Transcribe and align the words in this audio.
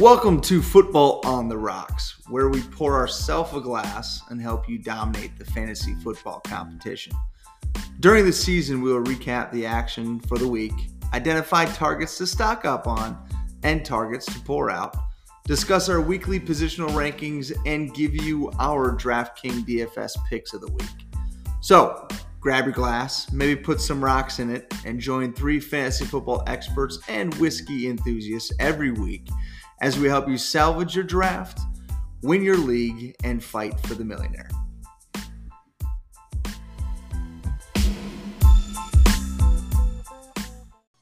Welcome 0.00 0.40
to 0.42 0.62
Football 0.62 1.20
on 1.24 1.50
the 1.50 1.58
Rocks, 1.58 2.22
where 2.30 2.48
we 2.48 2.62
pour 2.62 2.96
ourselves 2.96 3.54
a 3.54 3.60
glass 3.60 4.22
and 4.30 4.40
help 4.40 4.66
you 4.66 4.78
dominate 4.78 5.38
the 5.38 5.44
fantasy 5.44 5.94
football 5.96 6.40
competition. 6.40 7.12
During 8.00 8.24
the 8.24 8.32
season, 8.32 8.80
we 8.80 8.90
will 8.90 9.04
recap 9.04 9.52
the 9.52 9.66
action 9.66 10.18
for 10.20 10.38
the 10.38 10.48
week, 10.48 10.72
identify 11.12 11.66
targets 11.66 12.16
to 12.16 12.26
stock 12.26 12.64
up 12.64 12.86
on, 12.86 13.14
and 13.62 13.84
targets 13.84 14.24
to 14.24 14.40
pour 14.40 14.70
out, 14.70 14.96
discuss 15.44 15.90
our 15.90 16.00
weekly 16.00 16.40
positional 16.40 16.88
rankings, 16.92 17.52
and 17.66 17.92
give 17.92 18.14
you 18.14 18.50
our 18.58 18.96
DraftKings 18.96 19.66
DFS 19.66 20.12
picks 20.30 20.54
of 20.54 20.62
the 20.62 20.72
week. 20.72 21.08
So, 21.60 22.08
grab 22.40 22.64
your 22.64 22.72
glass, 22.72 23.30
maybe 23.32 23.54
put 23.54 23.82
some 23.82 24.02
rocks 24.02 24.38
in 24.38 24.48
it, 24.48 24.72
and 24.86 24.98
join 24.98 25.34
three 25.34 25.60
fantasy 25.60 26.06
football 26.06 26.42
experts 26.46 27.00
and 27.06 27.34
whiskey 27.34 27.90
enthusiasts 27.90 28.50
every 28.58 28.92
week 28.92 29.28
as 29.80 29.98
we 29.98 30.08
help 30.08 30.28
you 30.28 30.36
salvage 30.36 30.94
your 30.94 31.04
draft, 31.04 31.60
win 32.22 32.42
your 32.42 32.56
league, 32.56 33.16
and 33.24 33.42
fight 33.42 33.78
for 33.80 33.94
the 33.94 34.04
millionaire. 34.04 34.48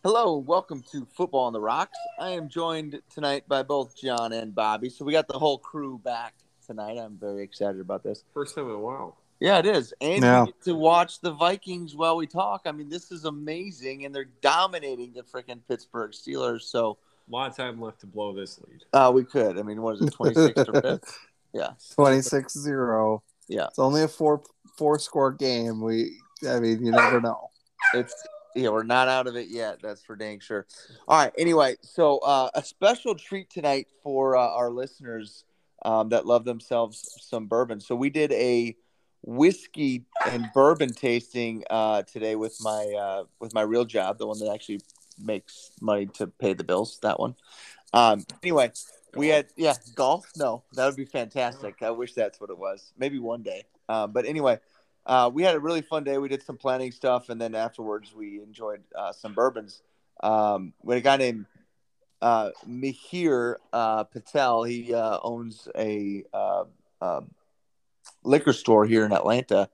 Hello, 0.04 0.38
welcome 0.38 0.82
to 0.92 1.06
Football 1.16 1.44
on 1.44 1.52
the 1.52 1.60
Rocks. 1.60 1.98
I 2.18 2.30
am 2.30 2.48
joined 2.48 3.00
tonight 3.12 3.44
by 3.48 3.62
both 3.62 3.96
John 3.96 4.32
and 4.32 4.54
Bobby. 4.54 4.88
So 4.88 5.04
we 5.04 5.12
got 5.12 5.26
the 5.26 5.38
whole 5.38 5.58
crew 5.58 5.98
back 5.98 6.34
tonight. 6.64 6.98
I'm 6.98 7.18
very 7.18 7.42
excited 7.42 7.80
about 7.80 8.04
this. 8.04 8.24
First 8.32 8.54
time 8.54 8.66
in 8.66 8.76
a 8.76 8.78
while. 8.78 9.18
Yeah, 9.40 9.58
it 9.58 9.66
is. 9.66 9.92
And 10.00 10.22
Yeah. 10.22 10.44
we 10.44 10.46
get 10.52 10.62
to 10.62 10.74
watch 10.74 11.20
the 11.20 11.32
Vikings 11.32 11.94
while 11.94 12.16
we 12.16 12.26
talk. 12.26 12.62
I 12.64 12.72
mean, 12.72 12.88
this 12.88 13.10
is 13.10 13.24
amazing, 13.24 14.04
and 14.04 14.14
they're 14.14 14.30
dominating 14.40 15.12
the 15.12 15.22
freaking 15.22 15.60
Pittsburgh 15.68 16.12
Steelers. 16.12 16.62
So 16.62 16.98
A 17.28 17.32
lot 17.32 17.50
of 17.50 17.56
time 17.56 17.80
left 17.80 18.00
to 18.00 18.06
blow 18.06 18.32
this 18.32 18.58
lead. 18.66 18.84
uh, 18.92 19.10
we 19.14 19.24
could. 19.24 19.58
I 19.58 19.62
mean, 19.62 19.82
what 19.82 19.96
is 19.96 20.02
it, 20.02 20.12
26 20.12 20.68
or 20.68 20.72
5th? 20.74 21.18
Yeah. 21.54 21.70
26-0. 21.98 23.20
Yeah. 23.48 23.66
It's 23.68 23.78
only 23.78 24.02
a 24.02 24.08
four 24.08 24.42
four 24.76 24.98
score 24.98 25.32
game. 25.32 25.80
We 25.80 26.20
I 26.46 26.60
mean, 26.60 26.84
you 26.84 26.92
never 26.92 27.22
know. 27.22 27.48
It's 27.94 28.14
yeah, 28.54 28.68
we're 28.68 28.82
not 28.82 29.08
out 29.08 29.26
of 29.26 29.34
it 29.36 29.48
yet. 29.48 29.78
That's 29.82 30.02
for 30.02 30.14
dang 30.14 30.40
sure. 30.40 30.66
All 31.08 31.18
right. 31.18 31.32
Anyway, 31.38 31.76
so 31.80 32.18
uh, 32.18 32.50
a 32.54 32.62
special 32.62 33.14
treat 33.14 33.48
tonight 33.48 33.88
for 34.02 34.36
uh, 34.36 34.46
our 34.46 34.70
listeners 34.70 35.44
um, 35.84 36.10
that 36.10 36.26
love 36.26 36.44
themselves 36.44 37.16
some 37.20 37.46
bourbon. 37.46 37.80
So 37.80 37.96
we 37.96 38.10
did 38.10 38.30
a 38.32 38.76
whiskey 39.22 40.04
and 40.30 40.48
bourbon 40.52 40.92
tasting 40.92 41.64
uh, 41.70 42.02
today 42.02 42.36
with 42.36 42.56
my 42.60 42.84
uh, 43.00 43.24
with 43.40 43.54
my 43.54 43.62
real 43.62 43.86
job, 43.86 44.18
the 44.18 44.26
one 44.26 44.38
that 44.40 44.52
actually 44.52 44.80
makes 45.20 45.70
money 45.80 46.06
to 46.14 46.26
pay 46.26 46.54
the 46.54 46.64
bills. 46.64 46.98
That 47.02 47.18
one. 47.18 47.34
Um, 47.92 48.24
anyway, 48.42 48.72
we 49.14 49.28
had 49.28 49.46
yeah 49.56 49.74
golf. 49.94 50.30
No, 50.36 50.62
that 50.74 50.86
would 50.86 50.96
be 50.96 51.04
fantastic. 51.04 51.82
I 51.82 51.90
wish 51.90 52.14
that's 52.14 52.40
what 52.40 52.50
it 52.50 52.58
was. 52.58 52.92
Maybe 52.98 53.18
one 53.18 53.42
day. 53.42 53.64
Uh, 53.88 54.06
but 54.06 54.26
anyway, 54.26 54.58
uh, 55.06 55.30
we 55.32 55.42
had 55.42 55.54
a 55.54 55.60
really 55.60 55.82
fun 55.82 56.04
day. 56.04 56.18
We 56.18 56.28
did 56.28 56.42
some 56.42 56.58
planning 56.58 56.92
stuff, 56.92 57.30
and 57.30 57.40
then 57.40 57.54
afterwards 57.54 58.14
we 58.14 58.42
enjoyed 58.42 58.82
uh, 58.96 59.12
some 59.12 59.34
bourbons. 59.34 59.82
Um, 60.22 60.74
we 60.82 60.94
had 60.94 61.00
a 61.00 61.04
guy 61.04 61.16
named 61.16 61.46
uh, 62.20 62.50
Mihir 62.68 63.56
uh, 63.72 64.04
Patel. 64.04 64.64
He 64.64 64.92
uh, 64.92 65.18
owns 65.22 65.68
a 65.76 66.24
uh, 66.32 66.64
uh, 67.00 67.20
liquor 68.24 68.52
store 68.52 68.84
here 68.84 69.04
in 69.06 69.12
Atlanta, 69.12 69.70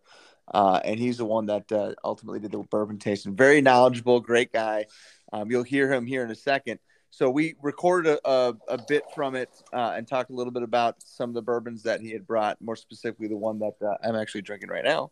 uh, 0.52 0.80
and 0.84 1.00
he's 1.00 1.18
the 1.18 1.24
one 1.24 1.46
that 1.46 1.70
uh, 1.72 1.94
ultimately 2.04 2.40
did 2.40 2.52
the 2.52 2.58
bourbon 2.58 2.98
tasting. 2.98 3.34
Very 3.34 3.60
knowledgeable, 3.60 4.20
great 4.20 4.52
guy. 4.52 4.86
Um, 5.34 5.50
you'll 5.50 5.64
hear 5.64 5.92
him 5.92 6.06
here 6.06 6.24
in 6.24 6.30
a 6.30 6.34
second. 6.34 6.78
So 7.10 7.28
we 7.28 7.56
recorded 7.60 8.18
a, 8.24 8.28
a, 8.28 8.54
a 8.68 8.78
bit 8.88 9.02
from 9.14 9.34
it 9.34 9.50
uh, 9.72 9.94
and 9.96 10.06
talked 10.06 10.30
a 10.30 10.32
little 10.32 10.52
bit 10.52 10.62
about 10.62 11.02
some 11.02 11.30
of 11.30 11.34
the 11.34 11.42
bourbons 11.42 11.82
that 11.82 12.00
he 12.00 12.12
had 12.12 12.24
brought, 12.24 12.60
more 12.60 12.76
specifically 12.76 13.26
the 13.26 13.36
one 13.36 13.58
that 13.58 13.74
uh, 13.84 13.96
I'm 14.02 14.14
actually 14.14 14.42
drinking 14.42 14.68
right 14.68 14.84
now. 14.84 15.10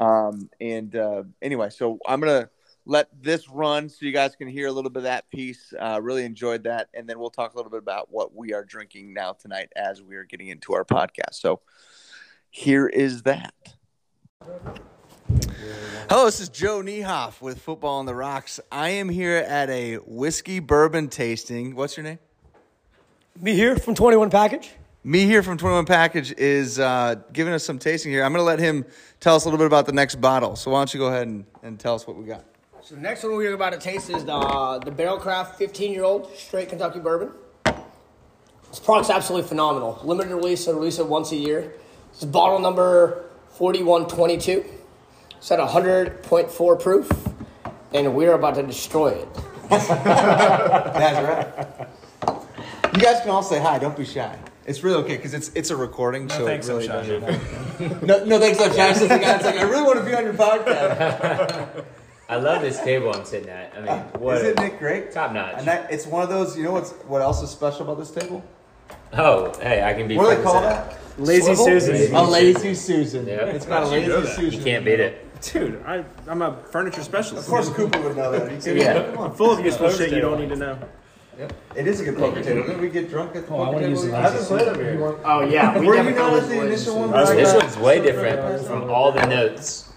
Um, 0.00 0.50
and 0.60 0.94
uh, 0.96 1.22
anyway, 1.40 1.70
so 1.70 1.98
I'm 2.06 2.18
gonna 2.18 2.50
let 2.86 3.08
this 3.22 3.48
run 3.48 3.88
so 3.88 4.04
you 4.04 4.12
guys 4.12 4.34
can 4.34 4.48
hear 4.48 4.66
a 4.66 4.72
little 4.72 4.90
bit 4.90 5.00
of 5.00 5.04
that 5.04 5.30
piece. 5.30 5.72
Uh, 5.78 6.00
really 6.02 6.24
enjoyed 6.24 6.64
that, 6.64 6.88
and 6.92 7.08
then 7.08 7.20
we'll 7.20 7.30
talk 7.30 7.54
a 7.54 7.56
little 7.56 7.70
bit 7.70 7.80
about 7.80 8.08
what 8.10 8.34
we 8.34 8.52
are 8.52 8.64
drinking 8.64 9.14
now 9.14 9.32
tonight 9.32 9.68
as 9.76 10.02
we 10.02 10.16
are 10.16 10.24
getting 10.24 10.48
into 10.48 10.74
our 10.74 10.84
podcast. 10.84 11.34
So 11.34 11.60
here 12.50 12.88
is 12.88 13.22
that. 13.22 13.54
Hello, 16.08 16.26
this 16.26 16.40
is 16.40 16.50
Joe 16.50 16.82
Niehoff 16.82 17.40
with 17.40 17.60
Football 17.62 18.00
on 18.00 18.06
the 18.06 18.14
Rocks. 18.14 18.60
I 18.70 18.90
am 18.90 19.08
here 19.08 19.36
at 19.36 19.70
a 19.70 19.96
whiskey 19.96 20.58
bourbon 20.58 21.08
tasting. 21.08 21.74
What's 21.74 21.96
your 21.96 22.04
name? 22.04 22.18
Mihir 23.42 23.80
from 23.80 23.94
21 23.94 24.28
Package. 24.28 24.72
Mihir 25.06 25.42
from 25.42 25.56
21 25.56 25.86
Package 25.86 26.32
is 26.32 26.78
uh, 26.78 27.14
giving 27.32 27.54
us 27.54 27.64
some 27.64 27.78
tasting 27.78 28.12
here. 28.12 28.24
I'm 28.24 28.32
going 28.32 28.40
to 28.40 28.44
let 28.44 28.58
him 28.58 28.84
tell 29.20 29.34
us 29.34 29.44
a 29.44 29.48
little 29.48 29.58
bit 29.58 29.66
about 29.66 29.86
the 29.86 29.92
next 29.92 30.16
bottle. 30.16 30.54
So 30.54 30.70
why 30.70 30.80
don't 30.80 30.92
you 30.92 31.00
go 31.00 31.06
ahead 31.06 31.28
and, 31.28 31.46
and 31.62 31.80
tell 31.80 31.94
us 31.94 32.06
what 32.06 32.16
we 32.16 32.26
got? 32.26 32.44
So 32.82 32.94
the 32.94 33.00
next 33.00 33.22
one 33.22 33.34
we're 33.36 33.54
about 33.54 33.72
to 33.72 33.78
taste 33.78 34.10
is 34.10 34.24
the 34.24 34.82
the 34.84 34.90
Barrell 34.90 35.16
Craft 35.16 35.56
15 35.56 35.92
year 35.92 36.04
old 36.04 36.34
straight 36.36 36.68
Kentucky 36.68 37.00
bourbon. 37.00 37.32
This 37.64 38.80
product's 38.80 39.10
absolutely 39.10 39.48
phenomenal. 39.48 39.98
Limited 40.04 40.34
release, 40.34 40.64
so 40.64 40.74
release 40.74 40.98
it 40.98 41.06
once 41.06 41.32
a 41.32 41.36
year. 41.36 41.72
This 42.12 42.22
is 42.22 42.28
bottle 42.28 42.58
number 42.58 43.24
4122. 43.52 44.81
It's 45.42 45.50
at 45.50 45.58
100.4 45.58 46.80
proof, 46.80 47.10
and 47.92 48.14
we're 48.14 48.34
about 48.34 48.54
to 48.54 48.62
destroy 48.62 49.08
it. 49.08 49.28
That's 49.70 49.88
right. 51.18 51.88
You 52.94 53.00
guys 53.00 53.20
can 53.22 53.30
all 53.30 53.42
say 53.42 53.58
hi. 53.58 53.80
Don't 53.80 53.96
be 53.96 54.04
shy. 54.04 54.38
It's 54.66 54.84
really 54.84 55.02
okay 55.02 55.16
because 55.16 55.34
it's 55.34 55.50
it's 55.56 55.70
a 55.70 55.76
recording, 55.76 56.28
so 56.28 56.46
thanks, 56.46 56.68
it 56.68 56.72
really 56.72 56.88
I'm 56.88 57.04
shy. 57.04 57.18
doesn't. 57.18 58.02
no, 58.06 58.24
no, 58.24 58.38
thanks, 58.38 58.60
I'm 58.60 58.72
shy. 58.72 58.90
It's 58.90 59.00
the 59.00 59.08
guy's 59.08 59.42
like, 59.44 59.56
I 59.56 59.62
really 59.62 59.82
want 59.82 59.98
to 59.98 60.04
be 60.04 60.14
on 60.14 60.22
your 60.22 60.34
podcast. 60.34 61.84
I 62.28 62.36
love 62.36 62.62
this 62.62 62.78
table 62.78 63.12
I'm 63.12 63.24
sitting 63.24 63.48
at. 63.48 63.72
I 63.76 63.80
mean, 63.80 63.98
what? 64.20 64.36
Isn't 64.36 64.60
Nick 64.60 64.78
great? 64.78 65.10
Top 65.10 65.32
notch. 65.32 65.56
And 65.58 65.66
that, 65.66 65.92
it's 65.92 66.06
one 66.06 66.22
of 66.22 66.28
those. 66.28 66.56
You 66.56 66.62
know 66.62 66.72
what's 66.72 66.92
what 67.08 67.20
else 67.20 67.42
is 67.42 67.50
special 67.50 67.82
about 67.82 67.98
this 67.98 68.12
table? 68.12 68.44
Oh, 69.12 69.52
hey, 69.60 69.82
I 69.82 69.92
can 69.94 70.06
be. 70.06 70.16
What 70.16 70.30
do 70.30 70.36
they 70.36 70.42
call 70.44 70.60
that? 70.60 71.00
Lazy 71.18 71.56
Swivel? 71.56 71.64
Susan. 71.80 72.14
A 72.14 72.22
lazy 72.22 72.74
Susan. 72.76 73.26
Yeah. 73.26 73.46
It's 73.46 73.66
got 73.66 73.82
a 73.82 73.86
How'd 73.86 74.02
you 74.02 74.08
know 74.08 74.20
lazy? 74.20 74.32
Susan. 74.34 74.58
You 74.60 74.64
can't 74.64 74.84
beat 74.84 75.00
it. 75.00 75.31
Dude, 75.42 75.82
I, 75.84 76.04
I'm 76.28 76.40
a 76.42 76.56
furniture 76.70 77.02
specialist. 77.02 77.48
Of 77.48 77.50
course, 77.50 77.68
Cooper 77.70 78.00
would 78.00 78.16
know 78.16 78.30
that. 78.30 78.50
He 78.50 78.60
said, 78.60 78.76
Yeah. 78.76 79.10
Come 79.10 79.18
on. 79.18 79.34
Full 79.34 79.50
of 79.50 79.64
useful 79.64 79.90
shit 79.90 80.12
you 80.12 80.20
don't 80.20 80.40
need 80.40 80.50
to 80.50 80.56
know. 80.56 80.78
Yep. 81.38 81.52
It 81.76 81.86
is 81.86 82.00
a 82.00 82.04
good 82.04 82.16
poker 82.16 82.42
table. 82.42 82.62
Didn't 82.62 82.80
we 82.80 82.90
get 82.90 83.08
drunk 83.08 83.34
at 83.34 83.46
the 83.46 83.54
oh, 83.54 83.56
poker 83.56 83.72
wanna 83.72 83.80
table? 83.80 83.90
use 83.90 84.04
the 84.04 84.16
I 84.16 84.20
haven't 84.20 84.44
played 84.44 84.68
over 84.68 84.82
here. 84.82 85.18
Oh, 85.24 85.40
yeah. 85.40 85.78
We 85.78 85.86
Were 85.86 85.96
you 85.96 86.02
never 86.02 86.16
not 86.16 86.32
know 86.32 86.38
at 86.38 86.48
the 86.48 86.66
initial 86.66 86.98
one? 87.00 87.10
That's 87.10 87.30
This 87.30 87.54
one's 87.54 87.76
way 87.78 88.00
different 88.00 88.66
from 88.66 88.90
all 88.90 89.12
the 89.12 89.26
notes. 89.26 89.91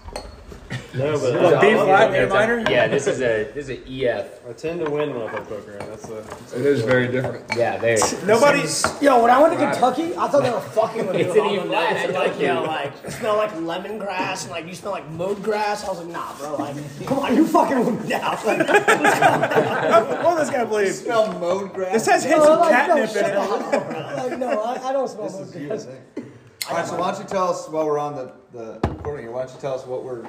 No, 0.96 1.18
but 1.20 1.36
All 1.54 1.60
B 1.60 1.70
the 1.72 1.76
flat, 1.84 2.10
notes 2.12 2.32
minor. 2.32 2.58
Yeah, 2.70 2.88
this 2.88 3.06
is 3.06 3.20
a 3.20 3.50
this 3.54 3.68
is 3.68 3.78
a 3.78 4.08
EF. 4.08 4.40
I 4.48 4.52
tend 4.52 4.80
to 4.84 4.90
win 4.90 5.14
when 5.14 5.28
I 5.28 5.30
play 5.30 5.58
poker. 5.58 5.76
That's 5.78 6.06
the. 6.06 6.18
It 6.58 6.64
is 6.66 6.82
very 6.82 7.08
different. 7.08 7.44
Yeah, 7.56 7.78
very. 7.78 7.98
Nobody's. 8.24 8.84
Yo, 9.02 9.20
when 9.22 9.30
I 9.30 9.40
went 9.40 9.52
to 9.54 9.58
Kentucky, 9.58 10.14
I 10.16 10.28
thought 10.28 10.42
they 10.42 10.50
were 10.50 10.60
fucking 10.60 11.06
with 11.06 11.16
me 11.16 11.22
It's 11.22 11.28
with 11.34 11.36
an 11.38 11.42
all 11.42 11.48
the 11.50 11.54
even 11.56 11.70
line, 11.70 11.94
notes 11.94 12.04
and 12.04 12.14
like, 12.14 12.30
told 12.32 12.42
yo, 12.42 12.62
like, 12.62 12.92
it 13.04 13.10
smell 13.12 13.36
like 13.36 13.52
lemongrass 13.52 14.42
and 14.42 14.50
like 14.50 14.66
you 14.66 14.74
smell 14.74 14.92
like 14.92 15.10
mowed 15.10 15.42
grass. 15.42 15.84
I 15.84 15.88
was 15.88 15.98
like, 16.00 16.08
nah, 16.08 16.36
bro, 16.38 16.56
like, 16.56 17.06
come 17.06 17.18
on, 17.18 17.36
you 17.36 17.46
fucking 17.46 17.78
with 17.84 18.02
me 18.02 18.08
now. 18.16 18.30
Like, 18.44 18.66
What 18.68 20.36
does 20.36 20.48
this 20.48 20.50
guy 20.56 20.64
believe? 20.64 20.94
Smell 20.94 21.38
mowed 21.38 21.72
grass. 21.74 21.92
This 21.92 22.06
has 22.06 22.24
hints 22.24 22.46
of 22.46 22.58
like, 22.60 22.88
no, 22.88 22.94
catnip 22.96 23.10
in 23.10 23.24
it. 23.30 23.36
up, 23.36 23.70
bro. 23.90 24.28
Like, 24.28 24.38
no, 24.38 24.62
I, 24.62 24.88
I 24.88 24.92
don't 24.92 25.08
smell 25.08 25.24
This 25.28 25.34
mowed 25.34 25.42
is 25.42 25.50
grass. 25.52 25.60
you, 25.60 25.72
I 25.72 25.78
think. 25.78 26.26
All 26.68 26.76
right, 26.76 26.86
so 26.86 26.96
why 26.96 27.12
don't 27.12 27.20
you 27.22 27.28
tell 27.28 27.50
us 27.50 27.68
while 27.68 27.86
we're 27.86 27.98
on 27.98 28.16
the, 28.16 28.32
the 28.52 28.80
recording 28.88 29.26
here? 29.26 29.32
Why 29.32 29.44
don't 29.44 29.54
you 29.54 29.60
tell 29.60 29.74
us 29.74 29.86
what 29.86 30.02
we're, 30.02 30.24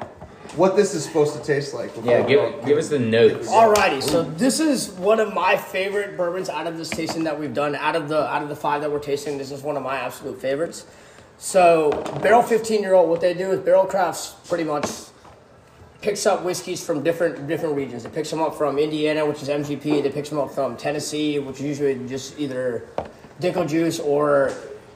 what 0.55 0.75
this 0.75 0.93
is 0.93 1.03
supposed 1.03 1.35
to 1.35 1.43
taste 1.43 1.73
like? 1.73 1.91
Yeah, 2.03 2.21
give 2.21 2.65
give 2.65 2.77
us 2.77 2.89
the 2.89 2.99
notes. 2.99 3.49
Alrighty, 3.49 4.01
so 4.01 4.23
this 4.23 4.59
is 4.59 4.89
one 4.91 5.19
of 5.19 5.33
my 5.33 5.57
favorite 5.57 6.17
bourbons 6.17 6.49
out 6.49 6.67
of 6.67 6.77
this 6.77 6.89
tasting 6.89 7.23
that 7.25 7.39
we've 7.39 7.53
done. 7.53 7.75
Out 7.75 7.95
of 7.95 8.09
the 8.09 8.27
out 8.27 8.43
of 8.43 8.49
the 8.49 8.55
five 8.55 8.81
that 8.81 8.91
we're 8.91 8.99
tasting, 8.99 9.37
this 9.37 9.51
is 9.51 9.61
one 9.61 9.77
of 9.77 9.83
my 9.83 9.97
absolute 9.97 10.41
favorites. 10.41 10.85
So 11.37 11.91
Barrell 12.21 12.41
15 12.41 12.81
year 12.81 12.93
old, 12.93 13.09
what 13.09 13.21
they 13.21 13.33
do 13.33 13.51
is 13.51 13.59
Barrell 13.59 13.85
Crafts 13.85 14.35
pretty 14.47 14.63
much 14.63 14.89
picks 16.01 16.25
up 16.25 16.43
whiskeys 16.43 16.85
from 16.85 17.03
different 17.03 17.47
different 17.47 17.75
regions. 17.75 18.05
It 18.05 18.13
picks 18.13 18.29
them 18.29 18.41
up 18.41 18.55
from 18.55 18.77
Indiana, 18.77 19.25
which 19.25 19.41
is 19.41 19.49
MGP. 19.49 20.03
They 20.03 20.09
picks 20.09 20.29
them 20.29 20.39
up 20.39 20.51
from 20.51 20.77
Tennessee, 20.77 21.39
which 21.39 21.57
is 21.57 21.65
usually 21.65 22.07
just 22.07 22.39
either 22.39 22.87
Dickel 23.39 23.67
juice 23.67 23.99
or 23.99 24.53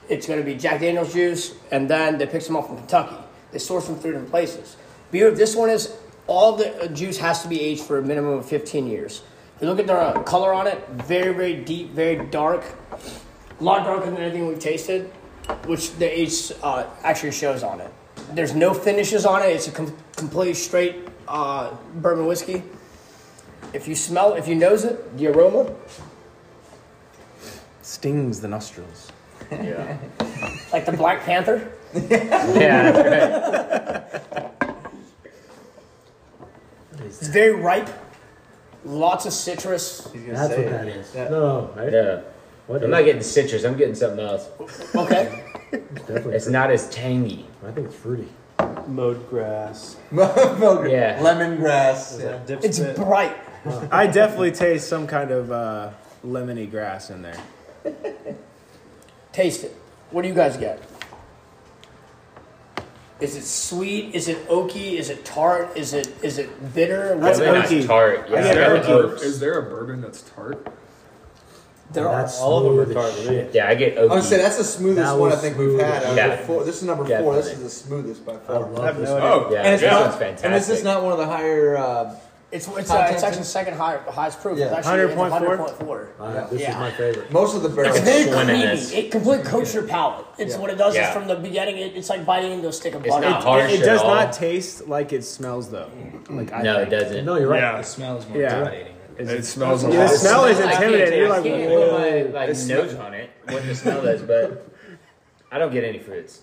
it's 0.10 0.28
going 0.28 0.40
to 0.40 0.46
be 0.46 0.56
Jack 0.56 0.82
Daniel's 0.82 1.14
juice, 1.14 1.56
and 1.72 1.90
then 1.90 2.18
they 2.18 2.28
pick 2.28 2.44
them 2.44 2.56
up 2.56 2.68
from 2.68 2.78
Kentucky. 2.78 3.16
They 3.52 3.60
source 3.60 3.88
them 3.88 3.96
through 3.96 4.12
different 4.12 4.32
places. 4.32 4.76
Beauty 5.12 5.28
of 5.28 5.38
this 5.38 5.56
one 5.56 5.70
is 5.70 5.94
all 6.28 6.54
the 6.56 6.84
uh, 6.84 6.88
juice 6.88 7.18
has 7.18 7.42
to 7.44 7.50
be 7.50 7.60
aged 7.60 7.84
for 7.84 7.98
a 7.98 8.02
minimum 8.02 8.34
of 8.34 8.46
15 8.46 8.88
years. 8.88 9.22
If 9.58 9.62
you 9.62 9.68
look 9.68 9.80
at 9.80 9.88
the 9.88 9.94
uh, 9.94 10.24
color 10.24 10.54
on 10.54 10.68
it, 10.68 10.88
very 10.90 11.34
very 11.34 11.56
deep, 11.56 11.92
very 11.92 12.26
dark, 12.28 12.64
a 13.60 13.64
lot 13.64 13.86
darker 13.86 14.10
than 14.10 14.18
anything 14.18 14.48
we've 14.48 14.58
tasted, 14.58 15.12
which 15.66 15.94
the 15.96 16.20
age 16.20 16.52
uh, 16.64 16.86
actually 17.04 17.32
shows 17.32 17.62
on 17.62 17.82
it. 17.82 17.92
There's 18.34 18.56
no 18.56 18.74
finishes 18.74 19.26
on 19.26 19.42
it. 19.44 19.48
It's 19.48 19.68
a 19.68 19.72
com- 19.72 19.96
completely 20.16 20.54
straight 20.54 21.08
uh, 21.28 21.76
bourbon 21.96 22.26
whiskey. 22.26 22.64
If 23.74 23.88
you 23.88 23.96
smell, 23.96 24.34
if 24.34 24.48
you 24.48 24.56
nose 24.56 24.86
it, 24.86 25.18
the 25.18 25.28
aroma, 25.28 25.74
stings 27.82 28.40
the 28.40 28.48
nostrils. 28.48 29.12
Yeah. 29.52 29.98
Like 30.72 30.86
the 30.86 30.94
Black 30.94 31.24
Panther. 31.24 31.70
yeah, 31.94 32.92
that's 32.92 34.32
right. 34.32 34.48
It's 37.20 37.28
very 37.28 37.52
ripe. 37.52 37.90
Lots 38.86 39.26
of 39.26 39.34
citrus. 39.34 40.08
That's 40.14 40.56
what 40.58 40.70
that 40.70 40.88
is. 40.88 41.14
No, 41.16 41.72
right? 41.76 41.92
Yeah. 41.92 42.22
What 42.68 42.78
I'm 42.78 42.84
is 42.86 42.90
not 42.90 43.02
it? 43.02 43.06
getting 43.06 43.22
citrus. 43.24 43.64
I'm 43.64 43.78
getting 43.78 43.96
something 43.96 44.20
else. 44.26 44.48
Okay. 44.96 45.44
It's 45.72 46.02
definitely 46.02 46.36
It's 46.36 46.46
fruity. 46.46 46.52
not 46.52 46.72
as 46.72 46.90
tangy. 46.90 47.46
I 47.66 47.72
think 47.72 47.88
it's 47.88 47.96
fruity. 47.96 48.28
Mowed 48.88 49.30
grass. 49.30 49.98
Yeah. 50.12 51.20
Lemongrass. 51.22 52.20
Yeah. 52.22 52.40
Dip 52.46 52.64
It's 52.64 52.78
spit. 52.78 52.96
bright. 52.96 53.36
I 53.92 54.08
definitely 54.08 54.52
taste 54.52 54.88
some 54.88 55.06
kind 55.06 55.32
of 55.32 55.52
uh, 55.52 55.92
lemony 56.26 56.70
grass 56.70 57.10
in 57.12 57.22
there. 57.22 57.38
Taste 59.32 59.64
it. 59.64 59.76
What 60.12 60.24
do 60.24 60.28
you 60.28 60.34
guys 60.34 60.58
get? 60.58 60.82
Is 63.22 63.36
it 63.36 63.44
sweet? 63.44 64.16
Is 64.16 64.28
it 64.28 64.48
oaky? 64.50 64.94
Is 64.94 65.10
it 65.10 65.24
tart? 65.24 65.78
Is 65.78 65.94
it 65.94 66.08
is 66.24 66.40
it 66.40 66.74
bitter? 66.74 67.16
That's 67.20 67.38
What- 67.40 67.48
Probably 67.50 67.78
oaky. 67.78 67.80
not 67.82 67.88
tart. 67.88 68.28
Yeah, 68.30 68.40
Is 68.40 68.56
there, 68.56 68.76
a 68.76 68.80
bur- 68.80 68.88
oats. 69.14 69.24
is 69.24 69.40
there 69.40 69.60
a 69.60 69.64
bourbon 69.70 70.02
that's 70.02 70.22
tart? 70.24 70.68
there 71.94 72.08
are. 72.08 72.22
That's 72.22 72.40
all 72.40 72.58
of 72.60 72.64
them 72.64 72.80
are 72.80 72.86
smooth 72.86 72.96
tart 72.96 73.12
as 73.14 73.24
shit. 73.26 73.54
Yeah, 73.54 73.68
I 73.68 73.76
get 73.76 73.96
oaky. 73.98 74.10
I 74.12 74.16
would 74.16 74.24
say 74.24 74.38
that's 74.38 74.58
the 74.58 74.64
smoothest 74.64 75.06
That 75.12 75.20
one 75.20 75.32
I 75.32 75.36
was 75.36 75.42
think 75.44 75.58
we've 75.58 75.78
had. 75.80 76.04
Out 76.04 76.16
Yeah. 76.16 76.36
the 76.36 76.38
four. 76.48 76.64
This 76.64 76.78
is 76.78 76.84
number 76.84 77.04
four. 77.06 77.36
This 77.36 77.46
is 77.48 77.52
Definitely. 77.52 77.64
the 77.64 77.70
smoothest 77.70 78.26
by 78.26 78.34
I 78.34 78.38
far. 78.38 78.60
love 78.62 78.80
I 78.80 78.86
have 78.88 78.98
this 78.98 79.10
no 79.10 79.14
one. 79.16 79.24
Oh, 79.24 79.50
Yeah, 79.52 79.58
And 79.60 79.74
it's 79.74 79.82
this 79.84 79.92
not, 79.92 80.02
one's 80.02 80.16
fantastic. 80.16 80.46
and 80.46 80.54
this 80.56 80.70
is 80.70 80.84
not 80.84 81.04
one 81.04 81.12
of 81.12 81.18
the 81.20 81.26
higher. 81.28 81.78
Uh, 81.78 82.16
It's 82.52 82.68
it's, 82.68 82.78
uh, 82.78 82.80
it's 82.80 82.90
tension? 82.90 83.24
actually 83.30 83.44
second 83.46 83.74
high, 83.76 83.98
highest 84.10 84.42
proof. 84.42 84.58
Yeah. 84.58 84.78
It's 84.78 84.86
actually 84.88 85.16
100.4? 85.16 85.58
100.4. 85.80 86.08
Uh, 86.20 86.48
this 86.48 86.62
Yeah. 86.62 86.72
is 86.72 86.76
my 86.78 86.92
favorite. 86.92 87.32
most 87.32 87.56
of 87.56 87.64
the 87.64 87.70
barrels. 87.70 87.96
It's 87.96 88.06
very 88.06 88.30
creamy. 88.46 88.62
this. 88.62 88.92
It 88.92 89.10
completely 89.12 89.46
coats 89.46 89.74
your 89.74 89.84
palate. 89.84 90.26
It's 90.38 90.56
Yeah. 90.56 90.60
what 90.60 90.70
it 90.70 90.78
does 90.78 90.94
Yeah. 90.96 91.08
is 91.08 91.14
from 91.14 91.28
the 91.28 91.36
beginning. 91.36 91.78
It, 91.78 91.96
it's 91.96 92.10
like 92.10 92.26
biting 92.26 92.52
into 92.52 92.68
a 92.68 92.74
stick 92.74 92.94
of 92.94 93.06
It's 93.06 93.16
butter. 93.16 93.30
not 93.30 93.44
harsh 93.44 93.72
It, 93.72 93.76
it 93.76 93.84
at 93.84 93.86
does 93.86 94.02
all. 94.02 94.16
not 94.16 94.34
taste 94.34 94.88
like 94.90 95.14
it 95.14 95.24
smells 95.24 95.72
though. 95.72 95.90
Like 96.30 96.52
I 96.52 96.62
No, 96.62 96.80
it 96.80 96.90
doesn't. 96.90 97.24
No, 97.24 97.36
you're 97.38 97.48
right. 97.48 97.62
Yeah. 97.62 97.78
The 97.78 97.84
smell 97.84 98.18
is 98.18 98.28
more 98.28 98.38
Yeah. 98.38 98.58
intimidating. 98.60 98.96
It's- 99.18 99.40
It 99.40 99.46
smells 99.46 99.84
a 99.84 99.88
lot. 99.88 100.10
the 100.10 100.18
smell 100.18 100.46
is 100.46 100.60
intimidating. 100.60 101.20
You're 101.20 101.30
like, 101.30 101.40
I 101.42 101.44
can't 101.44 101.70
put 101.70 101.92
my 101.94 102.22
like, 102.40 102.48
This 102.50 102.68
nose 102.68 102.96
on 102.96 103.14
it, 103.14 103.30
what 103.48 103.66
the 103.66 103.76
smell 103.76 104.06
is, 104.08 104.22
but 104.22 104.68
I 105.54 105.58
don't 105.60 105.72
get 105.72 105.84
any 105.86 106.00
fruits. 106.00 106.42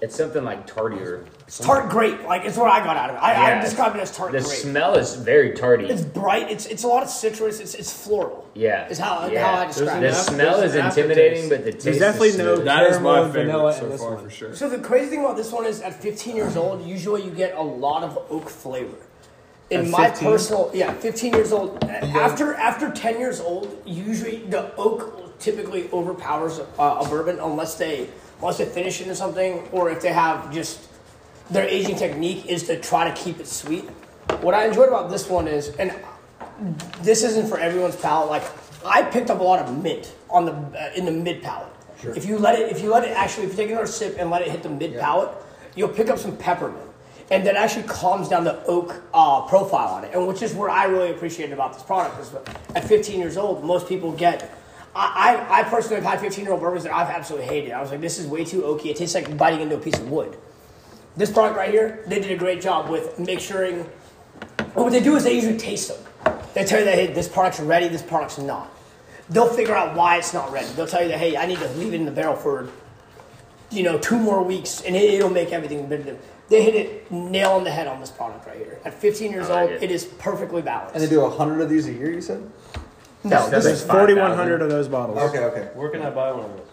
It's 0.00 0.16
something 0.16 0.42
like 0.42 0.66
tartier. 0.66 1.24
It's 1.52 1.58
tart 1.66 1.90
grape. 1.90 2.22
Like 2.24 2.46
it's 2.46 2.56
what 2.56 2.70
I 2.70 2.82
got 2.82 2.96
out 2.96 3.10
of 3.10 3.16
it. 3.16 3.18
I, 3.18 3.58
I 3.58 3.60
describe 3.60 3.94
it 3.94 4.00
as 4.00 4.10
tart 4.10 4.32
The 4.32 4.38
grape. 4.38 4.48
The 4.48 4.56
smell 4.56 4.94
is 4.94 5.16
very 5.16 5.52
tarty. 5.52 5.84
It's 5.84 6.00
bright. 6.00 6.50
It's 6.50 6.64
it's 6.64 6.84
a 6.84 6.88
lot 6.88 7.02
of 7.02 7.10
citrus. 7.10 7.60
It's 7.60 7.74
it's 7.74 7.92
floral. 7.92 8.48
yeah. 8.54 8.88
Is 8.88 8.98
how 8.98 9.26
yeah. 9.26 9.44
how 9.54 9.60
I 9.60 9.66
describe 9.66 10.00
The 10.00 10.06
it. 10.08 10.10
The 10.12 10.14
smell 10.14 10.60
There's 10.60 10.74
is 10.74 10.76
intimidating, 10.76 11.50
but 11.50 11.64
the 11.64 11.72
taste 11.72 11.84
There's 11.84 11.98
definitely 11.98 12.28
is 12.28 12.38
no- 12.38 12.56
That 12.56 12.84
is 12.84 12.96
Caramel 12.96 13.12
my 13.12 13.22
and 13.24 13.32
vanilla 13.34 13.72
favorite 13.74 13.74
in 13.74 13.80
so 13.82 13.88
this 13.92 14.00
far 14.00 14.14
one. 14.14 14.24
for 14.24 14.30
sure. 14.30 14.56
So 14.56 14.70
the 14.70 14.78
crazy 14.78 15.10
thing 15.10 15.20
about 15.20 15.36
this 15.36 15.52
one 15.52 15.66
is, 15.66 15.82
at 15.82 15.92
15 16.00 16.36
years 16.36 16.56
old, 16.56 16.86
usually 16.86 17.22
you 17.22 17.30
get 17.30 17.54
a 17.54 17.60
lot 17.62 18.02
of 18.02 18.16
oak 18.30 18.48
flavor. 18.48 18.96
In 19.68 19.82
At 19.82 19.88
my 19.88 20.08
15? 20.08 20.28
personal, 20.28 20.70
yeah, 20.72 20.94
15 20.94 21.34
years 21.34 21.52
old. 21.52 21.84
After 21.84 22.54
after 22.54 22.90
10 22.90 23.20
years 23.20 23.40
old, 23.40 23.76
usually 23.84 24.38
the 24.38 24.74
oak 24.76 25.38
typically 25.38 25.90
overpowers 25.92 26.60
a, 26.60 26.82
a 26.82 27.06
bourbon 27.10 27.38
unless 27.40 27.74
they 27.74 28.08
unless 28.38 28.56
they 28.56 28.64
finish 28.64 29.02
it 29.02 29.06
in 29.08 29.14
something 29.14 29.68
or 29.72 29.90
if 29.90 30.00
they 30.00 30.12
have 30.14 30.50
just 30.50 30.88
their 31.50 31.66
aging 31.66 31.96
technique 31.96 32.46
is 32.46 32.64
to 32.64 32.80
try 32.80 33.08
to 33.08 33.14
keep 33.20 33.40
it 33.40 33.46
sweet. 33.46 33.84
What 34.40 34.54
I 34.54 34.66
enjoyed 34.66 34.88
about 34.88 35.10
this 35.10 35.28
one 35.28 35.48
is, 35.48 35.68
and 35.76 35.94
this 37.00 37.22
isn't 37.22 37.48
for 37.48 37.58
everyone's 37.58 37.96
palate. 37.96 38.30
Like 38.30 38.44
I 38.84 39.02
picked 39.02 39.30
up 39.30 39.40
a 39.40 39.42
lot 39.42 39.60
of 39.60 39.82
mint 39.82 40.14
on 40.30 40.44
the 40.44 40.52
uh, 40.52 40.92
in 40.96 41.04
the 41.04 41.12
mid 41.12 41.42
palate. 41.42 41.68
If 42.04 42.26
you 42.26 42.36
let 42.38 42.58
it, 42.58 42.72
if 42.72 42.82
you 42.82 42.90
let 42.90 43.04
it 43.04 43.16
actually, 43.16 43.44
if 43.44 43.50
you 43.52 43.56
take 43.56 43.70
another 43.70 43.86
sip 43.86 44.16
and 44.18 44.30
let 44.30 44.42
it 44.42 44.48
hit 44.48 44.62
the 44.62 44.68
mid 44.68 44.98
palate, 44.98 45.30
you'll 45.76 45.88
pick 45.88 46.08
up 46.08 46.18
some 46.18 46.36
peppermint, 46.36 46.88
and 47.30 47.46
that 47.46 47.54
actually 47.54 47.84
calms 47.84 48.28
down 48.28 48.44
the 48.44 48.64
oak 48.66 49.02
uh, 49.14 49.42
profile 49.42 49.88
on 49.88 50.04
it. 50.04 50.14
And 50.14 50.26
which 50.26 50.42
is 50.42 50.52
what 50.52 50.70
I 50.70 50.84
really 50.84 51.10
appreciated 51.10 51.52
about 51.52 51.74
this 51.74 51.82
product 51.82 52.20
is 52.20 52.34
at 52.74 52.84
15 52.84 53.20
years 53.20 53.36
old, 53.36 53.64
most 53.64 53.88
people 53.88 54.12
get. 54.12 54.58
I, 54.94 55.46
I, 55.50 55.60
I 55.60 55.62
personally 55.62 56.02
have 56.02 56.04
had 56.04 56.20
15 56.20 56.44
year 56.44 56.52
old 56.52 56.60
bourbons 56.60 56.84
that 56.84 56.94
I've 56.94 57.08
absolutely 57.08 57.46
hated. 57.46 57.72
I 57.72 57.80
was 57.80 57.90
like, 57.90 58.02
this 58.02 58.18
is 58.18 58.26
way 58.26 58.44
too 58.44 58.60
oaky. 58.62 58.86
It 58.86 58.96
tastes 58.96 59.14
like 59.14 59.38
biting 59.38 59.62
into 59.62 59.76
a 59.76 59.80
piece 59.80 59.98
of 59.98 60.10
wood. 60.10 60.36
This 61.16 61.30
product 61.30 61.56
right 61.56 61.70
here, 61.70 62.02
they 62.06 62.20
did 62.20 62.30
a 62.30 62.36
great 62.36 62.62
job 62.62 62.88
with 62.88 63.18
make 63.18 63.40
sure 63.40 63.70
what 64.74 64.92
they 64.92 65.00
do 65.00 65.16
is 65.16 65.24
they 65.24 65.34
usually 65.34 65.58
taste 65.58 65.88
them. 65.88 66.38
They 66.54 66.64
tell 66.64 66.78
you 66.78 66.84
that 66.86 66.94
hey, 66.94 67.06
this 67.08 67.28
product's 67.28 67.60
ready, 67.60 67.88
this 67.88 68.02
product's 68.02 68.38
not. 68.38 68.70
They'll 69.28 69.52
figure 69.52 69.74
out 69.74 69.96
why 69.96 70.16
it's 70.16 70.32
not 70.32 70.52
ready. 70.52 70.68
They'll 70.68 70.86
tell 70.86 71.02
you 71.02 71.08
that 71.08 71.18
hey, 71.18 71.36
I 71.36 71.46
need 71.46 71.58
to 71.58 71.68
leave 71.70 71.92
it 71.92 71.96
in 71.96 72.06
the 72.06 72.10
barrel 72.10 72.36
for, 72.36 72.68
you 73.70 73.82
know, 73.82 73.98
two 73.98 74.18
more 74.18 74.42
weeks, 74.42 74.82
and 74.82 74.96
it, 74.96 75.14
it'll 75.14 75.30
make 75.30 75.52
everything 75.52 75.86
better. 75.86 76.16
They 76.48 76.62
hit 76.62 76.74
it 76.74 77.10
nail 77.10 77.52
on 77.52 77.64
the 77.64 77.70
head 77.70 77.86
on 77.86 78.00
this 78.00 78.10
product 78.10 78.46
right 78.46 78.56
here. 78.56 78.78
At 78.84 78.94
15 78.94 79.30
years 79.30 79.48
like 79.48 79.70
old, 79.70 79.70
it. 79.72 79.82
it 79.84 79.90
is 79.90 80.04
perfectly 80.04 80.62
balanced. 80.62 80.94
and 80.94 81.02
they 81.02 81.08
do 81.08 81.24
a 81.24 81.30
hundred 81.30 81.60
of 81.60 81.70
these 81.70 81.86
a 81.88 81.92
year. 81.92 82.10
You 82.10 82.20
said. 82.20 82.50
no, 83.24 83.48
this 83.48 83.64
That's 83.64 83.80
is 83.80 83.84
4,100 83.84 84.62
of 84.62 84.70
those 84.70 84.88
bottles. 84.88 85.18
Okay. 85.18 85.44
Okay. 85.44 85.70
Where 85.74 85.90
can 85.90 86.02
I 86.02 86.10
buy 86.10 86.32
one 86.32 86.44
of 86.46 86.56
those? 86.56 86.68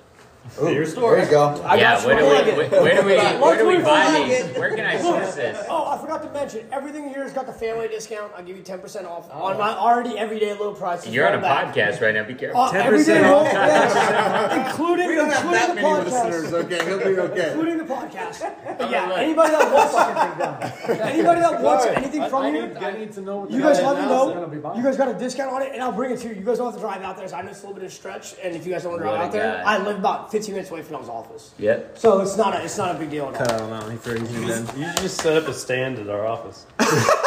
Ooh, 0.62 0.74
your 0.74 0.86
store. 0.86 1.16
There 1.16 1.26
you 1.26 1.32
go. 1.32 1.62
I 1.64 1.76
yeah, 1.76 1.96
got 1.96 2.06
where 2.06 2.18
do, 2.18 2.26
we, 2.26 2.68
where, 2.68 2.82
where 2.82 3.02
do 3.02 3.08
we 3.08 3.16
where 3.16 3.58
do 3.58 3.68
we 3.68 3.78
buy 3.84 4.18
look, 4.18 4.28
these? 4.28 4.58
Where 4.58 4.76
can 4.76 4.86
I 4.86 5.00
source 5.00 5.36
this? 5.36 5.66
Oh, 5.70 5.88
I 5.88 5.98
forgot 5.98 6.24
to 6.24 6.32
mention, 6.32 6.68
everything 6.72 7.10
here 7.10 7.24
has 7.24 7.34
got 7.34 7.46
the 7.46 7.54
family 7.54 7.88
discount. 7.88 8.32
I'll 8.36 8.44
give 8.44 8.58
you 8.58 8.64
10% 8.64 9.06
off 9.06 9.32
on 9.32 9.58
my 9.58 9.70
already 9.70 10.18
everyday 10.18 10.54
low 10.54 10.74
prices. 10.74 11.14
You're 11.14 11.28
on 11.28 11.38
a 11.38 11.42
back. 11.42 11.74
podcast 11.74 12.02
right 12.02 12.14
now. 12.14 12.24
Be 12.24 12.34
careful. 12.34 12.62
Uh, 12.62 12.72
10% 12.72 12.76
everyday 12.86 13.24
off. 13.24 13.46
low, 13.46 13.52
yes, 13.52 14.68
including, 14.70 15.08
We 15.08 15.16
don't 15.16 15.30
have 15.30 15.44
including 15.44 15.60
that 15.60 15.68
the 15.68 15.76
many 15.76 15.88
podcast. 15.88 16.26
listeners. 16.30 16.54
Okay, 16.54 16.86
he'll 16.86 16.98
be 17.00 17.20
okay. 17.20 17.52
including 17.52 17.78
the 17.78 17.84
podcast. 17.84 18.78
But 18.78 18.92
yeah, 18.92 19.08
look. 19.08 19.18
anybody 19.18 19.52
that 19.52 19.74
wants 19.74 20.90
anybody 20.90 21.42
that 21.42 21.62
wants 21.62 21.86
anything 21.86 22.30
from 22.30 22.56
you, 22.56 22.76
I 22.80 22.98
need 22.98 23.12
to 23.14 23.22
know 23.22 23.48
you 23.50 23.62
guys 23.62 23.78
the 23.78 23.86
let 23.86 23.98
me 23.98 24.02
hell 24.04 24.30
I'm 24.30 24.50
gonna 24.50 24.62
know. 24.62 24.76
You 24.76 24.84
guys 24.84 24.98
got 24.98 25.08
a 25.10 25.18
discount 25.18 25.52
on 25.52 25.62
it, 25.62 25.74
and 25.74 25.82
I'll 25.84 25.92
bring 25.92 26.12
it 26.12 26.20
to 26.22 26.30
you. 26.30 26.36
You 26.36 26.42
guys 26.42 26.58
don't 26.58 26.68
have 26.68 26.76
to 26.76 26.82
drive 26.82 27.02
out 27.02 27.18
there. 27.18 27.28
So 27.28 27.36
I 27.36 27.42
know 27.42 27.50
it's 27.50 27.60
a 27.60 27.68
little 27.68 27.76
bit 27.76 27.84
of 27.84 27.92
a 27.92 27.96
stretch, 27.96 28.36
and 28.44 28.56
if 28.56 28.66
you 28.66 28.74
guys 28.74 28.84
don't 28.84 28.94
want 28.94 29.04
to 29.04 29.10
drive 29.10 29.22
out 29.22 29.32
there. 29.32 29.64
I 29.66 29.78
live 29.78 29.98
about 29.98 30.32
15 30.32 30.39
minutes 30.48 30.72
away 30.72 30.82
from 30.84 30.94
Noah's 30.94 31.10
office, 31.10 31.52
Yep. 31.60 31.98
so 31.98 32.22
it's 32.22 32.38
not 32.38 32.54
a 32.56 32.64
it's 32.64 32.78
not 32.78 32.96
a 32.96 33.00
big 33.00 33.10
deal 33.10 33.26
at 33.28 33.34
all. 33.36 33.46
Cut 33.46 33.52
out 33.52 33.62
on 33.62 33.70
that 33.72 33.84
one. 33.84 33.92
He 33.92 33.98
threw 33.98 34.14
it 34.14 34.20
in 34.22 34.48
then. 34.48 34.66
You 34.78 34.86
should 34.92 34.98
just 35.02 35.20
set 35.22 35.36
up 35.36 35.48
a 35.50 35.54
stand 35.54 36.00
at 36.00 36.10
our 36.10 36.26
office. 36.26 36.66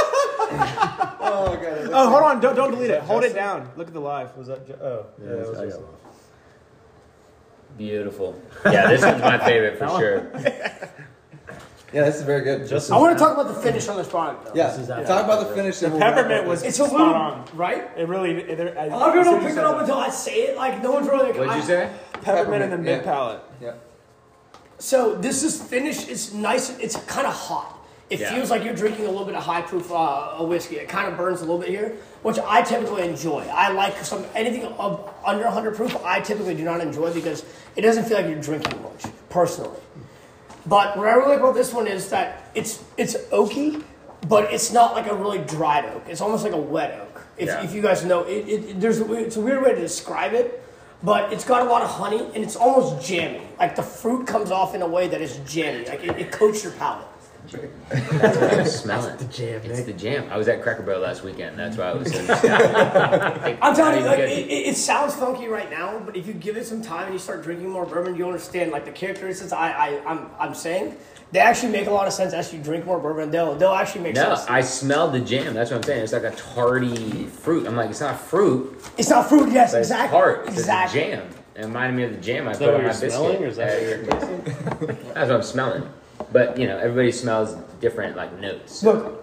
Oh 1.24 1.56
god. 1.56 1.88
Oh, 1.92 2.10
hold 2.10 2.22
on. 2.24 2.40
Don't, 2.40 2.54
don't 2.54 2.70
delete 2.72 2.90
it. 2.90 3.00
Hold 3.02 3.24
it 3.24 3.34
down. 3.34 3.70
Look 3.76 3.86
at 3.86 3.94
the 3.94 4.00
live. 4.00 4.36
Was 4.36 4.48
that? 4.48 4.66
Jo- 4.68 4.78
oh, 4.82 5.06
yeah, 5.24 5.30
that 5.36 5.48
was 5.48 5.58
I 5.58 5.64
just- 5.64 5.80
Beautiful. 7.78 8.40
Yeah, 8.66 8.88
this 8.88 9.00
one's 9.02 9.22
my 9.22 9.38
favorite 9.38 9.78
for 9.78 9.88
sure. 9.98 10.30
Yeah, 11.92 12.04
this 12.04 12.16
is 12.16 12.22
very 12.22 12.42
good. 12.42 12.66
Just 12.66 12.90
I 12.90 12.96
want 12.96 13.16
to 13.16 13.22
talk 13.22 13.34
about 13.38 13.54
the 13.54 13.60
finish 13.60 13.86
on 13.88 13.96
this 13.98 14.08
product. 14.08 14.46
Though. 14.46 14.52
yeah. 14.54 14.70
This 14.70 14.78
is 14.80 14.88
Talk 14.88 15.24
about 15.24 15.46
the 15.48 15.54
finish. 15.54 15.82
and 15.82 15.92
we'll 15.92 16.00
Peppermint 16.00 16.46
was 16.46 16.62
It's 16.62 16.78
a 16.80 16.86
spot 16.86 16.98
little 16.98 17.14
on. 17.14 17.44
right. 17.54 17.88
It 17.96 18.08
really. 18.08 18.32
It, 18.42 18.56
there- 18.56 18.78
I, 18.78 18.86
A 18.86 18.88
lot 18.96 19.08
of 19.10 19.14
people 19.14 19.32
don't 19.32 19.42
pick 19.46 19.52
it 19.52 19.58
up 19.58 19.78
until 19.80 19.96
I 19.98 20.08
say 20.08 20.44
it. 20.48 20.56
Like 20.56 20.82
no 20.82 20.92
one's 20.92 21.08
really 21.08 21.26
like. 21.28 21.36
What'd 21.36 21.52
I- 21.52 21.56
you 21.56 21.62
say? 21.62 21.90
that. 22.12 22.22
peppermint 22.22 22.62
in 22.64 22.70
the 22.70 22.78
mid 22.78 22.98
yeah. 22.98 23.02
palate. 23.02 23.40
Yeah. 23.60 23.74
So 24.78 25.14
this 25.14 25.42
is 25.42 25.60
finished. 25.62 26.08
It's 26.08 26.32
nice. 26.32 26.76
It's 26.78 26.96
kind 27.04 27.26
of 27.26 27.34
hot. 27.34 27.78
It 28.10 28.20
Yeah. 28.20 28.34
feels 28.34 28.50
like 28.50 28.62
you're 28.64 28.74
drinking 28.74 29.06
a 29.06 29.10
little 29.10 29.24
bit 29.24 29.34
of 29.34 29.42
high 29.42 29.62
proof 29.62 29.90
uh, 29.90 30.34
a 30.38 30.44
whiskey. 30.44 30.76
It 30.76 30.88
kind 30.88 31.08
of 31.10 31.16
burns 31.16 31.40
a 31.40 31.44
little 31.44 31.58
bit 31.60 31.68
here, 31.70 31.96
which 32.22 32.38
I 32.38 32.60
typically 32.62 33.06
enjoy. 33.08 33.40
I 33.52 33.70
like 33.72 33.96
some 34.04 34.24
anything 34.34 34.64
of 34.64 35.08
under 35.24 35.44
100 35.44 35.76
proof. 35.76 35.96
I 36.04 36.20
typically 36.20 36.54
do 36.54 36.64
not 36.64 36.80
enjoy 36.80 37.12
because 37.12 37.44
it 37.76 37.80
doesn't 37.82 38.04
feel 38.04 38.18
like 38.18 38.26
you're 38.26 38.40
drinking 38.40 38.82
much 38.82 39.04
personally. 39.30 39.78
But 40.66 40.96
what 40.96 41.06
I 41.08 41.12
really 41.14 41.30
like 41.30 41.40
about 41.40 41.54
this 41.54 41.72
one 41.72 41.86
is 41.86 42.08
that 42.10 42.50
it's 42.54 42.82
it's 42.96 43.16
oaky, 43.32 43.82
but 44.28 44.52
it's 44.52 44.72
not 44.72 44.94
like 44.94 45.10
a 45.10 45.14
really 45.14 45.38
dried 45.38 45.84
oak. 45.86 46.04
It's 46.08 46.20
almost 46.20 46.44
like 46.44 46.52
a 46.52 46.56
wet 46.74 47.00
oak. 47.00 47.22
If, 47.36 47.46
Yeah. 47.48 47.62
if 47.64 47.72
you 47.74 47.82
guys 47.82 48.04
know, 48.04 48.22
it, 48.24 48.48
it, 48.48 48.80
there's 48.80 49.00
a, 49.00 49.12
it's 49.14 49.36
a 49.36 49.40
weird 49.40 49.62
way 49.62 49.74
to 49.74 49.80
describe 49.80 50.34
it, 50.34 50.62
but 51.02 51.32
it's 51.32 51.44
got 51.44 51.66
a 51.66 51.70
lot 51.70 51.82
of 51.82 51.88
honey 51.88 52.20
and 52.34 52.44
it's 52.44 52.54
almost 52.56 53.04
jammy. 53.04 53.42
Like 53.58 53.74
the 53.74 53.82
fruit 53.82 54.26
comes 54.26 54.50
off 54.50 54.74
in 54.74 54.82
a 54.82 54.86
way 54.86 55.08
that 55.08 55.20
is 55.20 55.38
jammy. 55.46 55.84
Like 55.86 56.04
it, 56.04 56.18
it 56.18 56.30
coats 56.30 56.62
your 56.62 56.72
palate. 56.74 57.06
That's 57.50 58.36
what 58.38 58.52
I'm 58.54 58.66
smelling. 58.66 59.16
the 59.18 59.24
jam, 59.24 59.60
It's 59.64 59.78
Nick. 59.78 59.86
the 59.86 59.92
jam. 59.92 60.28
I 60.30 60.36
was 60.36 60.48
at 60.48 60.62
Cracker 60.62 60.82
Barrel 60.82 61.00
last 61.00 61.22
weekend. 61.22 61.58
That's 61.58 61.76
why 61.76 61.90
I 61.90 61.94
was. 61.94 62.10
So 62.12 62.20
I'm 63.62 63.74
telling 63.74 63.98
you, 64.00 64.06
like, 64.06 64.18
it, 64.20 64.28
it, 64.48 64.66
it 64.68 64.76
sounds 64.76 65.14
funky 65.14 65.48
right 65.48 65.70
now, 65.70 65.98
but 65.98 66.16
if 66.16 66.26
you 66.26 66.32
give 66.34 66.56
it 66.56 66.66
some 66.66 66.82
time 66.82 67.04
and 67.06 67.12
you 67.12 67.18
start 67.18 67.42
drinking 67.42 67.68
more 67.68 67.84
bourbon, 67.84 68.14
you'll 68.16 68.28
understand 68.28 68.70
like 68.70 68.84
the 68.84 68.92
characteristics 68.92 69.52
I, 69.52 69.70
I 69.70 70.02
I'm 70.10 70.30
I'm 70.38 70.54
saying. 70.54 70.96
They 71.32 71.38
actually 71.38 71.72
make 71.72 71.86
a 71.86 71.90
lot 71.90 72.06
of 72.06 72.12
sense 72.12 72.34
as 72.34 72.52
you 72.52 72.62
drink 72.62 72.84
more 72.84 72.98
bourbon. 73.00 73.30
They'll 73.30 73.54
they'll 73.54 73.72
actually 73.74 74.02
make 74.02 74.16
sense. 74.16 74.28
No, 74.28 74.34
sense. 74.36 74.50
I 74.50 74.60
smelled 74.60 75.14
the 75.14 75.20
jam. 75.20 75.54
That's 75.54 75.70
what 75.70 75.78
I'm 75.78 75.82
saying. 75.82 76.04
It's 76.04 76.12
like 76.12 76.24
a 76.24 76.30
tarty 76.32 77.26
fruit. 77.26 77.66
I'm 77.66 77.74
like, 77.76 77.90
it's 77.90 78.00
not 78.00 78.20
fruit, 78.20 78.82
it's 78.98 79.08
not 79.10 79.28
fruit, 79.28 79.50
yes, 79.52 79.72
but 79.72 79.80
it's 79.80 79.88
exactly. 79.90 80.18
tart. 80.18 80.46
It's 80.48 80.58
exactly. 80.58 81.00
a 81.02 81.16
jam. 81.16 81.28
It 81.54 81.64
reminded 81.66 81.96
me 81.96 82.02
of 82.04 82.12
the 82.12 82.20
jam 82.20 82.48
I 82.48 82.52
Is 82.52 82.58
put 82.58 82.64
that 82.66 82.74
on 82.74 82.74
what 82.74 82.78
my 82.78 82.84
you're 82.84 83.00
biscuit. 83.00 83.12
smelling, 83.12 83.42
or 83.44 83.46
is 83.46 83.56
that 83.56 83.72
what 83.72 83.82
you're 83.88 84.04
tasting? 84.06 85.12
That's 85.14 85.28
what 85.28 85.32
I'm 85.32 85.42
smelling. 85.42 85.88
But 86.30 86.58
you 86.58 86.66
know, 86.66 86.76
everybody 86.78 87.12
smells 87.12 87.54
different 87.80 88.16
like 88.16 88.38
notes. 88.38 88.82
Look, 88.82 89.18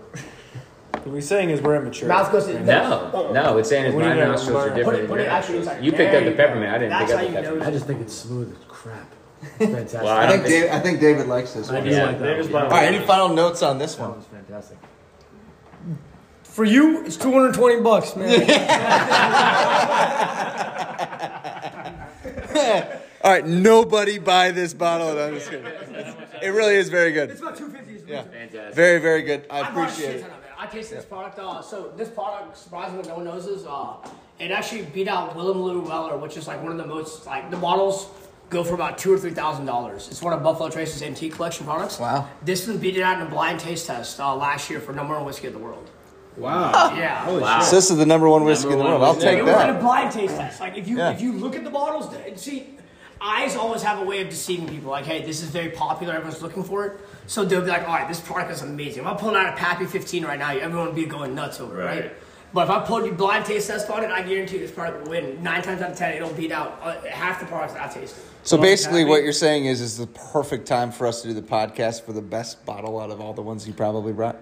What 1.05 1.15
he's 1.15 1.27
saying 1.27 1.49
is 1.51 1.61
we're 1.61 1.75
immature. 1.75 2.07
Mouth 2.09 2.31
goes 2.31 2.45
to 2.47 2.59
No, 2.59 3.11
oh. 3.13 3.31
no, 3.33 3.57
it's 3.57 3.69
saying 3.69 3.85
is 3.85 3.95
We 3.95 4.03
my 4.03 4.13
need 4.13 4.19
to 4.21 4.27
nostrils 4.27 4.65
are 4.65 4.69
different 4.75 4.85
Put 4.85 4.95
it- 4.95 4.97
than 4.99 5.07
put 5.07 5.19
it 5.19 5.23
your 5.23 5.31
actually 5.31 5.57
nostrils. 5.59 5.77
inside. 5.77 5.85
You 5.85 5.91
picked 5.91 6.11
There 6.11 6.17
up 6.19 6.23
the 6.25 6.31
you 6.31 6.37
go. 6.37 6.43
peppermint. 6.43 6.73
I 6.73 6.77
didn't 6.77 6.89
That's 6.89 7.05
pick 7.05 7.13
up 7.13 7.19
how 7.19 7.25
the 7.25 7.31
you 7.31 7.35
peppermint. 7.43 7.67
I 7.67 7.71
just 7.71 7.85
think 7.87 8.01
it's 8.01 8.13
smooth 8.13 8.51
as 8.51 8.57
crap. 8.67 9.11
Fantastic. 9.59 10.01
Well, 10.01 10.09
I 10.09 10.23
I 10.23 10.27
don't 10.27 10.31
think 10.41 10.47
think. 10.47 10.63
David, 10.63 10.75
I 10.75 10.79
think 10.81 10.99
David 10.99 11.27
likes 11.27 11.53
this 11.53 11.69
I 11.69 11.73
one. 11.75 11.83
do 11.85 11.89
Yeah. 11.91 12.05
like 12.05 12.19
that. 12.19 12.25
David's 12.25 12.49
one. 12.49 12.63
All 12.63 12.69
right, 12.71 12.93
any 12.93 13.05
final 13.05 13.29
notes 13.29 13.63
on 13.63 13.77
this 13.77 13.95
That 13.95 14.01
one? 14.01 14.11
one's 14.11 14.25
fantastic. 14.25 14.77
For 16.43 16.65
you, 16.65 17.05
it's 17.05 17.15
220 17.15 17.81
bucks, 17.81 18.15
man. 18.17 18.29
All 23.21 23.31
right, 23.31 23.45
nobody 23.45 24.17
buy 24.17 24.51
this 24.51 24.73
bottle. 24.73 25.13
No, 25.13 25.27
I'm 25.27 25.33
just 25.35 25.49
kidding. 25.49 25.65
It 26.43 26.49
really 26.49 26.75
is 26.75 26.89
very 26.89 27.11
good. 27.11 27.29
it's 27.31 27.41
about 27.41 27.57
250 27.57 28.11
Yeah, 28.11 28.23
Fantastic. 28.23 28.73
very, 28.75 28.99
very 28.99 29.21
good. 29.23 29.45
I 29.49 29.59
I 29.61 29.69
appreciate 29.69 30.15
it. 30.17 30.21
ton 30.21 30.31
of 30.31 30.37
it. 30.37 30.49
I 30.57 30.65
tasted 30.67 30.97
this 30.97 31.05
product. 31.05 31.39
Uh, 31.39 31.61
so 31.61 31.93
this 31.95 32.09
product, 32.09 32.57
surprisingly, 32.57 33.07
no 33.07 33.15
one 33.15 33.25
knows 33.25 33.45
is 33.47 33.65
uh, 33.65 33.93
it 34.39 34.51
actually 34.51 34.83
beat 34.83 35.07
out 35.07 35.35
William 35.35 35.61
Larue 35.61 35.81
Weller, 35.87 36.17
which 36.17 36.35
is 36.37 36.47
like 36.47 36.61
one 36.61 36.71
of 36.71 36.77
the 36.77 36.85
most 36.85 37.25
like 37.25 37.49
the 37.49 37.57
bottles 37.57 38.07
go 38.49 38.63
for 38.63 38.73
about 38.73 38.97
two 38.97 39.13
or 39.13 39.17
three 39.17 39.31
thousand 39.31 39.65
dollars. 39.65 40.07
It's 40.09 40.21
one 40.21 40.33
of 40.33 40.41
Buffalo 40.43 40.69
Trace's 40.69 41.01
antique 41.03 41.33
collection 41.35 41.65
products. 41.65 41.99
Wow. 41.99 42.27
This 42.43 42.67
one 42.67 42.77
beat 42.77 42.97
it 42.97 43.03
out 43.03 43.21
in 43.21 43.27
a 43.27 43.29
blind 43.29 43.59
taste 43.61 43.87
test 43.87 44.19
uh, 44.19 44.35
last 44.35 44.69
year 44.69 44.79
for 44.81 44.91
number 44.93 45.13
one 45.15 45.23
whiskey 45.25 45.47
in 45.47 45.53
the 45.53 45.59
world. 45.59 45.89
Wow. 46.37 46.93
Yeah. 46.95 47.25
Holy 47.25 47.41
Wow. 47.41 47.61
So 47.61 47.75
this 47.75 47.89
is 47.91 47.97
the 47.97 48.05
number 48.05 48.27
one 48.29 48.43
whiskey 48.45 48.71
in 48.71 48.77
the 48.79 48.83
world. 48.83 49.03
I'll 49.03 49.13
whiskey. 49.13 49.29
take 49.29 49.39
It 49.39 49.43
was 49.45 49.61
in 49.63 49.69
a 49.75 49.79
blind 49.79 50.11
taste 50.11 50.35
test. 50.35 50.59
Like 50.59 50.77
if 50.77 50.87
you 50.87 50.97
Yeah. 50.97 51.11
if 51.11 51.21
you 51.21 51.33
look 51.33 51.55
at 51.55 51.63
the 51.63 51.69
bottles, 51.69 52.13
see, 52.35 52.77
eyes 53.21 53.55
always 53.55 53.81
have 53.81 53.99
a 53.99 54.05
way 54.05 54.21
of 54.21 54.29
deceiving 54.29 54.67
people. 54.67 54.91
Like, 54.91 55.05
hey, 55.05 55.25
this 55.25 55.41
is 55.41 55.49
very 55.49 55.69
popular. 55.69 56.13
Everyone's 56.13 56.41
looking 56.41 56.63
for 56.63 56.85
it. 56.85 57.01
So 57.27 57.45
they'll 57.45 57.61
be 57.61 57.67
like, 57.67 57.83
all 57.87 57.95
right, 57.95 58.07
this 58.07 58.19
product 58.19 58.51
is 58.51 58.61
amazing. 58.61 59.03
If 59.03 59.07
I'm 59.07 59.17
pulling 59.17 59.35
out 59.35 59.53
a 59.53 59.57
Pappy 59.57 59.85
15 59.85 60.25
right 60.25 60.39
now, 60.39 60.51
everyone 60.51 60.87
would 60.87 60.95
be 60.95 61.05
going 61.05 61.35
nuts 61.35 61.59
over 61.59 61.81
it, 61.81 61.85
right? 61.85 62.01
Right. 62.01 62.13
But 62.51 62.63
if 62.63 62.69
I 62.71 62.79
pulled 62.79 63.05
you 63.05 63.11
blind 63.11 63.45
taste 63.45 63.67
test 63.67 63.89
on 63.89 64.03
it, 64.03 64.09
I 64.09 64.23
guarantee 64.23 64.57
this 64.57 64.71
product 64.71 65.03
will 65.03 65.11
win. 65.11 65.43
Nine 65.43 65.61
times 65.61 65.81
out 65.81 65.91
of 65.91 65.97
ten, 65.97 66.15
it'll 66.15 66.33
beat 66.33 66.51
out 66.51 66.79
uh, 66.81 66.99
half 67.01 67.39
the 67.39 67.45
products 67.45 67.73
that 67.73 67.83
I've 67.83 67.93
tasted. 67.93 68.23
So 68.41 68.57
basically, 68.57 69.05
what 69.05 69.21
you're 69.21 69.33
saying 69.33 69.65
is, 69.65 69.81
is 69.81 69.97
the 69.97 70.07
perfect 70.07 70.65
time 70.65 70.91
for 70.91 71.05
us 71.05 71.21
to 71.21 71.27
do 71.27 71.33
the 71.35 71.43
podcast 71.43 72.03
for 72.03 72.13
the 72.13 72.21
best 72.21 72.65
bottle 72.65 72.99
out 72.99 73.11
of 73.11 73.21
all 73.21 73.33
the 73.33 73.41
ones 73.41 73.67
you 73.67 73.73
probably 73.73 74.13
brought. 74.13 74.37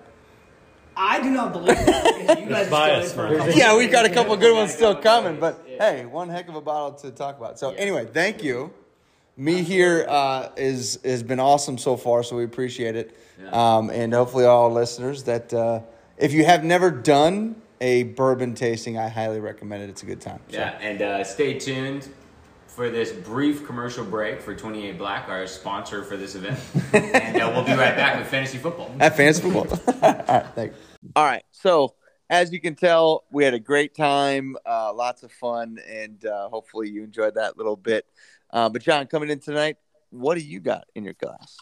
I 0.97 1.21
do 1.21 1.29
not 1.29 1.53
believe 1.53 1.77
that. 1.77 2.39
You 2.39 2.45
guys 2.49 2.67
are 2.67 2.71
biased, 2.71 3.15
in 3.15 3.21
man. 3.21 3.29
for 3.29 3.35
a 3.35 3.37
couple 3.37 3.53
Yeah, 3.53 3.77
we've 3.77 3.91
got 3.91 4.05
a 4.05 4.09
couple 4.09 4.35
good 4.35 4.55
ones 4.55 4.73
still 4.73 4.95
coming, 4.95 5.39
but 5.39 5.63
hey, 5.65 6.05
one 6.05 6.29
heck 6.29 6.49
of 6.49 6.55
a 6.55 6.61
bottle 6.61 6.93
to 6.99 7.11
talk 7.11 7.37
about. 7.37 7.59
So 7.59 7.71
anyway, 7.71 8.05
thank 8.05 8.43
you. 8.43 8.73
Mihir 9.39 10.05
uh, 10.07 10.49
is 10.57 10.99
has 11.05 11.21
been 11.21 11.39
awesome 11.39 11.77
so 11.77 11.95
far, 11.95 12.23
so 12.23 12.35
we 12.35 12.43
appreciate 12.43 12.95
it, 12.95 13.15
um, 13.51 13.91
and 13.91 14.11
hopefully 14.11 14.45
all 14.45 14.71
listeners 14.71 15.23
that 15.23 15.53
uh, 15.53 15.81
if 16.17 16.33
you 16.33 16.43
have 16.45 16.63
never 16.63 16.89
done 16.89 17.61
a 17.79 18.03
bourbon 18.03 18.55
tasting, 18.55 18.97
I 18.97 19.07
highly 19.09 19.39
recommend 19.39 19.83
it. 19.83 19.89
It's 19.89 20.01
a 20.01 20.07
good 20.07 20.21
time. 20.21 20.39
So, 20.49 20.57
Yeah, 20.57 20.77
and 20.81 21.01
uh, 21.01 21.23
stay 21.23 21.59
tuned 21.59 22.09
for 22.67 22.89
this 22.89 23.11
brief 23.11 23.65
commercial 23.65 24.05
break 24.05 24.41
for 24.41 24.55
28 24.55 24.97
Black, 24.97 25.29
our 25.29 25.47
sponsor 25.47 26.03
for 26.03 26.17
this 26.17 26.35
event. 26.35 26.59
and 26.93 27.41
uh, 27.41 27.51
we'll 27.53 27.63
be 27.63 27.71
right 27.71 27.95
back 27.95 28.19
with 28.19 28.27
fantasy 28.27 28.57
football. 28.57 28.91
At 28.99 29.17
fantasy 29.17 29.41
football. 29.41 29.79
all 29.87 30.11
right, 30.11 30.45
thank 30.55 30.71
you. 30.73 30.77
All 31.15 31.25
right, 31.25 31.43
so 31.51 31.95
as 32.29 32.51
you 32.51 32.59
can 32.59 32.75
tell, 32.75 33.23
we 33.31 33.43
had 33.43 33.53
a 33.53 33.59
great 33.59 33.95
time, 33.95 34.55
uh, 34.65 34.93
lots 34.93 35.23
of 35.23 35.31
fun, 35.31 35.79
and 35.87 36.25
uh, 36.25 36.49
hopefully 36.49 36.89
you 36.89 37.03
enjoyed 37.03 37.35
that 37.35 37.57
little 37.57 37.75
bit. 37.77 38.05
Uh, 38.51 38.69
but 38.69 38.81
John, 38.81 39.07
coming 39.07 39.29
in 39.29 39.39
tonight, 39.39 39.77
what 40.09 40.35
do 40.35 40.41
you 40.41 40.59
got 40.59 40.85
in 40.95 41.03
your 41.03 41.13
glass? 41.13 41.57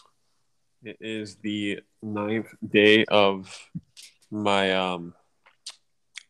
It 0.82 0.98
is 1.00 1.36
the 1.36 1.80
ninth 2.02 2.48
day 2.68 3.04
of 3.06 3.56
my 4.30 4.72
um. 4.74 5.14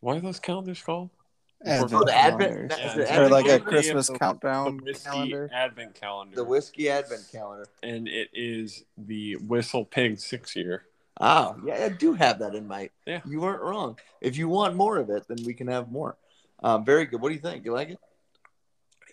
What 0.00 0.16
are 0.16 0.20
those 0.20 0.38
calendars 0.40 0.82
called? 0.82 1.10
Advent 1.64 1.92
Oh, 1.94 2.04
the 2.04 2.14
Advent- 2.14 2.50
calendars. 2.50 2.70
that- 2.70 2.78
Yeah, 2.78 2.94
the 2.94 3.02
it's 3.02 3.10
or 3.12 3.28
like 3.30 3.48
a 3.48 3.58
Christmas 3.60 4.06
the- 4.08 4.18
countdown 4.18 4.76
the 4.76 4.82
whiskey 4.84 5.04
calendar. 5.10 5.50
Advent 5.52 5.94
calendar. 5.94 6.36
The 6.36 6.44
whiskey 6.44 6.90
Advent 6.90 7.22
calendar. 7.32 7.66
and 7.82 8.06
it 8.06 8.28
is 8.34 8.84
the 8.98 9.36
Whistle 9.36 9.84
Pig 9.84 10.18
six 10.20 10.54
year. 10.54 10.84
Oh, 11.20 11.56
yeah, 11.64 11.84
I 11.84 11.88
do 11.88 12.12
have 12.14 12.40
that 12.40 12.54
in 12.54 12.66
my. 12.68 12.90
Yeah. 13.06 13.20
You 13.26 13.40
weren't 13.40 13.62
wrong. 13.62 13.98
If 14.20 14.36
you 14.36 14.48
want 14.48 14.76
more 14.76 14.98
of 14.98 15.08
it, 15.10 15.26
then 15.28 15.38
we 15.46 15.54
can 15.54 15.66
have 15.68 15.90
more. 15.90 16.16
Um, 16.62 16.84
very 16.84 17.06
good. 17.06 17.20
What 17.20 17.30
do 17.30 17.34
you 17.34 17.40
think? 17.40 17.64
You 17.64 17.72
like 17.72 17.90
it? 17.90 17.98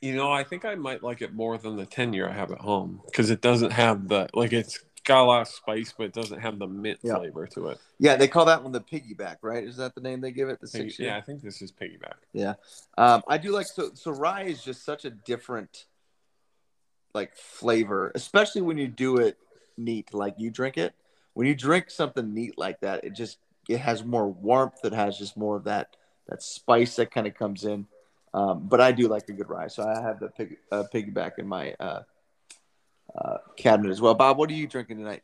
You 0.01 0.15
know, 0.15 0.31
I 0.31 0.43
think 0.43 0.65
I 0.65 0.75
might 0.75 1.01
like 1.01 1.22
it 1.22 1.33
more 1.33 1.57
than 1.57 1.77
the 1.77 1.86
ten 1.86 2.12
year 2.12 2.27
I 2.27 2.33
have 2.33 2.51
at 2.51 2.60
home 2.60 3.01
because 3.05 3.29
it 3.29 3.39
doesn't 3.41 3.72
have 3.72 4.10
the 4.10 4.27
like 4.33 4.51
it's 4.51 4.79
got 5.05 5.22
a 5.22 5.24
lot 5.24 5.41
of 5.41 5.48
spice, 5.48 5.93
but 5.98 6.05
it 6.05 6.13
doesn't 6.13 6.39
have 6.39 6.60
the 6.60 6.67
mint 6.67 7.00
Yeah. 7.03 7.15
flavor 7.15 7.48
to 7.48 7.67
it. 7.69 7.77
Yeah, 8.00 8.17
they 8.17 8.27
call 8.27 8.45
that 8.45 8.63
one 8.63 8.74
the 8.74 8.81
piggyback, 8.81 9.38
right? 9.41 9.63
Is 9.63 9.77
that 9.77 9.95
the 9.95 10.01
name 10.01 10.19
they 10.19 10.31
give 10.31 10.50
it? 10.50 10.60
The 10.60 10.67
Piggy- 10.67 10.89
six 10.89 11.00
year. 11.00 11.10
yeah, 11.10 11.17
I 11.17 11.22
think 11.22 11.41
this 11.41 11.62
is 11.62 11.72
piggyback. 11.72 12.15
Yeah. 12.33 12.55
Um, 12.98 13.22
I 13.29 13.38
do 13.38 13.51
like 13.51 13.67
so 13.67 13.91
so 13.93 14.12
rye 14.12 14.43
is 14.43 14.62
just 14.62 14.83
such 14.83 15.05
a 15.05 15.10
different 15.10 15.86
like 17.13 17.36
flavor, 17.38 18.12
especially 18.15 18.62
when 18.62 18.77
you 18.77 18.88
do 18.89 19.17
it 19.17 19.38
neat, 19.77 20.13
like 20.13 20.36
you 20.38 20.50
drink 20.51 20.77
it. 20.77 20.93
When 21.34 21.48
you 21.48 21.56
drink 21.56 21.90
something 21.90 22.34
neat 22.34 22.58
like 22.58 22.80
that, 22.82 23.04
it 23.04 23.13
just 23.13 23.38
it 23.70 23.80
has 23.80 24.04
more 24.04 24.28
warmth. 24.28 24.84
It 24.84 24.94
has 24.94 25.18
just 25.18 25.38
more 25.38 25.56
of 25.56 25.63
that 25.66 25.96
that 26.28 26.42
spice 26.42 26.96
that 26.98 27.12
kind 27.12 27.28
of 27.28 27.36
comes 27.36 27.66
in. 27.66 27.88
Um, 28.34 28.68
but 28.68 28.82
I 28.82 28.92
do 28.92 29.08
like 29.08 29.30
a 29.30 29.34
good 29.34 29.50
rye, 29.50 29.68
so 29.68 29.88
I 29.88 30.02
have 30.02 30.20
the 30.20 30.30
pig, 30.30 30.58
uh, 30.72 30.86
piggyback 30.92 31.38
in 31.38 31.48
my 31.48 31.75
uh, 31.80 32.02
uh, 33.16 33.38
cabinet 33.58 33.92
as 33.92 34.02
well. 34.02 34.16
Bob, 34.16 34.38
what 34.38 34.50
are 34.50 34.54
you 34.54 34.68
drinking 34.68 34.98
tonight? 34.98 35.22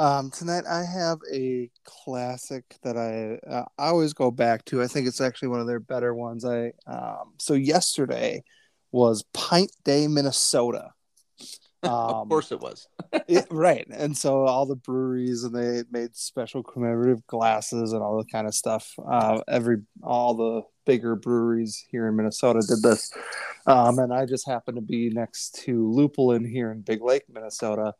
Um, 0.00 0.30
tonight 0.30 0.64
I 0.66 0.82
have 0.82 1.18
a 1.30 1.70
classic 1.84 2.64
that 2.82 2.96
I 2.96 3.38
uh, 3.48 3.66
I 3.78 3.88
always 3.88 4.14
go 4.14 4.30
back 4.30 4.64
to. 4.66 4.82
I 4.82 4.86
think 4.86 5.06
it's 5.06 5.20
actually 5.20 5.48
one 5.48 5.60
of 5.60 5.66
their 5.66 5.78
better 5.78 6.14
ones. 6.14 6.44
I 6.44 6.72
um, 6.86 7.34
so 7.38 7.54
yesterday 7.54 8.42
was 8.92 9.22
Pint 9.34 9.70
Day, 9.84 10.08
Minnesota. 10.08 10.92
Um, 11.82 11.90
of 11.92 12.28
course, 12.28 12.52
it 12.52 12.60
was. 12.60 12.88
it- 13.28 13.46
right, 13.50 13.86
and 13.90 14.16
so 14.16 14.44
all 14.44 14.66
the 14.66 14.76
breweries 14.76 15.44
and 15.44 15.54
they 15.54 15.82
made 15.90 16.14
special 16.14 16.62
commemorative 16.62 17.26
glasses 17.26 17.92
and 17.92 18.02
all 18.02 18.18
that 18.18 18.30
kind 18.30 18.46
of 18.46 18.54
stuff. 18.54 18.92
Uh, 19.06 19.40
every 19.48 19.78
all 20.02 20.34
the 20.34 20.62
bigger 20.84 21.16
breweries 21.16 21.82
here 21.90 22.06
in 22.08 22.16
Minnesota 22.16 22.60
did 22.66 22.82
this, 22.82 23.10
um, 23.66 23.98
and 23.98 24.12
I 24.12 24.26
just 24.26 24.46
happened 24.46 24.76
to 24.76 24.82
be 24.82 25.10
next 25.10 25.54
to 25.62 25.86
Lupulin 25.88 26.44
here 26.48 26.70
in 26.70 26.82
Big 26.82 27.02
Lake, 27.02 27.24
Minnesota. 27.32 27.94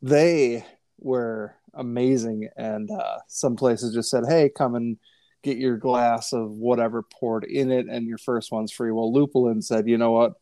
They 0.00 0.64
were 0.98 1.56
amazing, 1.74 2.48
and 2.56 2.90
uh, 2.90 3.18
some 3.28 3.56
places 3.56 3.94
just 3.94 4.10
said, 4.10 4.24
"Hey, 4.28 4.50
come 4.54 4.74
and." 4.74 4.96
Get 5.42 5.56
your 5.56 5.78
glass 5.78 6.34
of 6.34 6.50
whatever 6.50 7.02
poured 7.02 7.44
in 7.44 7.70
it, 7.70 7.86
and 7.88 8.06
your 8.06 8.18
first 8.18 8.52
one's 8.52 8.70
free. 8.70 8.92
Well, 8.92 9.10
Lupulin 9.10 9.62
said, 9.64 9.88
"You 9.88 9.96
know 9.96 10.10
what? 10.10 10.34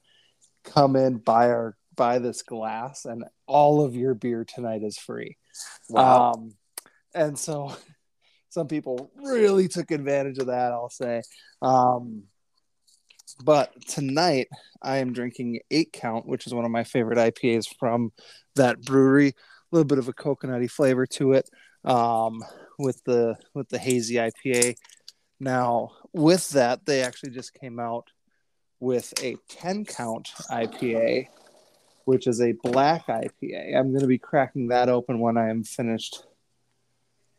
Come 0.64 0.97
in, 0.97 1.18
buy 1.18 1.50
our 1.50 1.77
buy 1.99 2.19
this 2.19 2.40
glass, 2.40 3.05
and 3.05 3.25
all 3.47 3.85
of 3.85 3.95
your 3.95 4.14
beer 4.14 4.47
tonight 4.47 4.83
is 4.83 4.97
free." 4.97 5.37
Wow. 5.90 6.33
Um, 6.33 6.55
and 7.14 7.38
so 7.38 7.76
some 8.49 8.69
people 8.69 9.11
really 9.17 9.69
took 9.69 9.90
advantage 9.90 10.38
of 10.38 10.47
that, 10.47 10.73
I'll 10.73 10.88
say. 10.88 11.23
Um, 11.61 12.25
but 13.45 13.73
tonight 13.87 14.49
I 14.83 14.99
am 14.99 15.12
drinking 15.12 15.61
Eight 15.71 15.93
Count, 15.93 16.26
which 16.26 16.47
is 16.47 16.55
one 16.55 16.64
of 16.64 16.71
my 16.71 16.85
favorite 16.85 17.19
IPAs 17.19 17.67
from 17.78 18.12
that 18.57 18.81
brewery. 18.81 19.28
A 19.28 19.76
little 19.76 19.87
bit 19.87 19.99
of 19.99 20.09
a 20.09 20.14
coconutty 20.14 20.71
flavor 20.71 21.07
to 21.07 21.35
it 21.35 21.50
um, 21.85 22.43
with 22.78 23.02
the 23.05 23.37
with 23.55 23.69
the 23.69 23.78
hazy 23.78 24.14
IPA. 24.14 24.76
Now, 25.40 25.93
with 26.12 26.50
that, 26.50 26.87
they 26.87 27.02
actually 27.02 27.31
just 27.31 27.55
came 27.55 27.78
out 27.78 28.09
with 28.81 29.12
a 29.23 29.37
10 29.50 29.85
count 29.85 30.31
IPA, 30.50 31.28
which 32.09 32.27
is 32.27 32.41
a 32.41 32.53
black 32.62 33.07
IPA. 33.07 33.77
I'm 33.77 33.91
going 33.91 34.00
to 34.00 34.07
be 34.07 34.17
cracking 34.17 34.69
that 34.69 34.88
open 34.88 35.19
when 35.19 35.37
I 35.37 35.50
am 35.50 35.62
finished 35.62 36.23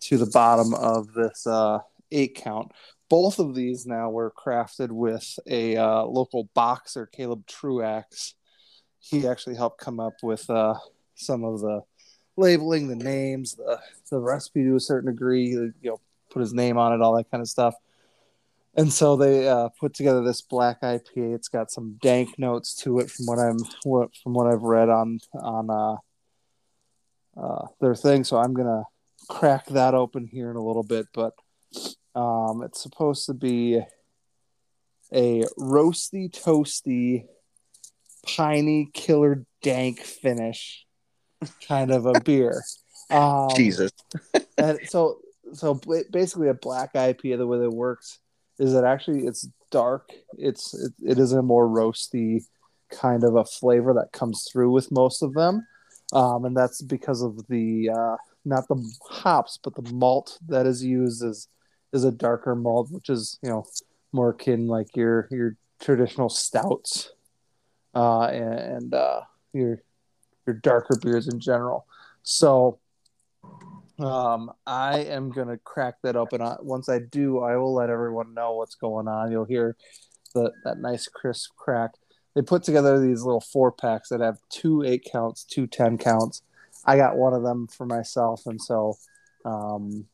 to 0.02 0.16
the 0.16 0.28
bottom 0.28 0.76
of 0.76 1.12
this 1.14 1.48
uh, 1.48 1.80
eight 2.12 2.36
count. 2.36 2.72
Both 3.10 3.40
of 3.40 3.56
these 3.56 3.88
now 3.88 4.12
were 4.12 4.32
crafted 4.32 4.92
with 4.92 5.40
a 5.48 5.76
uh, 5.76 6.04
local 6.04 6.52
boxer, 6.54 7.08
Caleb 7.08 7.48
Truax. 7.48 8.36
He 9.00 9.28
actually 9.28 9.56
helped 9.56 9.82
come 9.82 10.00
up 10.00 10.22
with 10.22 10.48
uh, 10.52 10.76
some 11.16 11.44
of 11.44 11.62
the 11.62 11.82
labeling, 12.38 12.90
the 12.90 12.96
names, 12.96 13.56
the 13.56 13.80
the 14.12 14.20
recipe 14.20 14.66
to 14.66 14.76
a 14.76 14.80
certain 14.80 15.12
degree. 15.12 15.48
You 15.48 15.74
know, 15.82 16.00
put 16.30 16.42
his 16.42 16.54
name 16.54 16.78
on 16.78 16.94
it, 16.94 17.02
all 17.02 17.16
that 17.16 17.32
kind 17.32 17.42
of 17.42 17.50
stuff. 17.50 17.74
And 18.76 18.94
so 18.94 19.16
they 19.16 19.48
uh, 19.48 19.70
put 19.80 19.94
together 19.94 20.24
this 20.24 20.42
black 20.42 20.82
IPA. 20.82 21.36
It's 21.36 21.48
got 21.48 21.72
some 21.72 21.98
dank 22.02 22.38
notes 22.38 22.76
to 22.84 23.00
it, 23.00 23.10
from 23.10 23.26
what 23.26 23.40
I'm 23.40 23.58
what 23.84 24.10
from 24.24 24.34
what 24.34 24.48
I've 24.48 24.62
read 24.62 24.90
on 24.90 25.20
on 25.34 25.70
uh, 25.70 25.96
uh, 27.40 27.68
their 27.82 27.96
thing. 27.96 28.24
So 28.24 28.38
I'm 28.38 28.54
gonna 28.54 28.84
crack 29.28 29.66
that 29.68 29.96
open 29.96 30.28
here 30.28 30.52
in 30.52 30.56
a 30.56 30.64
little 30.64 30.84
bit. 30.84 31.08
But 31.14 31.34
um, 32.16 32.62
it's 32.64 32.82
supposed 32.82 33.26
to 33.26 33.34
be 33.34 33.82
a 35.12 35.44
roasty, 35.58 36.30
toasty, 36.32 37.26
piney, 38.24 38.90
killer 38.94 39.46
dank 39.62 40.00
finish 40.00 40.86
kind 41.68 41.92
of 41.92 42.06
a 42.06 42.20
beer. 42.24 42.64
Um, 43.10 43.50
Jesus. 43.56 43.92
and 44.58 44.80
so 44.88 45.20
so 45.54 45.82
basically 46.12 46.50
a 46.50 46.54
black 46.54 46.94
IPA 46.94 47.38
the 47.38 47.48
way 47.48 47.58
that 47.58 47.66
it 47.66 47.74
works 47.74 48.20
is 48.60 48.74
that 48.74 48.84
actually 48.84 49.26
it's 49.26 49.48
dark. 49.72 50.12
It's 50.38 50.74
it, 50.74 50.94
it 51.04 51.18
is 51.18 51.34
a 51.34 51.42
more 51.42 51.68
roasty 51.68 52.44
kind 52.92 53.24
of 53.24 53.36
a 53.36 53.46
flavor 53.46 53.94
that 53.94 54.12
comes 54.12 54.48
through 54.52 54.72
with 54.72 54.92
most 54.92 55.22
of 55.22 55.34
them, 55.34 55.66
um, 56.14 56.46
and 56.46 56.56
that's 56.56 56.82
because 56.82 57.22
of 57.22 57.48
the 57.48 57.90
uh, 57.90 58.18
not 58.46 58.68
the 58.68 58.84
hops 59.10 59.60
but 59.64 59.76
the 59.76 59.92
malt 59.94 60.38
that 60.48 60.66
is 60.66 60.84
used 60.84 61.24
is 61.24 61.48
is 61.94 62.04
a 62.04 62.12
darker 62.12 62.56
malt, 62.56 62.90
which 62.92 63.10
is 63.10 63.40
you 63.42 63.50
know 63.50 63.66
more 64.12 64.30
akin 64.30 64.68
like 64.68 64.96
your 64.96 65.28
your 65.32 65.56
traditional 65.80 66.30
stouts 66.30 67.12
uh, 67.96 68.24
and, 68.24 68.60
and 68.60 68.94
uh, 68.94 69.22
your 69.54 69.82
your 70.46 70.56
darker 70.56 70.98
beers 71.02 71.28
in 71.28 71.40
general. 71.40 71.86
So 72.24 72.80
um, 74.00 74.52
I 74.66 75.00
am 75.00 75.30
gonna 75.30 75.58
crack 75.58 75.96
that 76.04 76.16
open. 76.16 76.42
Once 76.62 76.90
I 76.90 77.00
do, 77.00 77.40
I 77.40 77.58
will 77.58 77.74
let 77.74 77.90
everyone 77.90 78.34
know 78.34 78.54
what's 78.54 78.76
going 78.76 79.08
on. 79.08 79.32
You'll 79.32 79.46
hear 79.46 79.76
the 80.34 80.52
that 80.64 80.80
nice 80.80 81.08
crisp 81.08 81.52
crack. 81.56 81.92
They 82.36 82.42
put 82.42 82.64
together 82.64 83.00
these 83.00 83.24
little 83.24 83.42
four 83.42 83.72
packs 83.72 84.10
that 84.10 84.22
have 84.22 84.38
two 84.50 84.84
eight 84.84 85.08
counts, 85.12 85.44
two 85.44 85.68
ten 85.68 85.98
counts. 85.98 86.42
I 86.86 86.96
got 86.96 87.18
one 87.18 87.34
of 87.34 87.44
them 87.44 87.68
for 87.68 87.86
myself, 87.86 88.44
and 88.46 88.62
so 88.62 88.96
um, 89.46 90.06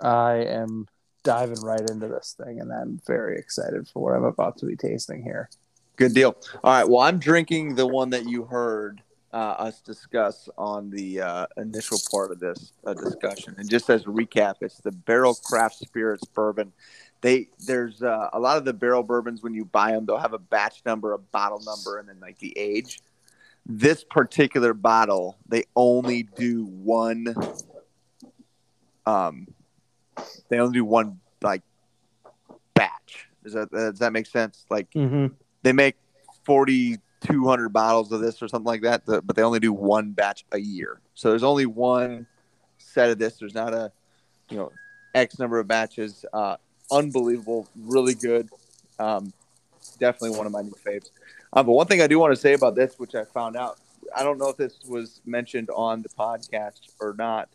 I 0.00 0.36
am 0.36 0.86
diving 1.22 1.60
right 1.60 1.90
into 1.90 2.08
this 2.08 2.36
thing, 2.42 2.60
and 2.60 2.72
I'm 2.72 3.00
very 3.06 3.38
excited 3.38 3.88
for 3.88 4.02
what 4.02 4.14
I'm 4.14 4.24
about 4.24 4.58
to 4.58 4.66
be 4.66 4.76
tasting 4.76 5.22
here. 5.22 5.50
Good 5.96 6.14
deal. 6.14 6.36
All 6.62 6.72
right. 6.72 6.88
Well, 6.88 7.00
I'm 7.00 7.18
drinking 7.18 7.74
the 7.74 7.86
one 7.86 8.10
that 8.10 8.28
you 8.28 8.44
heard 8.44 9.02
us 9.38 9.80
discuss 9.80 10.48
on 10.56 10.90
the 10.90 11.20
uh, 11.20 11.46
initial 11.56 11.98
part 12.10 12.30
of 12.30 12.40
this 12.40 12.72
uh, 12.86 12.94
discussion. 12.94 13.54
And 13.58 13.68
just 13.68 13.90
as 13.90 14.02
a 14.02 14.06
recap, 14.06 14.54
it's 14.60 14.78
the 14.78 14.92
Barrell 14.92 15.34
Craft 15.34 15.76
Spirits 15.76 16.24
Bourbon. 16.26 16.72
They 17.22 17.48
there's 17.66 18.02
uh, 18.02 18.28
a 18.32 18.38
lot 18.38 18.56
of 18.58 18.64
the 18.64 18.72
barrel 18.72 19.02
bourbons 19.02 19.42
when 19.42 19.54
you 19.54 19.64
buy 19.64 19.92
them, 19.92 20.04
they'll 20.06 20.18
have 20.18 20.34
a 20.34 20.38
batch 20.38 20.82
number, 20.84 21.12
a 21.12 21.18
bottle 21.18 21.60
number, 21.64 21.98
and 21.98 22.08
then 22.08 22.18
like 22.20 22.38
the 22.38 22.56
age. 22.58 23.00
This 23.64 24.04
particular 24.04 24.74
bottle, 24.74 25.36
they 25.48 25.64
only 25.74 26.22
do 26.24 26.66
one. 26.66 27.34
Um, 29.06 29.48
they 30.48 30.58
only 30.58 30.74
do 30.74 30.84
one 30.84 31.20
like 31.42 31.62
batch. 32.74 33.28
Does 33.42 33.54
that 33.54 33.70
does 33.70 33.98
that 33.98 34.12
make 34.12 34.26
sense? 34.26 34.66
Like 34.70 34.90
Mm-hmm. 34.92 35.34
they 35.62 35.72
make 35.72 35.96
4200 37.22 37.68
bottles 37.70 38.12
of 38.12 38.20
this 38.20 38.42
or 38.42 38.48
something 38.48 38.66
like 38.66 38.82
that 38.82 39.04
but 39.06 39.34
they 39.34 39.42
only 39.42 39.60
do 39.60 39.72
one 39.72 40.12
batch 40.12 40.44
a 40.52 40.58
year. 40.58 41.00
So 41.14 41.30
there's 41.30 41.42
only 41.42 41.66
one 41.66 42.26
set 42.78 43.10
of 43.10 43.18
this. 43.18 43.38
There's 43.38 43.54
not 43.54 43.72
a 43.72 43.92
you 44.50 44.56
know 44.56 44.72
x 45.14 45.38
number 45.38 45.58
of 45.58 45.66
batches. 45.66 46.24
Uh, 46.32 46.56
unbelievable 46.90 47.68
really 47.76 48.14
good. 48.14 48.48
Um, 48.98 49.32
definitely 49.98 50.36
one 50.36 50.46
of 50.46 50.52
my 50.52 50.62
new 50.62 50.74
faves. 50.86 51.10
Um, 51.52 51.64
but 51.64 51.72
one 51.72 51.86
thing 51.86 52.02
i 52.02 52.06
do 52.06 52.18
want 52.18 52.32
to 52.32 52.40
say 52.40 52.52
about 52.52 52.74
this 52.74 52.98
which 52.98 53.14
i 53.14 53.24
found 53.24 53.56
out 53.56 53.78
i 54.14 54.22
don't 54.22 54.36
know 54.36 54.48
if 54.48 54.56
this 54.56 54.78
was 54.86 55.20
mentioned 55.24 55.70
on 55.74 56.02
the 56.02 56.08
podcast 56.10 56.90
or 57.00 57.14
not 57.16 57.48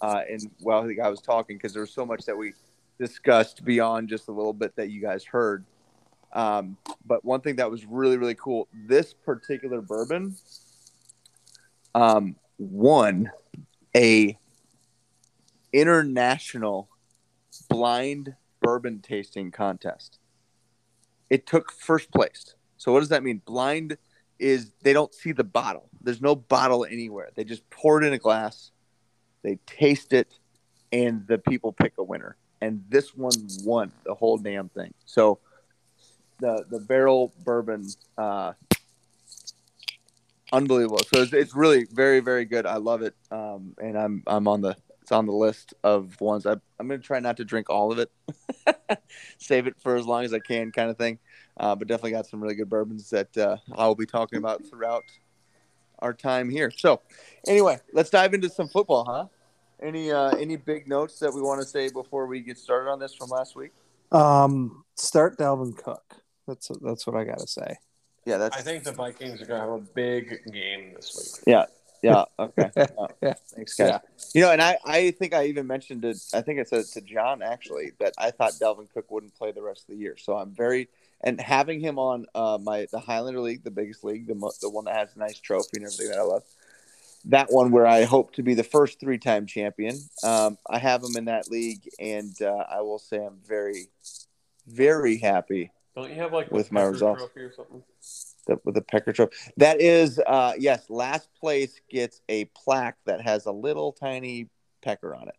uh, 0.00 0.22
and 0.28 0.50
while 0.60 0.82
the 0.82 0.94
guy 0.94 1.08
was 1.08 1.20
talking 1.20 1.56
because 1.56 1.72
there 1.72 1.80
was 1.80 1.90
so 1.90 2.04
much 2.04 2.24
that 2.26 2.36
we 2.36 2.52
discussed 2.98 3.64
beyond 3.64 4.08
just 4.08 4.28
a 4.28 4.32
little 4.32 4.52
bit 4.52 4.74
that 4.76 4.90
you 4.90 5.00
guys 5.00 5.24
heard 5.24 5.64
um, 6.36 6.76
but 7.06 7.24
one 7.24 7.40
thing 7.40 7.56
that 7.56 7.70
was 7.70 7.86
really, 7.86 8.18
really 8.18 8.34
cool, 8.34 8.68
this 8.86 9.14
particular 9.14 9.80
bourbon 9.80 10.36
um, 11.94 12.36
won 12.58 13.30
a 13.96 14.38
international 15.72 16.90
blind 17.70 18.36
bourbon 18.60 19.00
tasting 19.00 19.50
contest. 19.50 20.18
It 21.30 21.46
took 21.46 21.72
first 21.72 22.12
place. 22.12 22.54
So 22.76 22.92
what 22.92 23.00
does 23.00 23.08
that 23.08 23.22
mean? 23.22 23.40
Blind 23.46 23.96
is 24.38 24.72
they 24.82 24.92
don't 24.92 25.14
see 25.14 25.32
the 25.32 25.42
bottle. 25.42 25.88
There's 26.02 26.20
no 26.20 26.36
bottle 26.36 26.84
anywhere. 26.84 27.30
They 27.34 27.44
just 27.44 27.68
pour 27.70 28.02
it 28.02 28.06
in 28.06 28.12
a 28.12 28.18
glass, 28.18 28.72
they 29.42 29.58
taste 29.66 30.12
it, 30.12 30.38
and 30.92 31.26
the 31.26 31.38
people 31.38 31.72
pick 31.72 31.94
a 31.96 32.04
winner. 32.04 32.36
And 32.60 32.84
this 32.90 33.14
one 33.14 33.32
won 33.64 33.90
the 34.04 34.14
whole 34.14 34.36
damn 34.36 34.68
thing. 34.68 34.92
So 35.06 35.38
the 36.38 36.64
the 36.70 36.80
barrel 36.80 37.32
bourbon 37.44 37.86
uh 38.18 38.52
unbelievable. 40.52 41.00
So 41.12 41.22
it's, 41.22 41.32
it's 41.32 41.54
really 41.54 41.86
very 41.92 42.20
very 42.20 42.44
good. 42.44 42.66
I 42.66 42.76
love 42.76 43.02
it. 43.02 43.14
Um 43.30 43.74
and 43.78 43.98
i'm 43.98 44.22
i'm 44.26 44.48
on 44.48 44.60
the 44.60 44.76
it's 45.02 45.12
on 45.12 45.26
the 45.26 45.32
list 45.32 45.74
of 45.84 46.20
ones. 46.20 46.46
I, 46.46 46.52
i'm 46.52 46.88
gonna 46.88 46.98
try 46.98 47.20
not 47.20 47.36
to 47.38 47.44
drink 47.44 47.70
all 47.70 47.92
of 47.92 47.98
it 47.98 48.10
save 49.38 49.66
it 49.66 49.76
for 49.80 49.94
as 49.96 50.04
long 50.04 50.24
as 50.24 50.34
i 50.34 50.38
can 50.38 50.72
kind 50.72 50.90
of 50.90 50.98
thing. 50.98 51.18
Uh, 51.58 51.74
but 51.74 51.88
definitely 51.88 52.10
got 52.10 52.26
some 52.26 52.40
really 52.42 52.54
good 52.54 52.68
bourbons 52.68 53.10
that 53.10 53.36
uh, 53.36 53.56
i'll 53.72 53.94
be 53.94 54.06
talking 54.06 54.38
about 54.38 54.64
throughout 54.68 55.04
our 56.00 56.12
time 56.12 56.50
here. 56.50 56.70
So 56.70 57.00
anyway 57.46 57.78
let's 57.92 58.10
dive 58.10 58.34
into 58.34 58.50
some 58.50 58.68
football 58.68 59.04
huh? 59.04 59.26
Any 59.82 60.10
uh 60.10 60.30
any 60.30 60.56
big 60.56 60.88
notes 60.88 61.18
that 61.18 61.32
we 61.32 61.42
want 61.42 61.60
to 61.60 61.66
say 61.66 61.90
before 61.90 62.26
we 62.26 62.40
get 62.40 62.58
started 62.58 62.90
on 62.90 62.98
this 62.98 63.14
from 63.14 63.28
last 63.28 63.56
week? 63.56 63.72
Um, 64.12 64.84
start 64.94 65.38
Dalvin 65.38 65.76
Cook. 65.76 66.16
That's 66.46 66.70
that's 66.80 67.06
what 67.06 67.16
I 67.16 67.24
gotta 67.24 67.46
say. 67.46 67.76
yeah 68.24 68.38
that's 68.38 68.56
I 68.56 68.60
think 68.60 68.84
the 68.84 68.92
Vikings 68.92 69.42
are 69.42 69.46
going 69.46 69.60
to 69.60 69.66
have 69.66 69.74
a 69.74 69.84
big 69.94 70.40
game 70.52 70.94
this 70.94 71.40
week. 71.44 71.44
Yeah. 71.46 71.66
Yeah. 72.02 72.24
Okay. 72.38 72.70
Yeah. 73.22 73.34
Thanks, 73.54 73.74
guys. 73.74 74.00
You 74.34 74.42
know, 74.42 74.52
and 74.52 74.60
I, 74.60 74.78
I 74.84 75.10
think 75.12 75.32
I 75.32 75.46
even 75.46 75.66
mentioned 75.66 76.04
it. 76.04 76.18
I 76.34 76.42
think 76.42 76.60
I 76.60 76.64
said 76.64 76.80
it 76.80 76.88
to 76.92 77.00
John 77.00 77.42
actually 77.42 77.92
that 77.98 78.12
I 78.18 78.30
thought 78.30 78.52
Dalvin 78.52 78.92
Cook 78.92 79.10
wouldn't 79.10 79.34
play 79.34 79.52
the 79.52 79.62
rest 79.62 79.82
of 79.82 79.86
the 79.88 79.96
year. 79.96 80.16
So 80.18 80.36
I'm 80.36 80.50
very 80.50 80.88
and 81.22 81.40
having 81.40 81.80
him 81.80 81.98
on 81.98 82.26
uh, 82.34 82.58
my 82.62 82.86
the 82.92 83.00
Highlander 83.00 83.40
League, 83.40 83.64
the 83.64 83.70
biggest 83.70 84.04
league, 84.04 84.26
the 84.26 84.34
mo- 84.34 84.52
the 84.60 84.68
one 84.68 84.84
that 84.84 84.94
has 84.96 85.16
a 85.16 85.18
nice 85.18 85.40
trophy 85.40 85.70
and 85.74 85.84
everything 85.84 86.08
that 86.08 86.18
I 86.18 86.22
love. 86.22 86.44
That 87.26 87.48
one 87.50 87.72
where 87.72 87.86
I 87.86 88.04
hope 88.04 88.34
to 88.34 88.42
be 88.42 88.54
the 88.54 88.62
first 88.62 89.00
three 89.00 89.18
time 89.18 89.46
champion. 89.46 89.96
Um, 90.22 90.58
I 90.68 90.78
have 90.78 91.02
him 91.02 91.16
in 91.16 91.24
that 91.24 91.50
league, 91.50 91.88
and 91.98 92.40
uh, 92.40 92.64
I 92.70 92.82
will 92.82 92.98
say 92.98 93.24
I'm 93.24 93.38
very, 93.46 93.88
very 94.66 95.16
happy 95.16 95.72
Don't 95.96 96.10
you 96.10 96.16
have 96.16 96.32
like 96.32 96.50
With 96.52 96.68
the 96.68 96.74
my 96.74 96.82
results. 96.82 97.20
trophy 97.22 97.40
or 97.40 97.52
something? 97.52 97.82
that 98.46 98.64
with 98.64 98.74
the 98.76 98.82
Pecker 98.82 99.12
Trophy. 99.12 99.34
That 99.56 99.80
is, 99.80 100.20
uh, 100.24 100.52
yes, 100.58 100.88
last 100.88 101.28
place 101.40 101.80
gets 101.90 102.20
a 102.28 102.44
plaque 102.46 102.96
that 103.06 103.20
has 103.22 103.46
a 103.46 103.50
little 103.52 103.92
tiny 103.92 104.48
pecker 104.82 105.14
on 105.16 105.28
it, 105.28 105.34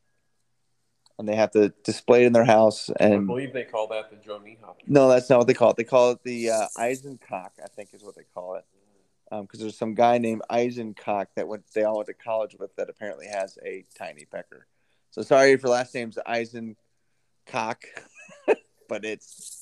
and 1.17 1.29
they 1.29 1.35
have 1.35 1.51
to 1.51 1.69
display 1.85 2.23
it 2.23 2.27
in 2.27 2.33
their 2.33 2.43
house. 2.43 2.89
And 2.99 3.13
I 3.13 3.17
believe 3.19 3.53
they 3.53 3.63
call 3.63 3.87
that 3.89 4.09
the 4.09 4.17
Joe 4.17 4.39
Niehoff. 4.39 4.75
no, 4.87 5.07
that's 5.07 5.29
not 5.29 5.37
what 5.37 5.47
they 5.47 5.53
call 5.53 5.71
it. 5.71 5.77
They 5.77 5.83
call 5.85 6.11
it 6.11 6.23
the 6.23 6.49
uh, 6.49 6.67
Eisencock, 6.77 7.51
I 7.63 7.67
think 7.75 7.93
is 7.93 8.03
what 8.03 8.15
they 8.15 8.25
call 8.33 8.55
it, 8.55 8.65
because 9.31 9.61
there's 9.61 9.77
some 9.77 9.93
guy 9.93 10.17
named 10.17 10.41
Eisencock 10.51 11.27
that 11.35 11.47
went 11.47 11.63
they 11.73 11.83
all 11.83 11.97
went 11.97 12.07
to 12.07 12.13
college 12.13 12.55
with 12.59 12.75
that 12.75 12.89
apparently 12.89 13.27
has 13.27 13.57
a 13.65 13.85
tiny 13.97 14.25
pecker. 14.25 14.67
So 15.11 15.21
sorry 15.21 15.51
if 15.51 15.63
your 15.63 15.71
last 15.71 15.93
name's 15.95 16.17
Eisencock, 16.27 16.75
but 18.89 19.05
it's 19.05 19.56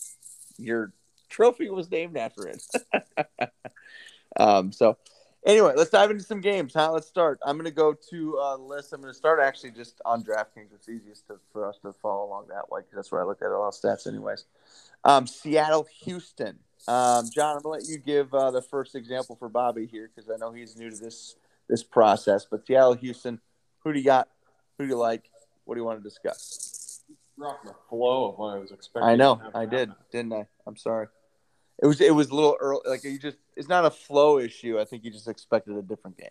your 0.58 0.94
trophy 1.30 1.70
was 1.70 1.90
named 1.90 2.18
after 2.18 2.48
it. 2.48 2.64
um, 4.38 4.72
so 4.72 4.98
anyway, 5.46 5.74
let's 5.76 5.90
dive 5.90 6.12
into 6.12 6.24
some 6.24 6.42
games. 6.42 6.74
Huh? 6.74 6.92
Let's 6.92 7.08
start. 7.08 7.40
I'm 7.46 7.56
going 7.56 7.66
to 7.66 7.72
go 7.72 7.94
to 8.10 8.38
uh, 8.38 8.58
the 8.58 8.64
list. 8.64 8.94
I'm 8.94 9.02
going 9.02 9.14
to 9.14 9.18
start 9.18 9.40
actually 9.40 9.72
just 9.72 10.02
on 10.06 10.24
DraftKings. 10.24 10.74
It's 10.74 10.90
easiest 10.90 11.28
to, 11.28 11.40
for 11.54 11.68
us 11.68 11.78
to 11.84 11.94
follow 11.94 12.26
along 12.26 12.48
that 12.50 12.70
way 12.70 12.82
because 12.82 12.96
that's 12.96 13.12
where 13.12 13.22
I 13.22 13.26
look 13.26 13.42
at 13.42 13.48
all 13.48 13.70
the 13.70 13.88
stats, 13.88 14.08
anyways. 14.08 14.46
Um, 15.04 15.28
Seattle, 15.28 15.88
Houston. 16.04 16.60
Um, 16.88 17.30
John, 17.34 17.56
I'm 17.56 17.62
going 17.62 17.82
to 17.82 17.86
let 17.86 17.88
you 17.88 17.98
give 17.98 18.34
uh, 18.34 18.52
the 18.52 18.62
first 18.62 18.96
example 18.96 19.36
for 19.36 19.50
Bobby 19.50 19.86
here 19.86 20.10
because 20.14 20.30
I 20.30 20.38
know 20.38 20.52
he's 20.52 20.76
new 20.78 20.90
to 20.90 20.98
this 20.98 21.36
this 21.68 21.84
process. 21.84 22.46
But 22.50 22.66
Seattle, 22.68 22.94
Houston, 22.94 23.40
who 23.80 23.94
do 23.94 24.00
you 24.00 24.06
got? 24.06 24.30
Who 24.78 24.86
do 24.86 24.90
you 24.90 24.98
like? 24.98 25.30
What 25.64 25.76
do 25.76 25.82
you 25.82 25.86
want 25.86 26.04
to 26.04 26.04
discuss? 26.04 26.75
Rock 27.38 27.64
the 27.64 27.76
flow 27.90 28.30
of 28.30 28.38
what 28.38 28.56
I 28.56 28.60
was 28.60 28.72
expecting. 28.72 29.10
I 29.10 29.16
know, 29.16 29.42
I 29.54 29.66
did, 29.66 29.90
happen. 29.90 29.96
didn't 30.12 30.34
I? 30.34 30.48
I'm 30.66 30.78
sorry. 30.78 31.08
It 31.82 31.88
was 31.88 32.00
it 32.00 32.16
was 32.16 32.30
a 32.30 32.36
little 32.36 32.56
early. 32.62 32.80
Like 32.86 33.04
you 33.04 33.20
just, 33.20 33.38
it's 33.58 33.68
not 33.68 33.86
a 33.86 33.92
flow 33.92 34.40
issue. 34.40 34.80
I 34.80 34.86
think 34.86 35.04
you 35.04 35.12
just 35.12 35.28
expected 35.28 35.76
a 35.76 35.82
different 35.82 36.18
game. 36.18 36.30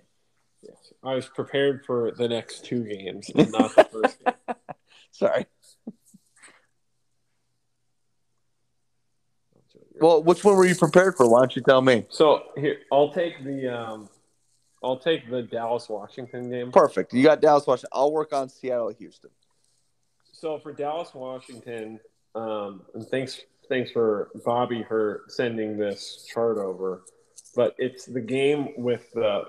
Yes. 0.62 0.94
I 1.02 1.14
was 1.14 1.26
prepared 1.26 1.84
for 1.84 2.12
the 2.12 2.26
next 2.26 2.64
two 2.64 2.84
games, 2.84 3.30
and 3.34 3.52
not 3.52 3.74
the 3.76 3.84
first 3.92 4.24
game. 4.24 4.56
Sorry. 5.10 5.46
Well, 10.00 10.22
which 10.22 10.42
one 10.42 10.56
were 10.56 10.66
you 10.66 10.74
prepared 10.74 11.16
for? 11.16 11.28
Why 11.28 11.40
don't 11.40 11.54
you 11.54 11.62
tell 11.62 11.82
me? 11.82 12.06
So 12.08 12.42
here, 12.56 12.78
I'll 12.90 13.12
take 13.12 13.44
the 13.44 13.68
um, 13.68 14.08
I'll 14.82 14.98
take 14.98 15.30
the 15.30 15.42
Dallas 15.42 15.88
Washington 15.88 16.50
game. 16.50 16.72
Perfect. 16.72 17.14
You 17.14 17.22
got 17.22 17.40
Dallas, 17.40 17.66
Washington. 17.66 17.90
I'll 17.92 18.12
work 18.12 18.32
on 18.32 18.48
Seattle, 18.48 18.92
Houston. 18.98 19.30
So 20.44 20.58
for 20.58 20.74
Dallas 20.74 21.14
Washington, 21.14 21.98
um, 22.34 22.82
and 22.92 23.08
thanks 23.08 23.40
thanks 23.66 23.90
for 23.90 24.28
Bobby 24.44 24.84
for 24.86 25.22
sending 25.26 25.78
this 25.78 26.28
chart 26.30 26.58
over, 26.58 27.04
but 27.56 27.74
it's 27.78 28.04
the 28.04 28.20
game 28.20 28.74
with 28.76 29.10
the 29.14 29.44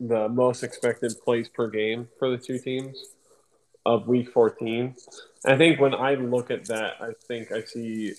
the 0.00 0.26
most 0.30 0.62
expected 0.62 1.12
plays 1.22 1.50
per 1.50 1.68
game 1.68 2.08
for 2.18 2.30
the 2.30 2.38
two 2.38 2.58
teams. 2.58 2.96
of 3.84 4.08
Week 4.08 4.32
14. 4.32 4.94
I 5.44 5.58
think 5.58 5.80
when 5.80 5.94
I 5.94 6.14
look 6.14 6.50
at 6.50 6.64
that, 6.68 6.94
I 6.98 7.10
think 7.26 7.52
I 7.52 7.62
see 7.62 8.14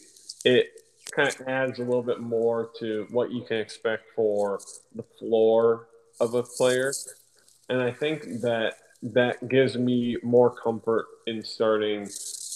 it 0.45 0.67
kind 1.09 1.29
of 1.29 1.47
adds 1.47 1.79
a 1.79 1.83
little 1.83 2.03
bit 2.03 2.19
more 2.19 2.69
to 2.79 3.07
what 3.09 3.31
you 3.31 3.41
can 3.41 3.57
expect 3.57 4.03
for 4.15 4.59
the 4.93 5.03
floor 5.17 5.87
of 6.19 6.35
a 6.35 6.43
player, 6.43 6.93
and 7.69 7.81
I 7.81 7.89
think 7.89 8.41
that 8.41 8.75
that 9.01 9.47
gives 9.47 9.77
me 9.77 10.17
more 10.23 10.53
comfort 10.53 11.05
in 11.25 11.43
starting 11.43 12.09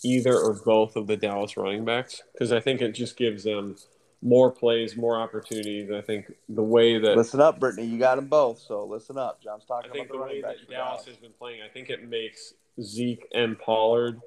either 0.03 0.38
or 0.38 0.53
both 0.65 0.95
of 0.95 1.08
the 1.08 1.15
Dallas 1.15 1.56
running 1.56 1.86
backs 1.86 2.21
because 2.34 2.51
I 2.51 2.60
think 2.60 2.82
it 2.82 2.91
just 2.91 3.15
gives 3.15 3.43
them 3.43 3.77
more 4.21 4.51
plays, 4.51 4.95
more 4.95 5.19
opportunities. 5.19 5.91
I 5.91 6.01
think 6.01 6.34
the 6.49 6.63
way 6.63 6.97
that 6.97 7.17
Listen 7.17 7.41
up, 7.41 7.60
Brittany. 7.60 7.88
You 7.88 7.99
got 7.99 8.15
them 8.15 8.27
both, 8.27 8.60
so 8.60 8.86
listen 8.86 9.17
up. 9.17 9.41
John's 9.41 9.65
talking 9.65 9.91
about 9.91 10.08
the 10.08 10.13
the 10.13 10.19
way 10.19 10.41
running 10.41 10.65
for 10.65 10.71
Dallas 10.71 11.06
has 11.06 11.17
been 11.17 11.34
playing, 11.38 11.62
I 11.62 11.67
think 11.67 11.89
it 11.89 12.08
makes 12.08 12.53
Zeke 12.82 13.27
and 13.34 13.60
Pollard 13.60 14.21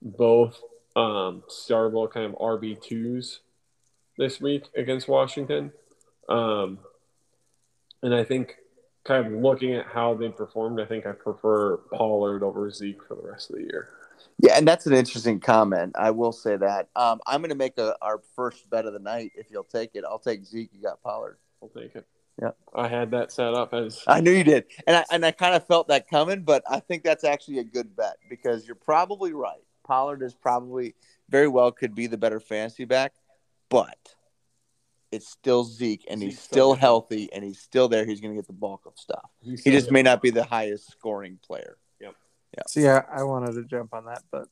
both 0.00 0.60
um, 0.96 1.42
startable 1.48 2.10
kind 2.10 2.26
of 2.26 2.32
RB 2.38 2.80
twos 2.80 3.40
this 4.16 4.40
week 4.40 4.64
against 4.76 5.08
Washington. 5.08 5.72
Um, 6.28 6.78
and 8.02 8.14
I 8.14 8.24
think 8.24 8.56
kind 9.04 9.26
of 9.26 9.32
looking 9.32 9.74
at 9.74 9.86
how 9.86 10.14
they 10.14 10.28
performed, 10.28 10.80
I 10.80 10.84
think 10.84 11.06
I 11.06 11.12
prefer 11.12 11.78
Pollard 11.92 12.42
over 12.42 12.70
Zeke 12.70 13.02
for 13.06 13.14
the 13.14 13.22
rest 13.22 13.50
of 13.50 13.56
the 13.56 13.62
year. 13.62 13.88
Yeah, 14.40 14.56
and 14.56 14.66
that's 14.66 14.86
an 14.86 14.92
interesting 14.92 15.40
comment. 15.40 15.94
I 15.96 16.10
will 16.10 16.32
say 16.32 16.56
that. 16.56 16.88
Um, 16.94 17.20
I'm 17.26 17.40
going 17.40 17.50
to 17.50 17.56
make 17.56 17.78
a, 17.78 17.96
our 18.02 18.20
first 18.36 18.68
bet 18.70 18.86
of 18.86 18.92
the 18.92 18.98
night. 18.98 19.32
If 19.34 19.50
you'll 19.50 19.64
take 19.64 19.90
it, 19.94 20.04
I'll 20.04 20.18
take 20.18 20.44
Zeke. 20.44 20.70
You 20.72 20.82
got 20.82 21.02
Pollard. 21.02 21.38
I'll 21.62 21.68
take 21.68 21.94
it. 21.96 22.06
Yeah. 22.40 22.50
I 22.72 22.86
had 22.86 23.10
that 23.10 23.32
set 23.32 23.54
up 23.54 23.74
as 23.74 24.04
I 24.06 24.20
knew 24.20 24.30
you 24.30 24.44
did, 24.44 24.66
and 24.86 24.96
I 24.96 25.04
and 25.10 25.26
I 25.26 25.32
kind 25.32 25.56
of 25.56 25.66
felt 25.66 25.88
that 25.88 26.08
coming, 26.08 26.42
but 26.42 26.62
I 26.70 26.78
think 26.78 27.02
that's 27.02 27.24
actually 27.24 27.58
a 27.58 27.64
good 27.64 27.96
bet 27.96 28.16
because 28.30 28.64
you're 28.64 28.76
probably 28.76 29.32
right. 29.32 29.64
Pollard 29.84 30.22
is 30.22 30.34
probably 30.34 30.94
very 31.28 31.48
well 31.48 31.72
could 31.72 31.96
be 31.96 32.06
the 32.06 32.16
better 32.16 32.38
fantasy 32.38 32.84
back, 32.84 33.14
but 33.68 34.14
it's 35.10 35.28
still 35.28 35.64
Zeke, 35.64 36.04
and 36.10 36.22
he's 36.22 36.38
still 36.38 36.72
still- 36.72 36.74
healthy, 36.74 37.32
and 37.32 37.42
he's 37.44 37.60
still 37.60 37.88
there. 37.88 38.04
He's 38.04 38.20
going 38.20 38.34
to 38.34 38.38
get 38.38 38.46
the 38.46 38.52
bulk 38.52 38.82
of 38.86 38.92
stuff. 38.96 39.30
he's 39.40 39.50
He 39.52 39.56
still 39.70 39.72
just 39.72 39.90
may 39.90 40.02
not 40.02 40.20
be 40.22 40.30
the 40.30 40.44
highest 40.44 40.90
scoring 40.90 41.38
player. 41.44 41.78
Yep. 42.00 42.14
yeah, 42.76 43.02
I 43.10 43.22
wanted 43.24 43.52
to 43.54 43.64
jump 43.64 43.92
on 43.94 44.06
that, 44.06 44.22
but, 44.30 44.48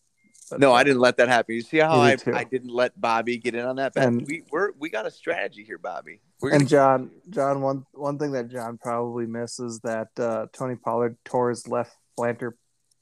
but 0.51 0.61
No, 0.61 0.73
I 0.73 0.85
didn't 0.85 1.01
let 1.01 1.17
that 1.17 1.29
happen. 1.29 1.55
You 1.55 1.63
see 1.63 1.79
how 1.79 1.99
I, 1.99 2.11
did 2.11 2.21
too. 2.21 2.35
I 2.35 2.45
didn't 2.45 2.71
let 2.71 2.99
Bobby 3.01 3.39
get 3.39 3.55
in 3.55 3.65
on 3.65 3.77
that 3.77 3.95
bet? 3.95 4.07
And- 4.07 4.27
we 4.27 4.45
we're, 4.51 4.73
we 4.79 4.91
got 4.91 5.07
a 5.07 5.11
strategy 5.11 5.65
here, 5.65 5.79
Bobby. 5.79 6.21
We're 6.41 6.51
And 6.51 6.61
gonna, 6.61 6.69
John, 6.69 7.11
John, 7.31 7.61
one 7.63 7.87
one 7.93 8.19
thing 8.19 8.33
that 8.33 8.49
John 8.51 8.79
probably 8.79 9.27
misses 9.27 9.81
that 9.81 10.09
uh, 10.19 10.47
Tony 10.53 10.77
Pollard 10.77 11.17
tore 11.25 11.49
his 11.49 11.67
left 11.67 11.97
plantar 12.19 12.53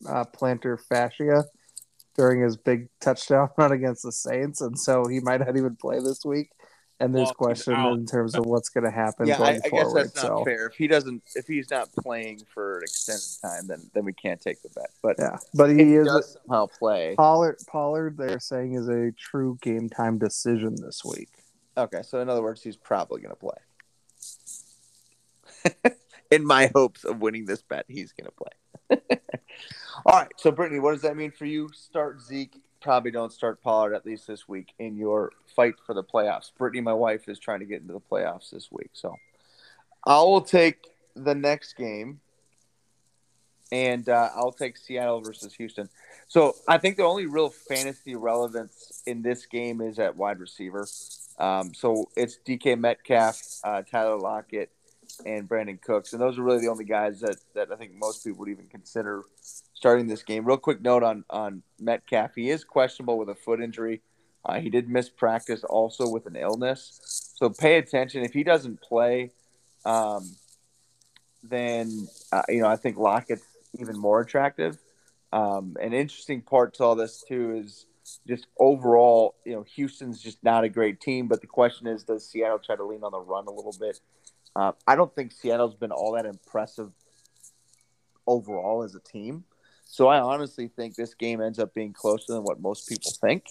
uh, 0.09 0.25
plantar 0.25 0.79
fascia 0.88 1.45
during 2.17 2.40
his 2.43 2.57
big 2.57 2.88
touchdown 3.01 3.49
run 3.59 3.73
against 3.73 4.05
the 4.05 4.12
Saints, 4.12 4.61
and 4.61 4.79
so 4.79 5.05
he 5.09 5.19
might 5.19 5.40
not 5.40 5.57
even 5.57 5.75
play 5.75 5.99
this 5.99 6.25
week. 6.25 6.51
And 7.01 7.13
there's 7.13 7.33
question 7.33 7.75
out. 7.75 7.95
in 7.95 8.07
terms 8.07 8.37
of 8.37 8.47
what's 8.47 8.69
going 8.69 8.85
to 8.85 8.91
happen 8.91 9.27
yeah, 9.27 9.35
I, 9.35 9.39
going 9.39 9.49
I 9.49 9.69
guess 9.69 9.71
forward. 9.71 10.05
that's 10.05 10.15
not 10.15 10.25
so 10.25 10.45
fair. 10.45 10.67
If 10.67 10.75
he 10.77 10.87
doesn't, 10.87 11.23
if 11.35 11.47
he's 11.47 11.69
not 11.69 11.93
playing 11.93 12.43
for 12.53 12.79
an 12.79 12.85
extended 12.85 13.41
time, 13.43 13.67
then 13.67 13.91
then 13.95 14.05
we 14.05 14.13
can't 14.13 14.41
take 14.41 14.63
the 14.63 14.69
bet. 14.69 14.91
But 15.03 15.17
yeah, 15.19 15.37
but 15.55 15.71
he 15.71 15.85
he 15.85 15.95
is 15.95 16.07
does 16.07 16.37
somehow 16.47 16.67
play. 16.67 17.17
Pollard. 17.17 17.59
Pollard, 17.67 18.17
they're 18.17 18.39
saying 18.39 18.75
is 18.75 18.89
a 18.89 19.11
true 19.13 19.59
game 19.61 19.89
time 19.89 20.19
decision 20.19 20.77
this 20.77 21.05
week. 21.05 21.31
Okay, 21.77 22.03
so 22.03 22.21
in 22.21 22.29
other 22.29 22.43
words, 22.43 22.63
he's 22.63 22.77
probably 22.77 23.21
going 23.21 23.35
to 23.35 23.41
play. 23.41 23.57
in 26.31 26.47
my 26.47 26.71
hopes 26.75 27.05
of 27.05 27.21
winning 27.21 27.45
this 27.45 27.63
bet, 27.63 27.85
he's 27.89 28.13
going 28.13 28.27
to 28.27 28.33
play. 28.33 28.53
All 30.07 30.19
right, 30.19 30.31
so 30.37 30.53
Brittany, 30.53 30.81
what 30.81 30.93
does 30.93 31.03
that 31.03 31.17
mean 31.17 31.33
for 31.33 31.47
you? 31.47 31.69
Start 31.73 32.21
Zeke. 32.21 32.61
Probably 32.81 33.11
don't 33.11 33.33
start 33.33 33.63
Pollard 33.63 33.95
at 33.95 34.05
least 34.05 34.27
this 34.27 34.47
week 34.47 34.75
in 34.79 34.97
your 34.97 35.33
fight 35.55 35.75
for 35.87 35.95
the 35.95 36.05
playoffs. 36.05 36.51
Brittany, 36.57 36.81
my 36.81 36.93
wife, 36.93 37.29
is 37.29 37.38
trying 37.38 37.61
to 37.61 37.67
get 37.67 37.81
into 37.81 37.93
the 37.93 38.01
playoffs 38.01 38.51
this 38.51 38.71
week, 38.71 38.90
so 38.93 39.17
I 40.05 40.19
will 40.19 40.43
take 40.43 40.87
the 41.17 41.35
next 41.35 41.75
game, 41.75 42.21
and 43.73 44.09
uh, 44.09 44.31
I'll 44.35 44.53
take 44.53 44.77
Seattle 44.77 45.21
versus 45.21 45.55
Houston. 45.55 45.88
So 46.29 46.55
I 46.69 46.79
think 46.79 46.97
the 46.97 47.05
only 47.05 47.27
real 47.27 47.51
fantasy 47.51 48.14
relevance 48.14 49.03
in 49.07 49.23
this 49.23 49.47
game 49.47 49.81
is 49.81 49.99
at 49.99 50.17
wide 50.17 50.40
receiver. 50.40 50.87
Um, 51.38 51.75
so 51.75 52.09
it's 52.17 52.38
DK 52.47 52.79
Metcalf, 52.79 53.40
uh, 53.64 53.83
Tyler 53.83 54.19
Lockett, 54.19 54.71
and 55.25 55.49
Brandin 55.49 55.81
Cooks, 55.81 56.12
and 56.12 56.21
those 56.21 56.38
are 56.38 56.43
really 56.43 56.61
the 56.61 56.69
only 56.69 56.85
guys 56.85 57.21
that, 57.21 57.37
that 57.55 57.71
I 57.73 57.77
think 57.77 57.93
most 57.95 58.25
people 58.25 58.40
would 58.40 58.49
even 58.49 58.67
consider 58.67 59.23
starting 59.75 60.07
this 60.07 60.23
game. 60.23 60.45
Real 60.45 60.57
quick 60.57 60.81
note 60.81 61.03
on 61.03 61.25
on 61.31 61.62
Metcalf: 61.81 62.33
he 62.35 62.51
is 62.51 62.64
questionable 62.64 63.19
with 63.19 63.29
a 63.29 63.35
foot 63.35 63.61
injury. 63.61 64.01
Uh, 64.45 64.61
he 64.61 64.69
did 64.69 64.89
miss 64.89 65.09
practice 65.09 65.65
also 65.65 66.09
with 66.09 66.27
an 66.27 66.37
illness, 66.37 67.01
so 67.39 67.49
pay 67.49 67.79
attention. 67.79 68.25
If 68.25 68.33
he 68.33 68.45
doesn't 68.45 68.81
play, 68.83 69.31
um, 69.85 70.37
then 71.43 72.09
uh, 72.33 72.43
you 72.49 72.61
know 72.61 72.69
I 72.69 72.77
think 72.77 72.99
Lockett's 72.99 73.43
even 73.79 73.99
more 73.99 74.21
attractive. 74.21 74.79
Um, 75.33 75.77
an 75.81 75.93
interesting 75.93 76.43
part 76.43 76.75
to 76.75 76.85
all 76.85 76.95
this 76.95 77.25
too 77.27 77.63
is 77.65 77.87
just 78.27 78.47
overall, 78.59 79.35
you 79.45 79.53
know, 79.53 79.63
Houston's 79.75 80.23
just 80.23 80.43
not 80.43 80.65
a 80.65 80.69
great 80.69 81.01
team. 81.01 81.29
But 81.29 81.41
the 81.41 81.47
question 81.47 81.87
is, 81.87 82.05
does 82.05 82.29
Seattle 82.29 82.59
try 82.59 82.77
to 82.77 82.85
lean 82.85 83.03
on 83.03 83.13
the 83.13 83.21
run 83.21 83.47
a 83.47 83.51
little 83.51 83.75
bit? 83.79 84.01
Uh, 84.55 84.73
I 84.87 84.95
don't 84.95 85.15
think 85.15 85.33
Seattle's 85.33 85.75
been 85.75 85.91
all 85.91 86.13
that 86.13 86.27
impressive 86.27 86.93
overall 88.27 88.83
as 88.83 88.95
a 88.95 89.01
team. 89.01 89.45
So 89.87 90.09
I 90.09 90.21
honestly 90.21 90.69
think 90.69 90.95
this 90.95 91.15
game 91.15 91.41
ends 91.41 91.59
up 91.59 91.75
being 91.75 91.93
closer 91.93 92.33
than 92.33 92.43
what 92.43 92.61
most 92.61 92.89
people 92.89 93.13
think, 93.21 93.45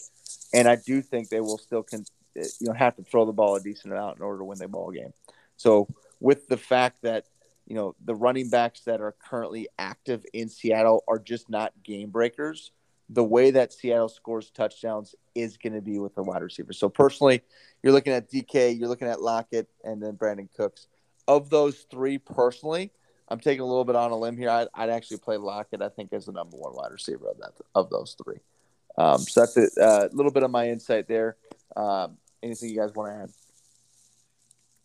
and 0.54 0.68
I 0.68 0.76
do 0.76 1.02
think 1.02 1.30
they 1.30 1.42
will 1.42 1.58
still 1.58 1.84
can 1.84 2.06
eh, 2.38 2.44
you 2.60 2.68
know 2.68 2.74
have 2.74 2.96
to 2.98 3.04
throw 3.04 3.26
the 3.26 3.34
ball 3.34 3.56
a 3.56 3.62
decent 3.62 3.94
amount 3.94 4.18
in 4.18 4.24
order 4.24 4.39
to 4.39 4.46
win 4.46 4.60
the 4.60 4.68
ball 4.68 4.92
game. 4.92 5.13
So 5.58 5.88
with 6.20 6.48
the 6.48 6.58
fact 6.58 7.02
that 7.04 7.26
you 7.66 7.76
know 7.76 7.96
the 8.04 8.16
running 8.16 8.50
backs 8.50 8.82
that 8.82 9.02
are 9.02 9.16
currently 9.28 9.68
active 9.78 10.26
in 10.34 10.50
Seattle 10.50 11.04
are 11.08 11.20
just 11.20 11.50
not 11.50 11.74
game 11.84 12.10
breakers, 12.10 12.72
the 13.10 13.24
way 13.24 13.52
that 13.52 13.74
Seattle 13.74 14.10
scores 14.10 14.50
touchdowns 14.52 15.16
is 15.36 15.58
going 15.58 15.74
to 15.74 15.82
be 15.82 16.00
with 16.00 16.16
the 16.16 16.24
wide 16.24 16.42
receiver. 16.42 16.74
So 16.74 16.89
personally, 16.89 17.42
you're 17.82 17.94
looking 17.94 18.13
at 18.13 18.30
DK, 18.30 18.78
you're 18.78 18.89
looking 18.89 19.08
at 19.08 19.22
Lockett, 19.22 19.70
and 19.84 20.02
then 20.02 20.13
Brandin 20.13 20.50
Cooks. 20.56 20.88
Of 21.28 21.50
those 21.50 21.86
three, 21.89 22.18
personally, 22.18 22.92
I'm 23.30 23.39
taking 23.39 23.62
a 23.62 23.66
little 23.66 23.86
bit 23.86 23.96
on 23.96 24.12
a 24.12 24.18
limb 24.18 24.38
here. 24.38 24.50
I'd, 24.50 24.68
I'd 24.74 24.89
actually 24.89 25.18
play 25.18 25.38
Lockett. 25.38 25.82
I 25.82 25.89
think 25.89 26.12
as 26.12 26.26
the 26.26 26.34
number 26.34 26.58
one 26.58 26.74
wide 26.76 26.92
receiver 26.92 27.30
of 27.30 27.38
that 27.39 27.54
of 27.76 27.89
those 27.89 28.16
three. 28.24 28.39
Um, 28.98 29.20
so 29.20 29.42
that's 29.42 29.58
a 29.58 29.82
uh, 29.82 30.10
little 30.12 30.32
bit 30.32 30.44
of 30.44 30.52
my 30.52 30.70
insight 30.70 31.08
there. 31.08 31.38
Um, 31.76 32.18
anything 32.42 32.70
you 32.70 32.80
guys 32.80 32.94
want 32.94 33.12
to 33.12 33.24
add? 33.24 33.30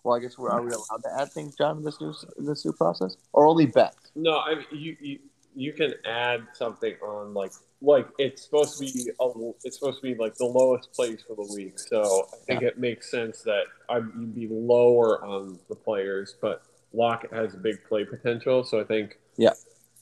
Well, 0.04 0.16
I 0.16 0.20
guess 0.20 0.38
we're 0.38 0.50
are 0.50 0.62
we 0.62 0.70
allowed 0.70 1.02
to 1.02 1.20
add 1.20 1.32
things, 1.32 1.54
John, 1.56 1.78
in 1.78 1.84
this 1.84 2.00
new 2.00 2.14
in 2.38 2.46
this 2.46 2.64
new 2.64 2.72
process, 2.72 3.16
or 3.32 3.46
only 3.46 3.66
bets? 3.66 4.10
No, 4.14 4.38
I 4.38 4.54
mean, 4.54 4.64
you, 4.72 4.96
you 5.00 5.18
you 5.54 5.72
can 5.72 5.92
add 6.06 6.46
something 6.54 6.94
on 7.02 7.34
like 7.34 7.52
like 7.82 8.08
it's 8.18 8.44
supposed 8.44 8.78
to 8.78 8.84
be 8.84 9.10
a, 9.20 9.30
it's 9.64 9.78
supposed 9.78 9.98
to 9.98 10.02
be 10.02 10.14
like 10.14 10.34
the 10.36 10.46
lowest 10.46 10.92
place 10.92 11.22
for 11.26 11.34
the 11.34 11.52
week. 11.52 11.78
So 11.78 12.28
I 12.32 12.36
think 12.46 12.62
it 12.62 12.78
makes 12.78 13.10
sense 13.10 13.42
that 13.42 13.64
I 13.88 13.98
you'd 13.98 14.34
be 14.34 14.48
lower 14.48 15.24
on 15.24 15.58
the 15.68 15.74
players, 15.74 16.36
but 16.40 16.62
Lockett 16.92 17.32
has 17.32 17.54
a 17.54 17.58
big 17.58 17.84
play 17.84 18.04
potential. 18.04 18.64
So 18.64 18.80
I 18.80 18.84
think 18.84 19.18
Yeah. 19.36 19.52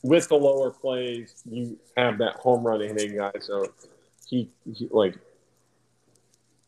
with 0.02 0.28
the 0.28 0.36
lower 0.36 0.70
plays, 0.70 1.42
you 1.50 1.78
have 1.96 2.18
that 2.18 2.36
home 2.36 2.64
run 2.64 2.80
hitting 2.80 3.16
guy. 3.16 3.32
So 3.40 3.72
he, 4.26 4.50
he 4.64 4.88
like 4.90 5.16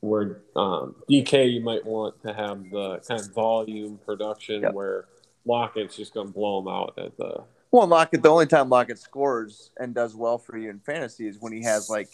where 0.00 0.38
um, 0.54 0.94
DK 1.10 1.52
you 1.52 1.60
might 1.60 1.84
want 1.84 2.20
to 2.22 2.32
have 2.32 2.70
the 2.70 2.98
kind 3.06 3.20
of 3.20 3.34
volume 3.34 3.98
production 4.06 4.62
Yep. 4.62 4.72
where 4.74 5.06
Lockett's 5.44 5.96
just 5.96 6.14
going 6.14 6.28
to 6.28 6.32
blow 6.32 6.60
him 6.60 6.68
out 6.68 6.94
at 6.98 7.16
the 7.16 7.42
Well, 7.70 7.86
Lockett, 7.86 8.22
the 8.22 8.28
only 8.30 8.46
time 8.46 8.68
Lockett 8.68 8.98
scores 8.98 9.70
and 9.78 9.94
does 9.94 10.14
well 10.14 10.38
for 10.38 10.56
you 10.56 10.70
in 10.70 10.78
fantasy 10.78 11.26
is 11.26 11.38
when 11.40 11.52
he 11.52 11.62
has 11.64 11.90
like 11.90 12.08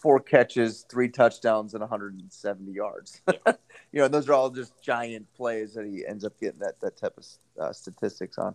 four 0.00 0.20
catches, 0.20 0.86
three 0.88 1.08
touchdowns, 1.08 1.74
and 1.74 1.80
170 1.80 2.70
yards. 2.72 3.20
you 3.28 3.34
know, 3.94 4.04
and 4.04 4.14
those 4.14 4.28
are 4.28 4.34
all 4.34 4.50
just 4.50 4.80
giant 4.80 5.26
plays 5.34 5.74
that 5.74 5.86
he 5.86 6.06
ends 6.06 6.24
up 6.24 6.38
getting 6.38 6.60
that, 6.60 6.80
that 6.80 6.96
type 6.96 7.14
of 7.18 7.26
uh, 7.60 7.72
statistics 7.72 8.38
on. 8.38 8.54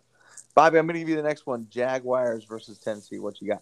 Bobby, 0.55 0.77
I'm 0.77 0.85
going 0.87 0.93
to 0.93 0.99
give 0.99 1.09
you 1.09 1.15
the 1.15 1.23
next 1.23 1.45
one 1.45 1.67
Jaguars 1.69 2.45
versus 2.45 2.77
Tennessee. 2.77 3.19
What 3.19 3.41
you 3.41 3.49
got? 3.49 3.61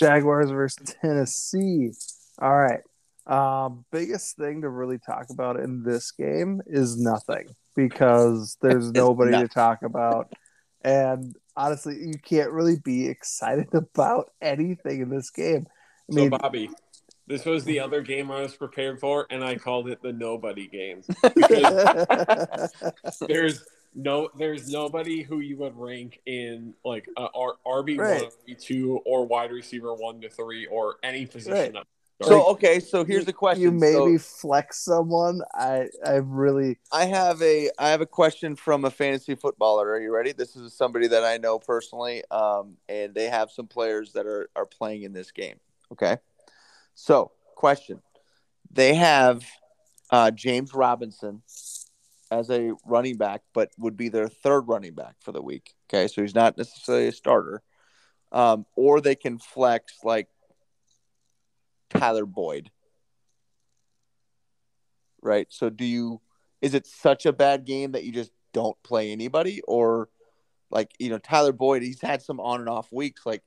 Jaguars 0.00 0.50
versus 0.50 0.94
Tennessee. 1.02 1.92
All 2.40 2.56
right. 2.56 2.80
Um, 3.26 3.84
biggest 3.92 4.36
thing 4.36 4.62
to 4.62 4.68
really 4.68 4.98
talk 4.98 5.26
about 5.30 5.60
in 5.60 5.82
this 5.84 6.10
game 6.10 6.62
is 6.66 6.98
nothing 6.98 7.54
because 7.76 8.56
there's 8.62 8.90
nobody 8.90 9.32
to 9.32 9.46
talk 9.46 9.82
about. 9.82 10.32
And 10.82 11.36
honestly, 11.56 11.96
you 12.00 12.14
can't 12.22 12.50
really 12.50 12.78
be 12.82 13.08
excited 13.08 13.72
about 13.74 14.30
anything 14.40 15.02
in 15.02 15.10
this 15.10 15.30
game. 15.30 15.66
I 16.10 16.14
So 16.14 16.30
Bobby, 16.30 16.70
this 17.26 17.44
was 17.44 17.64
the 17.64 17.78
other 17.78 18.00
game 18.00 18.30
I 18.30 18.40
was 18.40 18.56
prepared 18.56 18.98
for, 18.98 19.26
and 19.30 19.44
I 19.44 19.56
called 19.56 19.88
it 19.88 20.02
the 20.02 20.12
nobody 20.12 20.66
game. 20.66 21.02
Because 21.22 22.72
there's 23.28 23.64
no 23.94 24.30
there's 24.38 24.68
nobody 24.68 25.22
who 25.22 25.40
you 25.40 25.56
would 25.58 25.76
rank 25.76 26.20
in 26.26 26.74
like 26.84 27.08
uh, 27.16 27.28
R- 27.34 27.56
RB 27.66 27.98
one, 27.98 28.30
RB 28.48 28.60
two, 28.60 29.00
or 29.04 29.26
wide 29.26 29.50
receiver 29.50 29.94
one 29.94 30.20
to 30.20 30.28
three, 30.28 30.66
or 30.66 30.96
any 31.02 31.26
position. 31.26 31.74
Right. 31.74 31.86
So 32.22 32.48
okay, 32.48 32.80
so 32.80 33.02
here's 33.02 33.24
the 33.24 33.32
question. 33.32 33.62
You 33.62 33.70
maybe 33.72 34.18
So 34.18 34.24
flex 34.24 34.84
someone. 34.84 35.40
I 35.54 35.88
I 36.04 36.16
really 36.16 36.76
I 36.92 37.06
have 37.06 37.40
a 37.40 37.70
I 37.78 37.88
have 37.88 38.02
a 38.02 38.06
question 38.06 38.56
from 38.56 38.84
a 38.84 38.90
fantasy 38.90 39.34
footballer. 39.34 39.88
Are 39.90 40.00
you 40.00 40.14
ready? 40.14 40.32
This 40.32 40.54
is 40.54 40.74
somebody 40.74 41.08
that 41.08 41.24
I 41.24 41.38
know 41.38 41.58
personally, 41.58 42.22
um, 42.30 42.76
and 42.88 43.14
they 43.14 43.28
have 43.28 43.50
some 43.50 43.66
players 43.66 44.12
that 44.12 44.26
are 44.26 44.50
are 44.54 44.66
playing 44.66 45.02
in 45.02 45.14
this 45.14 45.30
game. 45.30 45.56
Okay, 45.92 46.18
so 46.94 47.32
question: 47.54 48.02
They 48.70 48.94
have 48.94 49.42
uh, 50.10 50.30
James 50.30 50.74
Robinson 50.74 51.42
as 52.30 52.50
a 52.50 52.72
running 52.86 53.16
back, 53.16 53.42
but 53.52 53.70
would 53.78 53.96
be 53.96 54.08
their 54.08 54.28
third 54.28 54.62
running 54.62 54.94
back 54.94 55.16
for 55.20 55.32
the 55.32 55.42
week. 55.42 55.74
Okay, 55.88 56.08
so 56.08 56.22
he's 56.22 56.34
not 56.34 56.56
necessarily 56.56 57.08
a 57.08 57.12
starter, 57.12 57.62
um, 58.32 58.66
or 58.76 59.00
they 59.00 59.14
can 59.14 59.38
flex 59.38 59.98
like 60.04 60.28
Tyler 61.90 62.26
Boyd. 62.26 62.70
Right. 65.22 65.46
So 65.50 65.68
do 65.68 65.84
you 65.84 66.20
is 66.62 66.74
it 66.74 66.86
such 66.86 67.26
a 67.26 67.32
bad 67.32 67.64
game 67.64 67.92
that 67.92 68.04
you 68.04 68.12
just 68.12 68.32
don't 68.52 68.80
play 68.82 69.12
anybody 69.12 69.60
or 69.66 70.08
like 70.70 70.90
you 70.98 71.10
know 71.10 71.18
Tyler 71.18 71.52
Boyd 71.52 71.82
he's 71.82 72.00
had 72.00 72.22
some 72.22 72.40
on 72.40 72.60
and 72.60 72.68
off 72.68 72.90
weeks 72.92 73.26
like 73.26 73.42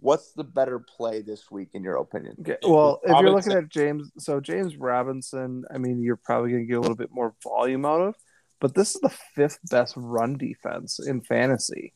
what's 0.00 0.32
the 0.32 0.44
better 0.44 0.78
play 0.78 1.22
this 1.22 1.50
week 1.50 1.70
in 1.74 1.82
your 1.82 1.96
opinion 1.96 2.34
Okay. 2.40 2.56
Well, 2.62 3.00
if 3.04 3.20
you're 3.20 3.30
looking 3.30 3.52
at 3.52 3.68
James, 3.68 4.10
so 4.18 4.40
James 4.40 4.76
Robinson, 4.76 5.64
I 5.72 5.78
mean, 5.78 6.02
you're 6.02 6.16
probably 6.16 6.50
going 6.50 6.62
to 6.62 6.66
get 6.66 6.78
a 6.78 6.80
little 6.80 6.96
bit 6.96 7.10
more 7.12 7.34
volume 7.42 7.84
out 7.84 8.00
of, 8.00 8.14
but 8.60 8.74
this 8.74 8.94
is 8.94 9.00
the 9.00 9.14
fifth 9.34 9.58
best 9.70 9.94
run 9.96 10.36
defense 10.36 10.98
in 10.98 11.20
fantasy 11.20 11.94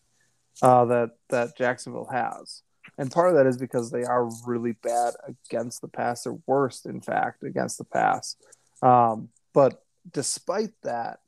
uh, 0.62 0.85
that 0.87 1.11
that 1.31 1.57
Jacksonville 1.57 2.09
has, 2.11 2.62
and 2.99 3.11
part 3.11 3.31
of 3.31 3.37
that 3.37 3.47
is 3.47 3.59
because 3.59 3.90
they 3.90 4.05
are 4.05 4.29
really 4.47 4.73
bad 4.73 5.14
against 5.27 5.81
the 5.81 5.88
pass. 5.88 6.25
They're 6.25 6.37
worst, 6.47 6.87
in 6.87 7.01
fact, 7.01 7.43
against 7.43 7.79
the 7.79 7.85
pass. 7.85 8.37
Um, 8.83 9.31
but 9.53 9.83
despite 10.12 10.73
that, 10.83 11.21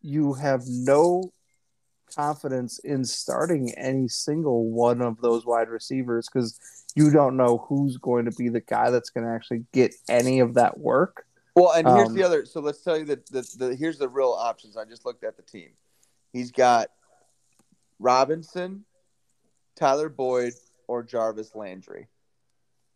you 0.00 0.34
have 0.34 0.62
no 0.66 1.32
confidence 2.14 2.78
in 2.80 3.04
starting 3.04 3.72
any 3.76 4.08
single 4.08 4.70
one 4.70 5.00
of 5.00 5.20
those 5.20 5.44
wide 5.46 5.68
receivers 5.68 6.28
because 6.28 6.58
you 6.94 7.10
don't 7.10 7.36
know 7.36 7.64
who's 7.68 7.96
going 7.96 8.24
to 8.26 8.30
be 8.32 8.48
the 8.48 8.60
guy 8.60 8.90
that's 8.90 9.10
going 9.10 9.26
to 9.26 9.32
actually 9.32 9.64
get 9.72 9.94
any 10.08 10.40
of 10.40 10.54
that 10.54 10.78
work. 10.78 11.24
well 11.56 11.72
and 11.72 11.86
here's 11.86 12.08
Um, 12.08 12.14
the 12.14 12.22
other 12.22 12.44
so 12.46 12.60
let's 12.60 12.82
tell 12.82 12.98
you 12.98 13.04
that 13.06 13.26
the, 13.26 13.42
the 13.58 13.76
here's 13.76 13.98
the 13.98 14.08
real 14.08 14.32
options 14.32 14.76
I 14.76 14.84
just 14.84 15.04
looked 15.06 15.24
at 15.24 15.36
the 15.36 15.42
team 15.42 15.70
he's 16.32 16.50
got 16.50 16.88
Robinson 17.98 18.84
Tyler 19.76 20.08
Boyd 20.08 20.52
or 20.86 21.02
Jarvis 21.02 21.54
Landry 21.54 22.08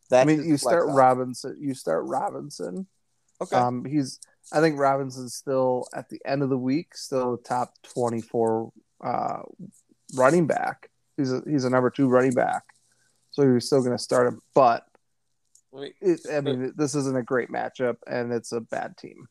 that's 0.09 0.23
I 0.23 0.37
mean, 0.37 0.49
you 0.49 0.57
start. 0.57 0.85
Robinson. 0.89 1.57
You 1.59 1.75
start 1.75 2.05
Robinson. 2.07 2.87
okay 3.43 3.57
Um, 3.57 3.85
he's. 3.85 4.21
I 4.53 4.61
think 4.61 4.79
Robinson's 4.79 5.35
still 5.35 5.89
at 5.93 6.09
the 6.09 6.21
end 6.25 6.45
of 6.45 6.49
the 6.49 6.57
week, 6.57 6.95
still 6.95 7.37
top 7.39 7.75
twenty-four 7.83 8.73
uh, 9.03 9.43
running 10.15 10.47
back. 10.47 10.91
He's 11.17 11.33
a, 11.33 11.43
he's 11.47 11.65
a 11.65 11.71
number 11.71 11.91
two 11.91 12.09
running 12.09 12.33
back, 12.33 12.63
so 13.31 13.43
you're 13.43 13.61
still 13.61 13.81
going 13.81 13.97
to 13.97 14.03
start 14.03 14.29
him. 14.29 14.41
But 14.55 14.85
Wait, 15.73 15.95
it, 16.01 16.21
I 16.33 16.41
mean, 16.41 16.73
this 16.77 16.95
isn't 16.95 17.17
a 17.17 17.23
great 17.23 17.51
matchup, 17.51 17.97
and 18.07 18.33
it's 18.33 18.53
a 18.53 18.61
bad 18.61 18.97
team. 18.97 19.29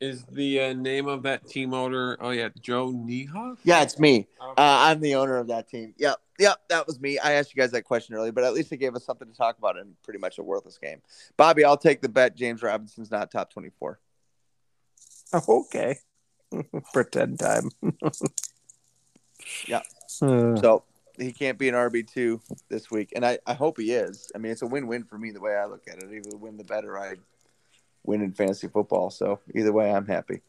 is 0.00 0.24
the 0.26 0.60
uh, 0.60 0.72
name 0.74 1.08
of 1.08 1.22
that 1.24 1.48
team 1.48 1.74
owner? 1.74 2.16
Oh 2.20 2.30
yeah, 2.30 2.48
Joe 2.60 2.92
Niehoff. 2.92 3.58
yeah 3.64 3.82
it's 3.82 3.98
me 3.98 4.28
Okay. 4.40 4.62
Uh, 4.62 4.78
I'm 4.88 5.00
the 5.00 5.16
owner 5.16 5.36
of 5.36 5.48
that 5.48 5.68
team. 5.68 5.94
Yep, 5.98 6.16
yep, 6.38 6.58
that 6.68 6.86
was 6.86 7.00
me. 7.00 7.18
I 7.18 7.32
asked 7.32 7.54
you 7.54 7.60
guys 7.60 7.72
that 7.72 7.82
question 7.82 8.14
earlier, 8.14 8.32
but 8.32 8.44
at 8.44 8.54
least 8.54 8.72
it 8.72 8.78
gave 8.78 8.94
us 8.94 9.04
something 9.04 9.28
to 9.28 9.34
talk 9.34 9.58
about 9.58 9.76
in 9.76 9.94
pretty 10.04 10.20
much 10.20 10.38
a 10.38 10.42
worthless 10.42 10.78
game. 10.78 11.02
Bobby, 11.36 11.64
I'll 11.64 11.76
take 11.76 12.00
the 12.00 12.08
bet. 12.08 12.36
James 12.36 12.62
Robinson's 12.62 13.10
not 13.10 13.30
top 13.30 13.52
24. 13.52 14.00
Okay, 15.46 15.98
pretend 16.94 17.38
time. 17.38 17.68
Yeah. 19.66 19.82
Uh, 20.22 20.56
So 20.56 20.84
he 21.18 21.32
can't 21.32 21.58
be 21.58 21.68
an 21.68 21.74
RB 21.74 22.06
two 22.06 22.40
this 22.68 22.90
week, 22.90 23.12
and 23.14 23.24
I, 23.24 23.38
I 23.46 23.54
hope 23.54 23.78
he 23.78 23.92
is. 23.92 24.30
I 24.34 24.38
mean, 24.38 24.52
it's 24.52 24.62
a 24.62 24.66
win 24.66 24.86
win 24.86 25.04
for 25.04 25.18
me 25.18 25.30
the 25.30 25.40
way 25.40 25.54
I 25.54 25.66
look 25.66 25.82
at 25.88 26.02
it. 26.02 26.10
Either 26.12 26.36
win 26.36 26.56
the 26.56 26.64
better 26.64 26.98
I 26.98 27.14
win 28.04 28.22
in 28.22 28.32
fantasy 28.32 28.68
football. 28.68 29.10
So 29.10 29.40
either 29.54 29.72
way, 29.72 29.92
I'm 29.92 30.06
happy. 30.06 30.40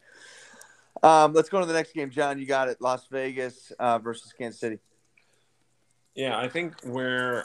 Um, 1.02 1.32
let's 1.32 1.48
go 1.48 1.60
to 1.60 1.66
the 1.66 1.72
next 1.72 1.92
game, 1.92 2.10
John. 2.10 2.38
You 2.38 2.46
got 2.46 2.68
it. 2.68 2.80
Las 2.80 3.06
Vegas 3.10 3.72
uh, 3.78 3.98
versus 3.98 4.32
Kansas 4.32 4.60
City. 4.60 4.78
Yeah, 6.14 6.38
I 6.38 6.48
think 6.48 6.74
where 6.82 7.44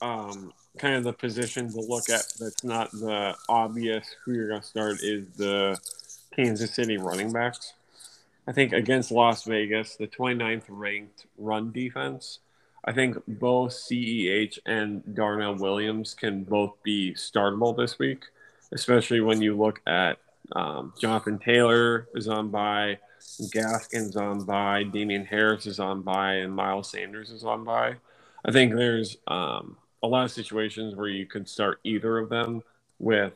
um, 0.00 0.52
kind 0.78 0.96
of 0.96 1.04
the 1.04 1.12
position 1.12 1.70
to 1.72 1.80
look 1.80 2.08
at 2.08 2.24
that's 2.38 2.64
not 2.64 2.90
the 2.92 3.34
obvious 3.48 4.14
who 4.24 4.32
you're 4.32 4.48
going 4.48 4.60
to 4.60 4.66
start 4.66 4.98
is 5.02 5.26
the 5.36 5.78
Kansas 6.34 6.74
City 6.74 6.96
running 6.96 7.32
backs. 7.32 7.74
I 8.46 8.52
think 8.52 8.72
against 8.72 9.10
Las 9.10 9.44
Vegas, 9.44 9.96
the 9.96 10.06
29th 10.06 10.64
ranked 10.68 11.26
run 11.38 11.72
defense, 11.72 12.40
I 12.84 12.92
think 12.92 13.16
both 13.26 13.72
CEH 13.72 14.58
and 14.66 15.02
Darrel 15.14 15.56
Williams 15.56 16.14
can 16.14 16.44
both 16.44 16.74
be 16.82 17.14
startable 17.14 17.74
this 17.74 17.98
week, 17.98 18.24
especially 18.72 19.20
when 19.20 19.40
you 19.40 19.56
look 19.56 19.80
at 19.86 20.18
um, 20.52 20.92
Jonathan 21.00 21.38
Taylor 21.38 22.08
is 22.14 22.28
on 22.28 22.50
by, 22.50 22.98
Gaskin's 23.54 24.16
on 24.16 24.44
by, 24.44 24.82
Damien 24.82 25.24
Harris 25.24 25.66
is 25.66 25.80
on 25.80 26.02
by, 26.02 26.34
and 26.34 26.54
Miles 26.54 26.90
Sanders 26.90 27.30
is 27.30 27.44
on 27.44 27.64
by. 27.64 27.96
I 28.44 28.52
think 28.52 28.74
there's 28.74 29.16
um, 29.26 29.78
a 30.02 30.06
lot 30.06 30.24
of 30.24 30.30
situations 30.30 30.94
where 30.94 31.08
you 31.08 31.24
could 31.24 31.48
start 31.48 31.80
either 31.84 32.18
of 32.18 32.28
them 32.28 32.62
with 32.98 33.32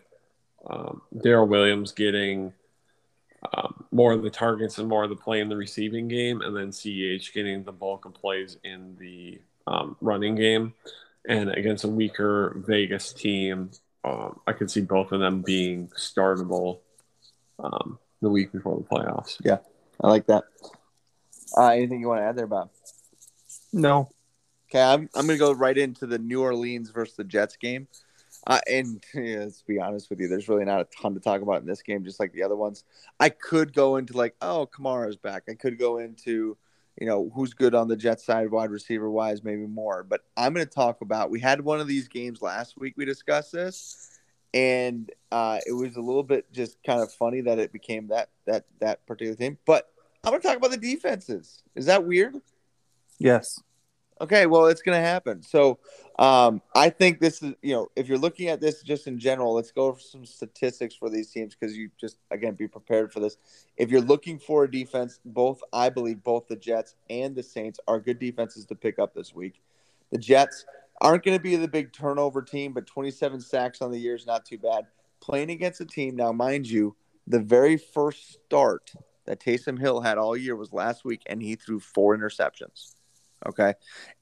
um, 0.69 1.01
Darrel 1.23 1.49
Williams 1.49 1.93
getting 1.93 2.53
um, 3.55 3.85
more 3.91 4.13
of 4.13 4.23
the 4.23 4.31
targets 4.31 4.79
and 4.79 4.89
more 4.89 5.05
of 5.05 5.11
the 5.11 5.17
play 5.17 5.41
in 5.41 5.49
the 5.49 5.57
receiving 5.57 6.09
game, 6.09 6.41
and 6.41 6.57
then 6.57 6.71
CEH 6.71 7.33
getting 7.33 7.65
the 7.65 7.73
bulk 7.73 8.05
of 8.05 8.15
plays 8.15 8.59
in 8.65 8.97
the 8.99 9.41
um, 9.67 9.97
running 10.01 10.35
game. 10.35 10.75
And 11.29 11.51
against 11.51 11.85
a 11.85 11.89
weaker 11.89 12.55
Vegas 12.67 13.13
team, 13.13 13.71
um, 14.05 14.41
I 14.47 14.53
could 14.53 14.71
see 14.71 14.81
both 14.81 15.13
of 15.13 15.21
them 15.21 15.43
being 15.43 15.89
startable 15.89 16.79
um, 17.59 17.99
the 18.23 18.31
week 18.31 18.53
before 18.53 18.77
the 18.77 18.85
playoffs. 18.85 19.37
Yeah, 19.45 19.59
I 20.03 20.09
like 20.09 20.27
that. 20.27 20.45
Uh, 21.57 21.69
anything 21.69 22.01
you 22.01 22.09
want 22.09 22.21
to 22.21 22.25
add 22.25 22.37
there, 22.37 22.47
Bob? 22.47 22.71
no, 23.73 24.11
Okay, 24.71 24.83
I'm 24.83 25.09
I'm 25.15 25.27
gonna 25.27 25.39
go 25.39 25.53
right 25.53 25.77
into 25.77 26.07
the 26.07 26.19
New 26.19 26.43
Orleans 26.43 26.91
versus 26.91 27.17
the 27.17 27.25
Jets 27.25 27.57
game. 27.57 27.89
Uh, 28.47 28.61
and 28.71 29.05
yeah, 29.15 29.41
let's 29.41 29.63
be 29.63 29.81
honest 29.81 30.11
with 30.11 30.21
you, 30.21 30.29
there's 30.29 30.49
really 30.49 30.65
not 30.65 30.81
a 30.81 30.87
ton 31.01 31.15
to 31.15 31.21
talk 31.21 31.43
about 31.43 31.61
in 31.61 31.67
this 31.67 31.83
game, 31.83 32.05
just 32.05 32.21
like 32.21 32.33
the 32.33 32.43
other 32.43 32.57
ones. 32.57 32.85
I 33.21 33.29
could 33.29 33.73
go 33.73 33.97
into 33.97 34.17
like, 34.17 34.35
oh, 34.41 34.69
Kamara's 34.73 35.17
back. 35.17 35.45
I 35.49 35.55
could 35.55 35.79
go 35.79 35.99
into, 35.99 36.57
you 37.01 37.07
know, 37.07 37.31
who's 37.35 37.55
good 37.55 37.75
on 37.75 37.89
the 37.89 37.97
Jets 37.97 38.25
side, 38.25 38.51
wide 38.51 38.71
receiver 38.71 39.11
wise, 39.11 39.45
maybe 39.45 39.67
more. 39.67 40.03
But 40.03 40.23
I'm 40.37 40.55
going 40.55 40.67
to 40.67 40.73
talk 40.73 41.01
about. 41.01 41.31
We 41.31 41.41
had 41.41 41.61
one 41.61 41.81
of 41.81 41.89
these 41.89 42.09
games 42.09 42.43
last 42.43 42.79
week. 42.79 42.95
We 42.97 43.05
discussed 43.05 43.53
this, 43.53 44.19
and 44.55 45.11
uh, 45.31 45.59
it 45.67 45.73
was 45.73 45.97
a 45.97 46.01
little 46.01 46.23
bit 46.23 46.51
just 46.53 46.79
kind 46.85 47.01
of 47.01 47.13
funny 47.13 47.41
that 47.43 47.59
it 47.59 47.73
became 47.73 48.09
that 48.09 48.31
that 48.47 48.65
that 48.81 49.07
particular 49.07 49.37
team. 49.37 49.59
But 49.67 49.89
I'm 50.25 50.31
going 50.31 50.41
to 50.41 50.49
talk 50.49 50.57
about 50.57 50.71
the 50.71 50.77
defenses. 50.77 51.63
Is 51.75 51.87
that 51.87 52.07
weird? 52.07 52.35
yes, 53.19 53.61
Okay, 54.21 54.47
well, 54.47 54.67
it's 54.67 54.83
going 54.83 55.01
to 55.01 55.07
happen. 55.07 55.43
So, 55.43 55.79
um, 56.19 56.61
I 56.75 56.91
think 56.91 57.21
this 57.21 57.41
is, 57.43 57.55
you 57.63 57.75
know, 57.75 57.89
if 57.95 58.09
you're 58.09 58.19
looking 58.19 58.49
at 58.49 58.61
this 58.61 58.83
just 58.83 59.07
in 59.07 59.19
general, 59.19 59.55
let's 59.55 59.71
go 59.71 59.87
over 59.87 60.01
some 60.01 60.25
statistics 60.25 60.95
for 60.97 61.09
these 61.09 61.31
teams 61.31 61.55
because 61.55 61.77
you 61.77 61.91
just, 62.01 62.19
again, 62.33 62.55
be 62.55 62.67
prepared 62.67 63.13
for 63.13 63.21
this. 63.21 63.37
If 63.77 63.91
you're 63.91 64.01
looking 64.01 64.39
for 64.39 64.65
a 64.65 64.71
defense, 64.71 65.21
both, 65.25 65.61
I 65.73 65.89
believe, 65.89 66.25
both 66.25 66.49
the 66.49 66.57
Jets 66.57 66.97
and 67.09 67.37
the 67.37 67.43
Saints 67.43 67.79
are 67.87 68.01
good 68.01 68.19
defenses 68.19 68.67
to 68.67 68.75
pick 68.75 68.99
up 68.99 69.15
this 69.15 69.33
week. 69.35 69.61
The 70.11 70.19
Jets 70.19 70.65
aren't 71.01 71.25
going 71.25 71.39
to 71.39 71.43
be 71.43 71.55
the 71.55 71.69
big 71.69 71.93
turnover 71.93 72.43
team, 72.43 72.73
but 72.73 72.87
27 72.87 73.41
sacks 73.41 73.81
on 73.81 73.93
the 73.93 73.99
year 73.99 74.17
is 74.17 74.27
not 74.27 74.45
too 74.45 74.59
bad. 74.59 74.87
Playing 75.21 75.51
against 75.51 75.81
a 75.81 75.85
team, 75.85 76.17
now, 76.17 76.33
mind 76.33 76.69
you, 76.69 76.97
the 77.29 77.41
very 77.41 77.77
first 77.77 78.33
start 78.33 78.93
that 79.27 79.39
Taysom 79.39 79.79
Hill 79.79 80.01
had 80.01 80.19
all 80.19 80.37
year 80.37 80.57
was 80.57 80.73
last 80.73 81.05
week, 81.05 81.23
and 81.27 81.41
he 81.43 81.55
threw 81.55 81.79
four 81.79 82.17
interceptions. 82.17 82.95
Okay. 83.47 83.75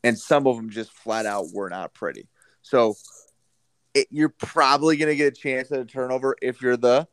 And 0.05 0.19
some 0.19 0.47
of 0.47 0.57
them 0.57 0.71
just 0.71 0.93
flat 0.93 1.27
out 1.27 1.47
were 1.53 1.69
not 1.69 1.95
pretty. 1.95 2.29
So 2.63 2.97
it, 3.95 4.09
you're 4.11 4.29
probably 4.29 4.97
going 4.97 5.09
to 5.09 5.17
get 5.17 5.33
a 5.33 5.37
chance 5.37 5.73
at 5.73 5.81
a 5.81 5.85
turnover 5.85 6.37
if 6.43 6.61
you're 6.61 6.77
the 6.77 7.09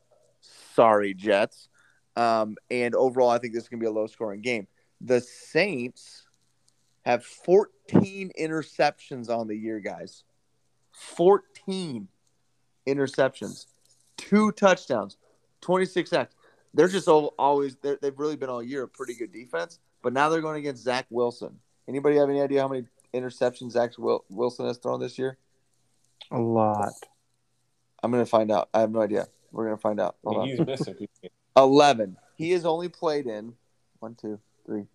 sorry 0.75 1.13
Jets. 1.13 1.69
Um, 2.15 2.57
and 2.69 2.93
overall, 2.93 3.29
I 3.29 3.37
think 3.37 3.53
this 3.53 3.63
is 3.63 3.69
going 3.69 3.79
to 3.79 3.83
be 3.83 3.87
a 3.87 3.91
low 3.91 4.07
scoring 4.07 4.41
game. 4.41 4.67
The 5.01 5.21
Saints 5.21 6.27
have 7.05 7.25
14 7.25 8.31
interceptions 8.39 9.29
on 9.29 9.47
the 9.47 9.55
year, 9.55 9.79
guys. 9.79 10.23
14 10.91 12.07
interceptions, 12.87 13.65
two 14.17 14.51
touchdowns, 14.51 15.17
26 15.61 16.09
sacks. 16.09 16.35
they're 16.73 16.87
just 16.87 17.07
al- 17.07 17.33
always 17.39 17.75
they're, 17.77 17.97
they've 18.01 18.17
really 18.19 18.35
been 18.35 18.49
all 18.49 18.61
year 18.61 18.83
a 18.83 18.87
pretty 18.87 19.15
good 19.15 19.31
defense. 19.31 19.79
But 20.01 20.13
now 20.13 20.29
they're 20.29 20.41
going 20.41 20.59
against 20.59 20.83
Zach 20.83 21.05
Wilson. 21.09 21.59
Anybody 21.87 22.17
have 22.17 22.29
any 22.29 22.41
idea 22.41 22.61
how 22.61 22.67
many 22.67 22.85
interceptions 23.13 23.71
Zach 23.71 23.91
Wilson 23.97 24.65
has 24.65 24.77
thrown 24.77 24.99
this 24.99 25.17
year? 25.19 25.37
A 26.31 26.39
lot. 26.39 26.93
I'm 28.01 28.11
going 28.11 28.23
to 28.23 28.29
find 28.29 28.51
out. 28.51 28.69
I 28.73 28.81
have 28.81 28.91
no 28.91 29.01
idea. 29.01 29.27
We're 29.51 29.65
going 29.65 29.77
to 29.77 29.81
find 29.81 29.99
out. 29.99 30.15
Hold 30.23 30.37
on. 30.59 30.65
Missing. 30.65 31.07
11. 31.57 32.17
He 32.35 32.51
has 32.51 32.65
only 32.65 32.89
played 32.89 33.27
in 33.27 33.53
one, 33.99 34.15
two, 34.15 34.39
three. 34.65 34.85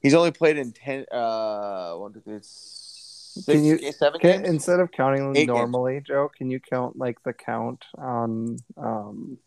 He's 0.00 0.14
only 0.14 0.30
played 0.32 0.58
in 0.58 0.72
10, 0.72 1.06
uh, 1.10 1.94
one, 1.94 2.12
two, 2.12 2.20
three, 2.20 2.38
six, 2.42 3.46
Can 3.46 3.64
you- 3.64 3.92
seven 3.92 4.20
Can, 4.20 4.42
games? 4.42 4.48
instead 4.48 4.80
of 4.80 4.92
counting 4.92 5.22
them 5.22 5.30
Eight 5.36 5.46
games. 5.46 5.48
normally, 5.48 6.00
Joe, 6.06 6.30
can 6.36 6.50
you 6.50 6.60
count 6.60 6.98
like 6.98 7.22
the 7.22 7.32
count 7.32 7.84
on 7.96 8.58
um, 8.76 9.38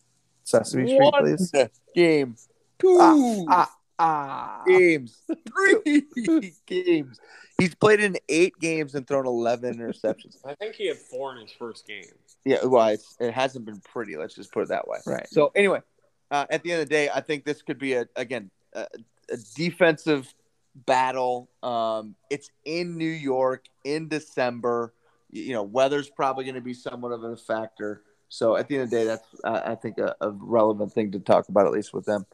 Sesame 0.44 0.88
Street, 0.88 1.00
One 1.00 1.24
please? 1.24 1.52
game. 1.96 2.36
Two 2.80 2.98
Ah, 3.00 3.44
ah. 3.50 3.72
Games. 4.00 5.22
Three 5.54 6.54
games. 6.66 7.20
He's 7.58 7.74
played 7.74 8.00
in 8.00 8.18
eight 8.30 8.54
games 8.60 8.94
and 8.94 9.08
thrown 9.08 9.26
11 9.26 9.78
interceptions. 9.78 10.38
I 10.46 10.54
think 10.54 10.76
he 10.76 10.88
had 10.88 10.98
four 10.98 11.36
in 11.36 11.42
his 11.42 11.52
first 11.52 11.88
game. 11.88 12.06
Yeah, 12.46 12.64
well, 12.66 12.90
it's, 12.90 13.16
it 13.20 13.34
hasn't 13.34 13.66
been 13.66 13.82
pretty. 13.82 14.16
Let's 14.16 14.36
just 14.36 14.52
put 14.52 14.64
it 14.64 14.70
that 14.70 14.88
way. 14.88 15.00
Right. 15.06 15.28
So 15.28 15.52
anyway, 15.56 15.82
uh, 16.30 16.46
at 16.50 16.64
the 16.64 16.72
end 16.72 16.82
of 16.82 16.88
the 16.88 16.94
day, 16.94 17.10
I 17.10 17.22
think 17.22 17.46
this 17.46 17.62
could 17.62 17.80
be 17.80 17.94
a 17.94 18.08
again 18.16 18.52
a, 18.74 18.86
a 19.32 19.38
defensive 19.56 20.32
battle. 20.76 21.50
Um, 21.64 22.16
it's 22.30 22.52
in 22.64 22.98
New 22.98 23.06
York 23.10 23.66
in 23.84 24.08
December. 24.08 24.94
You, 25.32 25.44
you 25.44 25.54
know, 25.54 25.64
weather's 25.64 26.10
probably 26.10 26.44
going 26.44 26.56
to 26.56 26.62
be 26.62 26.74
somewhat 26.74 27.12
of 27.12 27.24
a 27.24 27.36
factor. 27.36 28.04
So 28.30 28.56
at 28.56 28.68
the 28.68 28.76
end 28.76 28.84
of 28.86 28.90
the 28.92 28.96
day, 28.98 29.06
that's 29.06 29.28
uh, 29.44 29.62
I 29.66 29.76
think 29.76 29.98
a, 29.98 30.16
a 30.22 30.32
relevant 30.32 30.94
thing 30.94 31.12
to 31.14 31.20
talk 31.20 31.50
about 31.50 31.66
at 31.66 31.72
least 31.72 31.94
with 31.94 32.06
them. 32.06 32.26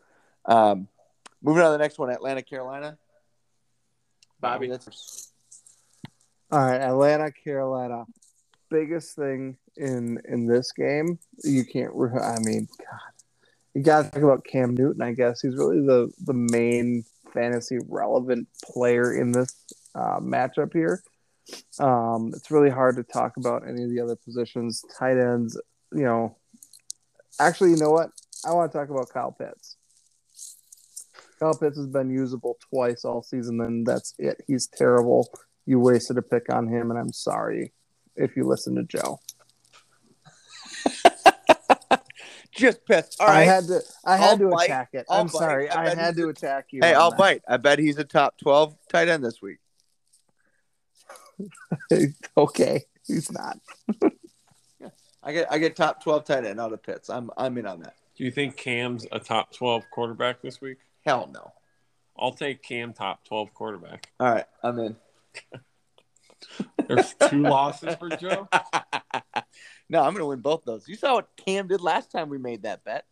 Um, 0.45 0.87
moving 1.43 1.61
on 1.61 1.71
to 1.71 1.77
the 1.77 1.83
next 1.83 1.99
one, 1.99 2.09
Atlanta, 2.09 2.41
Carolina. 2.41 2.97
Bobby, 4.39 4.67
that's 4.67 5.31
All 6.51 6.59
right, 6.59 6.81
Atlanta, 6.81 7.31
Carolina. 7.31 8.05
Biggest 8.69 9.15
thing 9.15 9.57
in 9.77 10.19
in 10.27 10.47
this 10.47 10.71
game, 10.71 11.19
you 11.43 11.63
can't. 11.63 11.91
Re- 11.93 12.19
I 12.19 12.39
mean, 12.39 12.67
God, 12.77 12.99
you 13.73 13.83
got 13.83 14.03
to 14.03 14.11
talk 14.11 14.23
about 14.23 14.45
Cam 14.45 14.75
Newton. 14.75 15.01
I 15.01 15.13
guess 15.13 15.41
he's 15.41 15.55
really 15.55 15.79
the 15.79 16.11
the 16.25 16.33
main 16.33 17.05
fantasy 17.33 17.77
relevant 17.87 18.47
player 18.63 19.13
in 19.13 19.31
this 19.31 19.55
uh, 19.95 20.19
matchup 20.19 20.73
here. 20.73 21.03
Um, 21.79 22.31
it's 22.35 22.51
really 22.51 22.69
hard 22.69 22.95
to 22.97 23.03
talk 23.03 23.37
about 23.37 23.67
any 23.67 23.83
of 23.83 23.89
the 23.89 23.99
other 23.99 24.15
positions, 24.15 24.83
tight 24.97 25.17
ends. 25.17 25.59
You 25.93 26.03
know, 26.03 26.37
actually, 27.39 27.71
you 27.71 27.77
know 27.77 27.91
what? 27.91 28.09
I 28.45 28.51
want 28.51 28.71
to 28.71 28.77
talk 28.77 28.89
about 28.89 29.09
Kyle 29.09 29.31
Pitts. 29.31 29.77
Kyle 31.43 31.53
Pitts 31.57 31.77
has 31.77 31.87
been 31.87 32.09
usable 32.09 32.57
twice 32.69 33.03
all 33.03 33.21
season, 33.21 33.59
and 33.59 33.85
that's 33.85 34.13
it. 34.17 34.41
He's 34.47 34.67
terrible. 34.67 35.27
You 35.65 35.77
wasted 35.79 36.17
a 36.17 36.21
pick 36.21 36.45
on 36.53 36.69
him, 36.69 36.89
and 36.89 36.97
I'm 36.97 37.11
sorry 37.11 37.73
if 38.15 38.37
you 38.37 38.47
listen 38.47 38.75
to 38.75 38.83
Joe. 38.83 39.19
just 42.55 42.85
pissed. 42.85 43.19
All 43.19 43.27
right. 43.27 43.39
I 43.39 43.43
had 43.43 43.67
to. 43.67 43.81
I 44.05 44.15
had 44.15 44.29
I'll 44.29 44.37
to 44.37 44.47
bite. 44.49 44.65
attack 44.65 44.89
it. 44.93 45.05
I'll 45.09 45.19
I'm 45.21 45.27
sorry. 45.27 45.69
I 45.69 45.91
I, 45.91 45.95
had 45.95 46.15
to 46.15 46.23
a- 46.27 46.29
attack 46.29 46.67
you. 46.71 46.79
hey, 46.81 46.93
I'll 46.93 47.09
that. 47.11 47.17
bite. 47.19 47.41
I 47.45 47.57
bet 47.57 47.77
he's 47.77 47.97
a 47.97 48.05
top 48.05 48.37
12 48.41 48.77
tight 48.89 49.09
end 49.09 49.25
this 49.25 49.41
week. 49.41 49.57
okay, 52.37 52.85
he's 53.05 53.29
not. 53.31 53.57
I 55.21 55.33
get 55.33 55.51
I 55.51 55.57
get 55.57 55.75
top 55.75 56.01
12 56.03 56.23
tight 56.23 56.45
end 56.45 56.61
out 56.61 56.71
of 56.71 56.81
Pitts. 56.83 57.09
I'm 57.09 57.31
I'm 57.35 57.57
in 57.57 57.65
on 57.65 57.81
that. 57.81 57.95
Do 58.15 58.23
you 58.23 58.31
think 58.31 58.55
Cam's 58.55 59.05
a 59.11 59.19
top 59.19 59.51
12 59.51 59.83
quarterback 59.91 60.41
this 60.41 60.61
week? 60.61 60.77
Hell 61.05 61.29
no. 61.33 61.51
I'll 62.17 62.31
take 62.31 62.61
Cam 62.63 62.93
top 62.93 63.23
12 63.25 63.53
quarterback. 63.53 64.09
All 64.19 64.31
right, 64.31 64.45
I'm 64.61 64.79
in. 64.79 64.95
There's 66.87 67.13
two 67.29 67.41
losses 67.43 67.95
for 67.95 68.09
Joe. 68.09 68.47
No, 69.89 69.99
I'm 69.99 70.13
going 70.13 70.21
to 70.21 70.25
win 70.27 70.39
both 70.39 70.63
those. 70.65 70.87
You 70.87 70.95
saw 70.95 71.15
what 71.15 71.27
Cam 71.45 71.67
did 71.67 71.81
last 71.81 72.09
time 72.09 72.29
we 72.29 72.37
made 72.39 72.63
that 72.63 72.83
bet. 72.83 73.05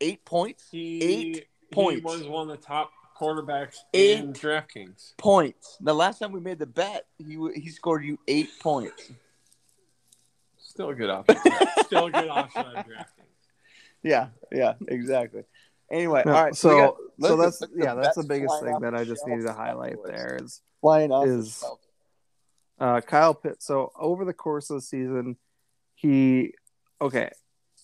Eight 0.00 0.24
points. 0.24 0.64
He, 0.68 1.00
Eight 1.02 1.46
he 1.68 1.74
points. 1.74 2.02
was 2.02 2.26
one 2.26 2.50
of 2.50 2.58
the 2.58 2.66
top 2.66 2.90
quarterbacks 3.16 3.76
Eight. 3.94 4.18
in 4.18 4.32
DraftKings. 4.32 5.12
Points. 5.16 5.76
The 5.80 5.94
last 5.94 6.18
time 6.18 6.32
we 6.32 6.40
made 6.40 6.58
the 6.58 6.66
bet, 6.66 7.06
he 7.18 7.38
he 7.54 7.68
scored 7.68 8.04
you 8.04 8.18
eight 8.26 8.48
points. 8.60 9.12
Still 10.58 10.88
a 10.90 10.94
good 10.94 11.10
option. 11.10 11.36
Still 11.84 12.06
a 12.06 12.10
good 12.10 12.28
option 12.30 12.64
on 12.64 12.74
DraftKings. 12.76 13.04
Yeah, 14.02 14.28
yeah, 14.50 14.74
exactly. 14.88 15.42
Anyway, 15.90 16.22
No, 16.26 16.34
all 16.34 16.44
right. 16.44 16.54
so 16.54 16.68
we 16.68 16.80
got- 16.80 16.96
so 17.30 17.36
that's 17.36 17.62
at 17.62 17.70
yeah, 17.74 17.94
that's 17.94 18.16
the 18.16 18.24
biggest 18.24 18.62
thing 18.62 18.78
that 18.80 18.94
I 18.94 19.04
just 19.04 19.26
needed 19.26 19.46
to 19.46 19.52
highlight 19.54 19.96
there 20.04 20.38
is 20.40 20.60
Flying 20.80 21.10
off 21.10 21.26
is- 21.26 21.64
uh, 22.80 23.00
Kyle 23.00 23.34
Pitts. 23.34 23.66
So 23.66 23.90
over 23.98 24.24
the 24.24 24.32
course 24.34 24.70
of 24.70 24.76
the 24.76 24.82
season, 24.82 25.36
he 25.94 26.52
okay. 27.00 27.30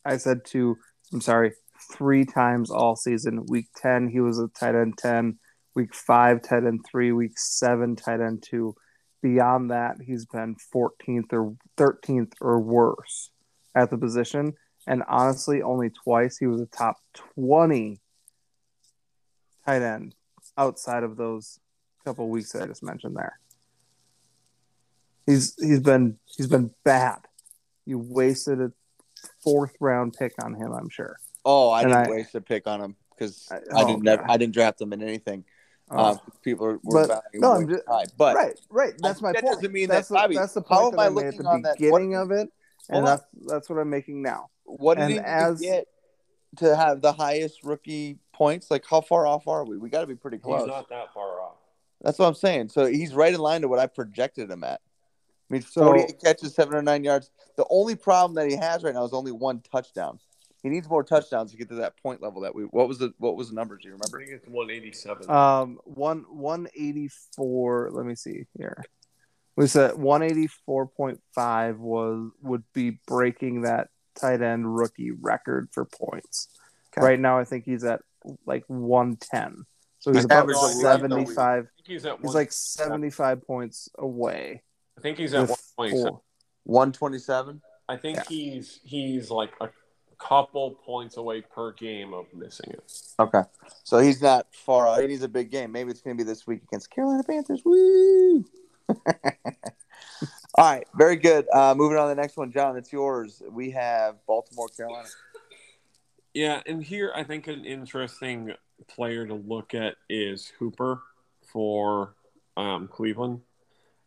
I 0.05 0.19
said 0.19 0.45
two. 0.45 0.77
I'm 1.13 1.21
sorry, 1.21 1.53
three 1.93 2.25
times 2.25 2.71
all 2.71 2.95
season. 2.97 3.47
Week 3.47 3.67
ten, 3.77 4.09
he 4.09 4.21
was 4.21 4.39
a 4.39 4.49
tight 4.49 4.75
end 4.75 4.99
ten. 4.99 5.39
Week 5.75 5.95
five, 5.95 6.43
tight 6.43 6.65
end 6.65 6.85
three. 6.89 7.11
Week 7.13 7.37
seven, 7.39 7.97
tight 7.97 8.21
end 8.21 8.45
two. 8.49 8.75
Beyond 9.23 9.71
that, 9.71 9.97
he's 10.05 10.27
been 10.27 10.55
14th 10.75 11.33
or 11.33 11.57
13th 11.79 12.35
or 12.43 12.61
worse 12.61 13.31
at 13.75 13.89
the 13.91 13.97
position. 13.97 14.53
And 14.87 15.03
honestly, 15.09 15.63
only 15.63 15.91
twice 15.91 16.37
he 16.37 16.47
was 16.47 16.61
a 16.61 16.67
top 16.67 16.97
20 17.37 17.99
tight 19.65 19.83
end 19.83 20.15
outside 20.59 21.03
of 21.03 21.17
those 21.17 21.59
couple 22.05 22.29
weeks 22.29 22.53
that 22.53 22.63
I 22.63 22.67
just 22.67 22.83
mentioned 22.83 23.17
there. 23.17 23.39
He's 25.27 25.55
he's 25.59 25.81
been 25.81 26.19
he's 26.27 26.47
been 26.49 26.71
bad. 26.85 27.21
You 27.87 27.99
wasted 27.99 28.61
a 28.61 28.73
fourth 29.43 29.75
round 29.81 30.13
pick 30.19 30.35
on 30.45 30.55
him, 30.55 30.73
I'm 30.73 30.91
sure. 30.91 31.17
Oh, 31.47 31.71
I 31.71 31.83
and 31.83 31.91
didn't 31.93 32.07
I- 32.09 32.11
waste 32.11 32.35
a 32.35 32.41
pick 32.43 32.67
on 32.67 32.81
him 32.81 32.97
because 33.17 33.49
I- 33.51 33.57
I, 33.57 33.61
oh, 33.73 33.87
didn't. 33.87 34.05
God. 34.05 34.21
I 34.29 34.37
didn't 34.37 34.53
draft 34.55 34.81
him 34.81 34.93
in 34.93 35.03
anything. 35.03 35.45
Oh. 35.91 35.97
Uh, 35.97 36.17
people 36.43 36.67
are, 36.67 36.79
were 36.83 37.07
But- 37.07 37.25
no, 37.35 37.53
I'm 37.53 37.69
just- 37.69 37.85
high. 37.89 38.05
But 38.19 38.37
right, 38.37 38.59
right. 38.71 38.93
That's 38.99 39.23
my 39.23 39.33
that 39.33 39.43
point. 39.43 39.57
doesn't 39.57 39.73
mean 39.73 39.89
that's 39.89 40.09
that, 40.09 40.29
the, 40.29 40.37
that's 40.37 40.55
the 40.55 40.63
how 40.69 40.91
point 40.91 40.95
am 40.95 40.97
that 40.99 41.07
I 41.07 41.09
made 41.25 41.27
at 41.27 41.37
the 41.39 41.43
that? 41.63 41.77
beginning 41.79 42.11
What- 42.13 42.23
of 42.23 42.31
it, 42.33 42.53
Hold 42.91 42.99
and 42.99 43.09
on. 43.09 43.17
that's 43.17 43.25
that's 43.53 43.71
what 43.71 43.79
I'm 43.79 43.91
making 43.91 44.23
now. 44.23 44.51
what 44.65 44.97
did 44.97 45.05
and 45.05 45.13
he 45.13 45.19
as- 45.19 45.61
get 45.61 45.87
to 46.57 46.75
have 46.77 47.01
the 47.01 47.13
highest 47.13 47.65
rookie 47.65 48.19
points? 48.33 48.71
Like, 48.71 48.85
how 48.89 49.01
far 49.01 49.27
off 49.27 49.49
are 49.49 49.65
we? 49.65 49.77
We 49.79 49.89
got 49.91 50.03
to 50.03 50.07
be 50.07 50.15
pretty 50.15 50.39
close. 50.39 50.61
He's 50.61 50.69
not 50.69 50.89
that 50.91 51.13
far 51.13 51.41
off. 51.41 51.57
That's 52.01 52.19
what 52.19 52.27
I'm 52.27 52.35
saying. 52.35 52.69
So 52.69 52.87
he's 52.87 53.15
right 53.15 53.33
in 53.33 53.41
line 53.41 53.63
to 53.63 53.69
what 53.69 53.79
I 53.79 53.87
projected 53.87 54.51
him 54.51 54.63
at. 54.65 54.81
I 55.51 55.53
mean, 55.53 55.63
So- 55.63 55.85
48 55.85 56.21
catches, 56.23 56.55
709 56.55 57.05
yards. 57.05 57.31
The 57.57 57.67
only 57.71 57.97
problem 57.97 58.35
that 58.35 58.49
he 58.51 58.57
has 58.57 58.83
right 58.83 58.95
now 58.95 59.05
is 59.05 59.13
only 59.13 59.33
one 59.33 59.61
touchdown. 59.61 60.19
He 60.63 60.71
needs 60.71 60.89
more 60.89 61.05
touchdowns 61.05 61.51
to 61.51 61.59
get 61.59 61.69
to 61.69 61.75
that 61.77 61.97
point 62.03 62.23
level 62.23 62.41
that 62.43 62.55
we. 62.55 62.63
What 62.65 62.89
was 62.89 62.99
the 62.99 63.13
What 63.19 63.37
was 63.37 63.51
the 63.51 63.55
numbers? 63.55 63.83
Do 63.83 63.89
you 63.89 63.95
remember? 63.95 64.19
I 64.19 64.23
remember? 64.23 64.39
think 64.39 64.43
it's 64.47 64.55
187. 64.55 65.31
Um, 65.31 65.79
one 65.85 66.25
one 66.31 66.69
eighty 66.75 67.09
four. 67.37 67.91
Let 67.93 68.07
me 68.07 68.15
see 68.15 68.47
here. 68.57 68.83
We 69.57 69.67
said 69.67 69.97
one 69.97 70.23
eighty 70.23 70.49
four 70.49 70.87
point 70.87 71.21
five 71.35 71.79
was 71.79 72.31
would 72.43 72.65
be 72.73 72.99
breaking 73.07 73.63
that 73.63 73.89
tight 74.15 74.43
end 74.43 74.77
rookie 74.77 75.11
record 75.13 75.69
for 75.73 75.85
points. 75.85 76.49
Okay. 76.97 77.05
Right 77.05 77.21
now, 77.21 77.39
I 77.39 77.45
think 77.45 77.65
he's 77.65 77.85
at 77.85 78.01
like 78.47 78.65
one 78.67 79.17
ten. 79.17 79.65
So 80.01 80.13
he's 80.13 80.25
about 80.25 80.51
seventy 80.51 81.25
five. 81.27 81.65
I 81.65 81.71
think 81.77 81.87
he's 81.87 82.05
at 82.07 82.19
He's 82.21 82.35
like 82.35 82.53
seventy 82.53 83.11
five 83.11 83.47
points 83.47 83.89
away. 83.99 84.63
I 84.99 85.01
think 85.01 85.19
he's 85.19 85.35
at 85.35 85.49
127. 85.49 86.21
127? 86.65 87.63
I 87.89 87.97
think 87.97 88.17
Yeah. 88.17 88.23
he's 88.29 88.81
he's 88.85 89.31
like 89.31 89.53
a 89.61 89.69
couple 90.19 90.71
points 90.87 91.17
away 91.17 91.43
per 91.43 91.73
game 91.73 92.15
of 92.15 92.27
missing 92.33 92.71
it. 92.71 92.93
Okay, 93.19 93.43
so 93.83 93.99
he's 93.99 94.23
not 94.23 94.47
far 94.53 94.87
out. 94.89 95.01
He 95.01 95.07
needs 95.07 95.23
a 95.23 95.29
big 95.29 95.51
game. 95.51 95.73
Maybe 95.73 95.91
it's 95.91 96.01
going 96.01 96.17
to 96.17 96.25
be 96.25 96.27
this 96.27 96.47
week 96.47 96.63
against 96.63 96.91
Carolina 96.91 97.23
Panthers. 97.25 97.63
Woo! 97.65 98.45
All 100.57 100.65
right, 100.65 100.87
very 100.95 101.17
good. 101.17 101.47
Uh, 101.53 101.75
moving 101.77 101.99
on 101.99 102.09
to 102.09 102.15
the 102.15 102.21
next 102.21 102.37
one, 102.37 102.53
John. 102.53 102.77
It's 102.77 102.93
yours. 102.93 103.43
We 103.51 103.71
have 103.73 104.17
Baltimore, 104.27 104.69
Carolina. 104.69 105.09
Yeah, 106.33 106.61
and 106.67 106.83
here 106.83 107.13
I 107.15 107.25
think 107.25 107.49
an 107.49 107.65
interesting 107.65 108.53
player 108.89 109.27
to 109.27 109.35
look 109.35 109.75
at 109.75 109.97
is 110.09 110.53
Hooper 110.59 111.01
for 111.53 112.15
um, 112.57 112.89
Cleveland. 112.89 113.41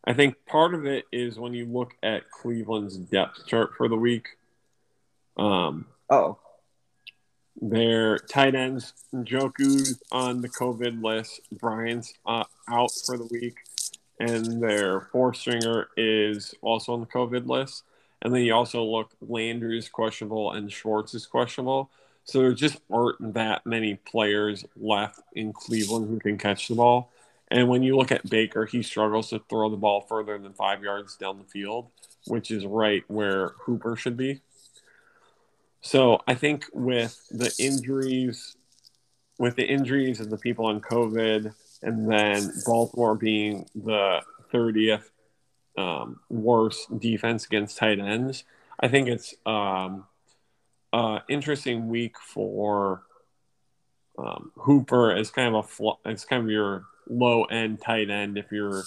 I 0.04 0.14
think 0.14 0.36
part 0.46 0.74
of 0.74 0.86
it 0.86 1.04
is 1.12 1.38
when 1.38 1.52
you 1.52 1.66
look 1.66 1.94
at 2.02 2.30
Cleveland's 2.30 2.96
depth 2.96 3.46
chart 3.46 3.70
for 3.76 3.88
the 3.88 3.96
week. 3.96 4.28
Um, 5.36 5.86
Oh, 6.10 6.38
their 7.60 8.18
tight 8.18 8.54
ends, 8.54 8.94
Njoku's 9.14 10.00
on 10.12 10.40
the 10.40 10.48
COVID 10.48 11.02
list, 11.02 11.40
Brian's 11.52 12.14
uh, 12.24 12.44
out 12.68 12.90
for 13.04 13.18
the 13.18 13.28
week, 13.30 13.56
and 14.20 14.62
their 14.62 15.02
four 15.12 15.34
stringer 15.34 15.88
is 15.96 16.54
also 16.60 16.92
on 16.92 17.00
the 17.00 17.06
COVID 17.06 17.46
list. 17.46 17.84
And 18.22 18.34
then 18.34 18.42
you 18.42 18.54
also 18.54 18.82
look 18.82 19.10
Landry 19.20 19.78
is 19.78 19.88
questionable 19.88 20.52
and 20.52 20.72
Schwartz 20.72 21.14
is 21.14 21.26
questionable. 21.26 21.90
So 22.24 22.40
there 22.40 22.52
just 22.52 22.80
aren't 22.90 23.34
that 23.34 23.64
many 23.64 23.94
players 23.94 24.64
left 24.76 25.20
in 25.32 25.52
Cleveland 25.52 26.08
who 26.08 26.18
can 26.18 26.36
catch 26.36 26.68
the 26.68 26.74
ball. 26.74 27.10
And 27.50 27.68
when 27.68 27.82
you 27.82 27.96
look 27.96 28.12
at 28.12 28.28
Baker, 28.28 28.66
he 28.66 28.82
struggles 28.82 29.30
to 29.30 29.38
throw 29.48 29.70
the 29.70 29.76
ball 29.76 30.02
further 30.02 30.36
than 30.36 30.52
five 30.52 30.82
yards 30.82 31.16
down 31.16 31.38
the 31.38 31.44
field, 31.44 31.86
which 32.26 32.50
is 32.50 32.66
right 32.66 33.02
where 33.08 33.54
Hooper 33.60 33.96
should 33.96 34.16
be. 34.16 34.42
So 35.80 36.20
I 36.26 36.34
think 36.34 36.66
with 36.74 37.18
the 37.30 37.54
injuries, 37.58 38.56
with 39.38 39.56
the 39.56 39.64
injuries 39.64 40.20
and 40.20 40.30
the 40.30 40.36
people 40.36 40.66
on 40.66 40.80
COVID, 40.80 41.54
and 41.82 42.10
then 42.10 42.50
Baltimore 42.66 43.14
being 43.14 43.66
the 43.74 44.20
30th 44.52 45.04
um, 45.76 46.20
worst 46.28 46.98
defense 46.98 47.44
against 47.46 47.78
tight 47.78 48.00
ends, 48.00 48.44
I 48.80 48.88
think 48.88 49.08
it's 49.08 49.34
um, 49.46 50.04
uh, 50.92 51.20
interesting 51.28 51.88
week 51.88 52.18
for 52.18 53.02
um, 54.18 54.50
Hooper 54.56 55.12
as 55.12 55.30
kind 55.30 55.54
of 55.54 55.64
a 55.64 55.68
fl- 55.68 56.00
as 56.04 56.24
kind 56.24 56.42
of 56.42 56.50
your 56.50 56.84
low 57.08 57.44
end 57.44 57.80
tight 57.80 58.10
end 58.10 58.36
if 58.36 58.50
you're 58.50 58.82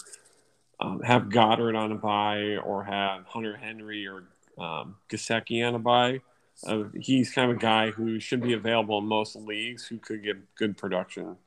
um, 0.80 1.02
have 1.02 1.30
Goedert 1.30 1.78
on 1.78 1.92
a 1.92 1.96
buy 1.96 2.58
or 2.58 2.84
have 2.84 3.26
Hunter 3.28 3.56
Henry 3.56 4.08
or 4.08 4.24
um, 4.58 4.96
Gesicki 5.10 5.66
on 5.66 5.76
a 5.76 5.80
buy. 5.80 6.22
Uh, 6.66 6.84
he's 7.00 7.32
kind 7.32 7.50
of 7.50 7.58
a 7.58 7.60
guy 7.60 7.92
who 7.92 8.20
should 8.20 8.42
be 8.42 8.54
available 8.54 8.98
in 8.98 9.06
most 9.06 9.36
leagues 9.36 9.88
who 9.88 9.98
could 9.98 10.24
get 10.24 10.56
good 10.56 10.78
production 10.78 11.38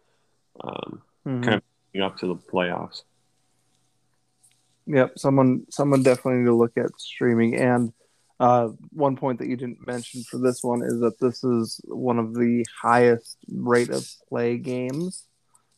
um, 0.60 1.02
Mhm. 1.26 1.42
kind 1.42 1.62
of 1.94 2.02
up 2.02 2.18
to 2.18 2.26
the 2.26 2.36
playoffs. 2.36 3.02
Yep, 4.86 5.18
someone 5.18 5.64
someone 5.70 6.02
definitely 6.02 6.40
need 6.40 6.46
to 6.46 6.54
look 6.54 6.76
at 6.76 6.98
streaming. 7.00 7.54
And 7.54 7.92
uh, 8.40 8.68
one 8.90 9.16
point 9.16 9.38
that 9.38 9.48
you 9.48 9.56
didn't 9.56 9.86
mention 9.86 10.22
for 10.24 10.38
this 10.38 10.62
one 10.62 10.82
is 10.82 11.00
that 11.00 11.18
this 11.20 11.42
is 11.44 11.80
one 11.84 12.18
of 12.18 12.34
the 12.34 12.66
highest 12.82 13.38
rate 13.48 13.90
of 13.90 14.06
play 14.28 14.58
games, 14.58 15.24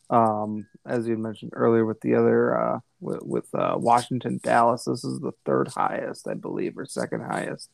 um, 0.09 0.65
as 0.85 1.07
you 1.07 1.17
mentioned 1.17 1.51
earlier 1.53 1.85
with 1.85 2.01
the 2.01 2.15
other 2.15 2.59
uh, 2.59 2.79
with, 2.99 3.21
with 3.23 3.55
uh, 3.55 3.75
Washington 3.77 4.39
Dallas. 4.43 4.85
This 4.85 5.05
is 5.05 5.19
the 5.19 5.33
third 5.45 5.69
highest, 5.69 6.27
I 6.27 6.33
believe, 6.33 6.77
or 6.77 6.85
second 6.85 7.21
highest 7.21 7.69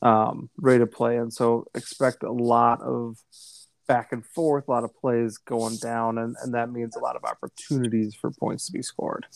um, 0.00 0.50
rate 0.56 0.80
of 0.80 0.90
play, 0.90 1.18
and 1.18 1.32
so 1.32 1.66
expect 1.74 2.24
a 2.24 2.32
lot 2.32 2.80
of 2.80 3.18
back 3.92 4.12
and 4.12 4.24
forth, 4.24 4.68
a 4.68 4.70
lot 4.70 4.84
of 4.84 4.96
plays 4.96 5.36
going 5.36 5.76
down, 5.76 6.16
and, 6.16 6.34
and 6.42 6.54
that 6.54 6.70
means 6.70 6.96
a 6.96 6.98
lot 6.98 7.14
of 7.14 7.24
opportunities 7.24 8.14
for 8.14 8.30
points 8.30 8.66
to 8.66 8.72
be 8.72 8.82
scored. 8.82 9.26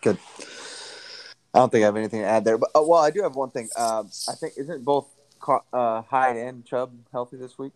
Good. 0.00 0.18
I 1.52 1.58
don't 1.58 1.72
think 1.72 1.82
I 1.82 1.86
have 1.86 1.96
anything 1.96 2.20
to 2.20 2.26
add 2.26 2.44
there, 2.44 2.58
but 2.58 2.70
uh, 2.74 2.82
well, 2.82 3.00
I 3.00 3.10
do 3.10 3.22
have 3.22 3.34
one 3.34 3.50
thing. 3.50 3.68
Um, 3.76 4.10
I 4.28 4.34
think 4.34 4.54
isn't 4.56 4.84
both 4.84 5.06
Ca- 5.40 5.64
uh, 5.72 6.02
Hyde 6.02 6.36
and 6.36 6.64
Chubb 6.64 6.92
healthy 7.10 7.36
this 7.36 7.58
week? 7.58 7.72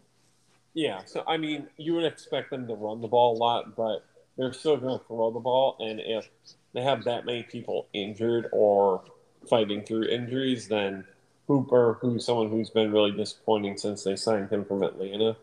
Yeah, 0.74 1.00
so 1.06 1.24
I 1.26 1.38
mean, 1.38 1.66
you 1.76 1.94
would 1.94 2.04
expect 2.04 2.50
them 2.50 2.68
to 2.68 2.74
run 2.74 3.00
the 3.00 3.08
ball 3.08 3.36
a 3.36 3.38
lot, 3.38 3.74
but 3.74 4.04
they're 4.36 4.52
still 4.52 4.76
going 4.76 4.98
to 4.98 5.04
throw 5.06 5.32
the 5.32 5.40
ball. 5.40 5.76
And 5.80 6.00
if 6.00 6.28
they 6.72 6.82
have 6.82 7.04
that 7.04 7.24
many 7.24 7.42
people 7.42 7.88
injured 7.92 8.46
or 8.52 9.02
fighting 9.48 9.82
through 9.82 10.04
injuries, 10.04 10.68
then 10.68 11.04
Hooper, 11.48 11.98
who's 12.00 12.24
someone 12.24 12.50
who's 12.50 12.70
been 12.70 12.92
really 12.92 13.10
disappointing 13.10 13.76
since 13.76 14.04
they 14.04 14.14
signed 14.16 14.50
him 14.50 14.64
from 14.64 14.82
Atlanta, 14.82 15.36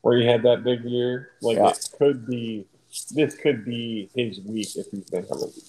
where 0.00 0.16
he 0.16 0.24
had 0.24 0.42
that 0.44 0.64
big 0.64 0.84
year, 0.84 1.32
like 1.42 1.58
Yeah. 1.58 1.70
it 1.70 1.90
could 1.98 2.26
be, 2.26 2.66
this 3.10 3.34
could 3.34 3.64
be 3.64 4.08
his 4.14 4.40
week 4.40 4.76
if 4.76 4.86
he's 4.90 5.04
been 5.10 5.26
healthy. 5.26 5.60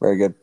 Very 0.00 0.16
good. 0.16 0.34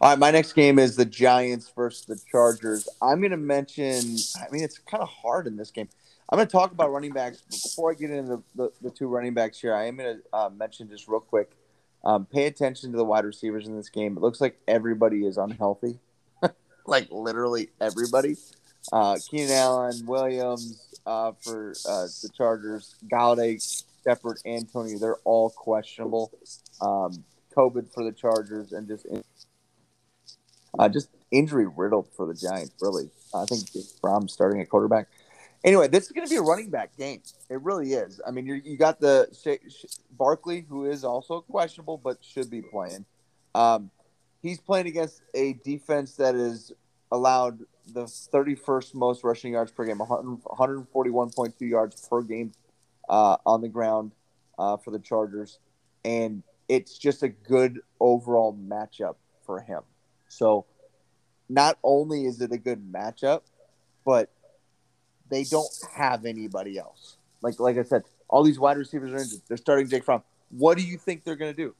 All 0.00 0.10
right, 0.10 0.18
my 0.18 0.30
next 0.30 0.52
game 0.52 0.78
is 0.78 0.94
the 0.96 1.06
Giants 1.06 1.72
versus 1.74 2.04
the 2.04 2.20
Chargers. 2.30 2.88
I'm 3.00 3.20
going 3.20 3.30
to 3.30 3.38
mention. 3.38 4.16
I 4.36 4.50
mean, 4.50 4.62
it's 4.62 4.78
kind 4.78 5.02
of 5.02 5.08
hard 5.08 5.46
in 5.46 5.56
this 5.56 5.70
game. 5.70 5.88
I'm 6.28 6.36
going 6.36 6.46
to 6.46 6.52
talk 6.52 6.72
about 6.72 6.92
running 6.92 7.12
backs 7.12 7.40
before 7.40 7.90
I 7.90 7.94
get 7.94 8.10
into 8.10 8.36
the, 8.36 8.42
the, 8.54 8.72
the 8.82 8.90
two 8.90 9.06
running 9.08 9.32
backs 9.32 9.58
here. 9.58 9.74
I 9.74 9.86
am 9.86 9.96
going 9.96 10.18
to 10.18 10.22
uh, 10.36 10.50
mention 10.50 10.90
just 10.90 11.08
real 11.08 11.20
quick. 11.20 11.52
Um, 12.04 12.26
pay 12.26 12.46
attention 12.46 12.92
to 12.92 12.98
the 12.98 13.04
wide 13.04 13.24
receivers 13.24 13.66
in 13.66 13.74
this 13.76 13.88
game. 13.88 14.16
It 14.16 14.20
looks 14.20 14.42
like 14.42 14.60
everybody 14.68 15.24
is 15.26 15.38
unhealthy, 15.38 15.98
like 16.88 17.08
literally 17.10 17.68
everybody. 17.80 18.36
Uh, 18.92 19.16
Keenan 19.30 19.50
Allen, 19.50 20.06
Williams 20.06 20.96
uh, 21.06 21.32
for 21.40 21.74
uh, 21.88 22.06
the 22.22 22.30
Chargers, 22.34 22.94
Golladay, 23.12 23.84
Shepard, 24.04 24.38
Antonio. 24.46 24.98
They're 24.98 25.16
all 25.24 25.50
questionable. 25.50 26.32
Um, 26.80 27.24
COVID 27.56 27.92
for 27.92 28.04
the 28.04 28.12
Chargers 28.12 28.72
and 28.72 28.86
just 28.86 29.06
uh, 30.78 30.88
just 30.88 31.08
injury 31.30 31.66
riddled 31.66 32.08
for 32.16 32.26
the 32.26 32.34
Giants. 32.34 32.72
Really, 32.80 33.10
I 33.34 33.44
think 33.44 33.68
Fromm 34.00 34.28
starting 34.28 34.60
at 34.60 34.68
quarterback. 34.68 35.08
Anyway, 35.64 35.88
this 35.88 36.04
is 36.04 36.12
going 36.12 36.26
to 36.26 36.30
be 36.30 36.36
a 36.36 36.42
running 36.42 36.70
back 36.70 36.96
game. 36.96 37.20
It 37.50 37.60
really 37.62 37.92
is. 37.92 38.20
I 38.24 38.30
mean, 38.30 38.46
you 38.46 38.76
got 38.76 39.00
the 39.00 39.28
Sha- 39.42 39.68
Sh- 39.68 39.96
Barkley, 40.12 40.64
who 40.68 40.84
is 40.84 41.02
also 41.02 41.40
questionable 41.40 41.98
but 41.98 42.18
should 42.22 42.48
be 42.48 42.62
playing. 42.62 43.04
Um, 43.56 43.90
he's 44.42 44.60
playing 44.60 44.86
against 44.86 45.22
a 45.34 45.54
defense 45.64 46.16
that 46.16 46.34
is 46.34 46.72
allowed 47.10 47.60
the 47.86 48.04
31st 48.04 48.94
most 48.94 49.24
rushing 49.24 49.52
yards 49.52 49.72
per 49.72 49.84
game, 49.84 49.98
100 49.98 50.42
141.2 50.44 51.52
yards 51.60 52.06
per 52.08 52.22
game 52.22 52.52
uh, 53.08 53.36
on 53.46 53.60
the 53.60 53.68
ground 53.68 54.12
uh, 54.58 54.76
for 54.76 54.90
the 54.90 54.98
Chargers, 54.98 55.58
and 56.04 56.42
it's 56.68 56.98
just 56.98 57.22
a 57.22 57.28
good 57.28 57.80
overall 58.00 58.56
matchup 58.56 59.16
for 59.44 59.60
him. 59.60 59.80
So, 60.28 60.66
not 61.48 61.78
only 61.82 62.26
is 62.26 62.40
it 62.42 62.52
a 62.52 62.58
good 62.58 62.92
matchup, 62.92 63.42
but 64.04 64.30
they 65.30 65.44
don't 65.44 65.70
have 65.96 66.26
anybody 66.26 66.78
else. 66.78 67.16
Like 67.42 67.58
like 67.58 67.78
I 67.78 67.82
said, 67.82 68.02
all 68.28 68.42
these 68.42 68.58
wide 68.58 68.76
receivers 68.76 69.12
are 69.12 69.18
injured. 69.18 69.40
They're 69.48 69.56
starting 69.56 69.88
Jake 69.88 70.04
Fromm. 70.04 70.22
What 70.50 70.76
do 70.76 70.84
you 70.84 70.98
think 70.98 71.24
they're 71.24 71.36
going 71.36 71.54
to 71.54 71.56
do? 71.56 71.74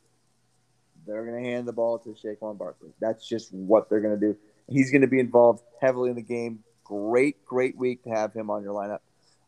They're 1.09 1.25
going 1.25 1.43
to 1.43 1.51
hand 1.51 1.67
the 1.67 1.73
ball 1.73 1.99
to 2.01 2.11
Saquon 2.11 2.59
Barkley. 2.59 2.91
That's 3.01 3.27
just 3.27 3.53
what 3.55 3.89
they're 3.89 4.01
going 4.01 4.21
to 4.21 4.21
do. 4.21 4.37
He's 4.69 4.91
going 4.91 5.01
to 5.01 5.09
be 5.09 5.19
involved 5.19 5.63
heavily 5.81 6.11
in 6.11 6.17
the 6.17 6.23
game. 6.23 6.59
Great, 6.85 7.43
great 7.47 7.77
week 7.79 8.05
to 8.05 8.11
have 8.11 8.35
him 8.35 8.51
on 8.51 8.63
your 8.63 8.75
lineup. 8.75 8.99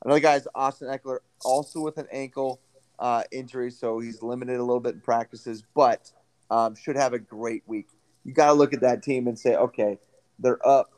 Another 0.02 0.20
guy 0.20 0.36
is 0.36 0.48
Austin 0.54 0.88
Ekeler, 0.88 1.18
also 1.44 1.80
with 1.80 1.98
an 1.98 2.06
ankle 2.10 2.60
uh, 2.98 3.24
injury, 3.30 3.70
so 3.70 3.98
he's 4.00 4.22
limited 4.22 4.56
a 4.56 4.64
little 4.64 4.80
bit 4.80 4.94
in 4.94 5.00
practices, 5.02 5.62
but 5.74 6.10
um, 6.50 6.74
should 6.74 6.96
have 6.96 7.12
a 7.12 7.18
great 7.18 7.62
week. 7.66 7.88
You 8.24 8.32
got 8.32 8.46
to 8.46 8.52
look 8.54 8.72
at 8.72 8.80
that 8.80 9.02
team 9.02 9.28
and 9.28 9.38
say, 9.38 9.54
okay, 9.54 9.98
they're 10.38 10.66
up. 10.66 10.90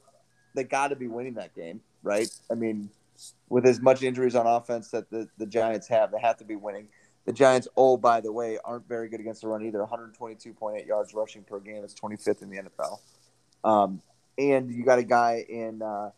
They 0.55 0.63
got 0.63 0.89
to 0.89 0.97
be 0.97 1.09
winning 1.09 1.35
that 1.35 1.57
game, 1.57 1.81
right? 2.05 2.29
I 2.51 2.55
mean, 2.55 2.91
with 3.49 3.67
as 3.67 3.81
much 3.81 4.03
injuries 4.03 4.37
on 4.37 4.47
offense 4.47 4.91
that 4.91 5.11
the, 5.11 5.29
the 5.39 5.47
Giants 5.47 5.89
have, 5.89 6.13
they 6.13 6.21
have 6.21 6.37
to 6.37 6.45
be 6.45 6.55
winning. 6.55 6.87
The 7.25 7.33
Giants, 7.33 7.68
oh, 7.77 7.97
by 7.97 8.20
the 8.20 8.33
way, 8.33 8.59
aren't 8.64 8.89
very 8.89 9.09
good 9.09 9.20
against 9.20 9.43
the 9.43 9.49
run 9.49 9.64
either. 9.64 9.79
122.8 9.79 10.87
yards 10.87 11.14
rushing 11.14 11.45
per 11.45 11.61
game. 11.61 11.85
It's 11.85 11.95
25th 11.95 12.43
in 12.43 12.51
the 12.51 12.62
NFL. 12.62 12.99
Um, 13.64 14.03
and 14.39 14.70
you 14.70 14.85
got 14.85 14.99
a 14.99 15.05
guy 15.05 15.45
in 15.49 15.83
uh, 15.83 16.11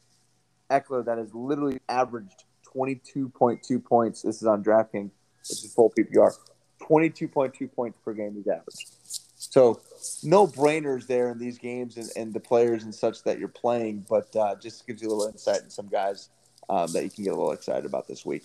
Ekeler 0.70 1.04
that 1.04 1.18
has 1.18 1.34
literally 1.34 1.78
averaged 1.88 2.44
22.2 2.74 3.84
points. 3.84 4.22
This 4.22 4.36
is 4.36 4.46
on 4.46 4.64
DraftKings, 4.64 5.10
which 5.48 5.64
is 5.64 5.72
full 5.74 5.92
PPR. 5.96 6.32
22.2 6.80 7.72
points 7.72 7.98
per 8.04 8.12
game 8.12 8.34
he's 8.34 8.46
averaged. 8.46 8.88
So 9.36 9.80
no 10.22 10.46
brainers 10.46 11.06
there 11.06 11.30
in 11.30 11.38
these 11.38 11.58
games 11.58 11.96
and, 11.96 12.10
and 12.16 12.32
the 12.32 12.40
players 12.40 12.84
and 12.84 12.94
such 12.94 13.22
that 13.24 13.38
you're 13.38 13.48
playing, 13.48 14.06
but 14.08 14.34
uh, 14.36 14.54
just 14.56 14.86
gives 14.86 15.02
you 15.02 15.08
a 15.08 15.10
little 15.10 15.26
insight 15.26 15.62
in 15.62 15.70
some 15.70 15.88
guys 15.88 16.30
um, 16.68 16.90
that 16.92 17.04
you 17.04 17.10
can 17.10 17.24
get 17.24 17.30
a 17.30 17.36
little 17.36 17.52
excited 17.52 17.84
about 17.84 18.08
this 18.08 18.24
week. 18.24 18.44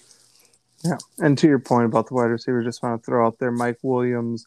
Yeah, 0.84 0.98
and 1.18 1.38
to 1.38 1.48
your 1.48 1.60
point 1.60 1.86
about 1.86 2.08
the 2.08 2.14
wide 2.14 2.26
receiver, 2.26 2.64
just 2.64 2.82
want 2.82 3.02
to 3.02 3.06
throw 3.06 3.28
out 3.28 3.38
there 3.40 3.52
Mike 3.52 3.80
Williams 3.82 4.46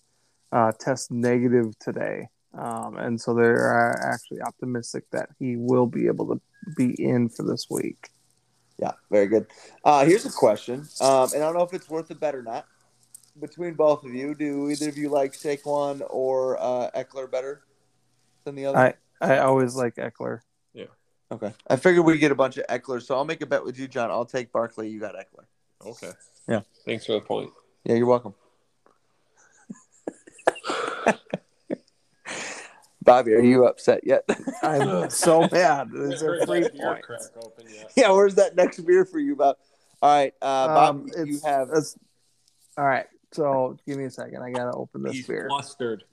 uh, 0.51 0.73
test 0.79 1.11
negative 1.11 1.79
today, 1.79 2.29
um, 2.55 2.97
and 2.97 3.21
so 3.21 3.35
they're 3.35 3.93
uh, 3.93 4.15
actually 4.15 4.41
optimistic 4.41 5.05
that 5.13 5.29
he 5.39 5.57
will 5.57 5.87
be 5.87 6.07
able 6.07 6.27
to 6.35 6.41
be 6.77 6.95
in 7.03 7.29
for 7.29 7.43
this 7.43 7.67
week. 7.69 8.09
Yeah, 8.79 8.93
very 9.11 9.27
good. 9.27 9.47
Uh, 9.85 10.07
here's 10.07 10.25
a 10.25 10.31
question, 10.31 10.87
um, 11.01 11.29
and 11.35 11.43
I 11.43 11.47
don't 11.47 11.55
know 11.55 11.65
if 11.65 11.75
it's 11.75 11.91
worth 11.91 12.11
a 12.11 12.15
bet 12.15 12.35
or 12.35 12.43
not. 12.43 12.67
Between 13.41 13.75
both 13.75 14.05
of 14.05 14.15
you, 14.15 14.35
do 14.35 14.71
either 14.71 14.89
of 14.89 14.97
you 14.99 15.09
like 15.09 15.33
Saquon 15.33 16.03
or 16.09 16.59
uh, 16.61 16.91
Ekeler 16.95 17.31
better 17.31 17.63
than 18.45 18.55
the 18.55 18.67
other? 18.67 18.79
I 18.79 18.95
I 19.21 19.39
always 19.39 19.75
like 19.75 19.97
Ekeler. 19.97 20.41
Yeah. 20.75 20.87
Okay, 21.31 21.53
I 21.69 21.77
figured 21.77 22.05
we'd 22.07 22.19
get 22.19 22.33
a 22.33 22.35
bunch 22.35 22.57
of 22.57 22.67
Ekeler, 22.69 23.03
so 23.03 23.15
I'll 23.17 23.25
make 23.25 23.43
a 23.43 23.47
bet 23.47 23.65
with 23.65 23.79
you, 23.79 23.87
John. 23.87 24.11
I'll 24.11 24.27
take 24.27 24.51
Barkley. 24.51 24.89
You 24.89 25.01
got 25.01 25.15
Ekeler. 25.15 25.45
Okay. 25.85 26.11
Yeah. 26.49 26.61
Thanks 26.85 27.07
for 27.07 27.13
the 27.13 27.21
point. 27.21 27.51
Yeah, 27.85 27.97
you're 27.97 28.07
welcome. 28.07 28.35
Bobby, 33.05 33.33
are 33.35 33.41
you 33.41 33.67
upset 33.67 34.03
yet? 34.05 34.23
I'm 34.63 35.11
so 35.11 35.49
mad. 35.51 35.89
There's 35.93 36.23
a 36.23 36.27
Heard 36.27 36.47
free 36.47 36.61
beer 36.61 36.71
point. 36.93 37.03
crack 37.03 37.21
open 37.37 37.67
yet. 37.75 37.91
yeah, 37.97 38.13
where's 38.13 38.37
that 38.37 38.55
next 38.55 38.79
beer 38.87 39.05
for 39.05 39.19
you, 39.19 39.35
Bob? 39.35 39.57
All 40.01 40.17
right, 40.17 40.33
uh, 40.41 40.67
Bob, 40.69 40.97
Um, 40.97 41.07
you 41.09 41.13
it's- 41.23 41.45
have 41.45 41.69
it's- 41.71 41.99
all 42.79 42.87
right. 42.87 43.07
So 43.33 43.77
give 43.87 43.99
me 43.99 44.05
a 44.05 44.11
second. 44.11 44.43
I 44.43 44.51
gotta 44.53 44.77
open 44.77 45.03
this 45.03 45.15
He's 45.15 45.27
beer. 45.27 45.47
flustered. 45.49 46.05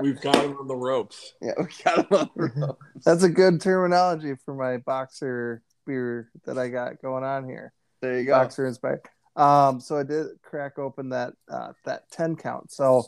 We've 0.00 0.20
got 0.20 0.36
him 0.36 0.56
on 0.58 0.68
the 0.68 0.76
ropes. 0.76 1.34
Yeah, 1.40 1.52
we 1.58 1.66
got 1.84 1.98
him 1.98 2.06
on 2.18 2.30
the 2.36 2.42
road. 2.66 2.76
That's 3.04 3.22
a 3.22 3.28
good 3.28 3.60
terminology 3.60 4.34
for 4.44 4.54
my 4.54 4.76
boxer 4.78 5.62
beer 5.86 6.30
that 6.44 6.58
I 6.58 6.68
got 6.68 7.00
going 7.02 7.24
on 7.24 7.48
here. 7.48 7.72
There 8.06 8.20
you 8.20 8.24
go. 8.24 8.32
Boxer 8.38 8.66
inspired. 8.66 9.00
Um, 9.34 9.80
so 9.80 9.98
I 9.98 10.04
did 10.04 10.28
crack 10.42 10.78
open 10.78 11.08
that 11.10 11.32
uh, 11.50 11.72
that 11.84 12.08
ten 12.10 12.36
count. 12.36 12.70
So 12.70 13.04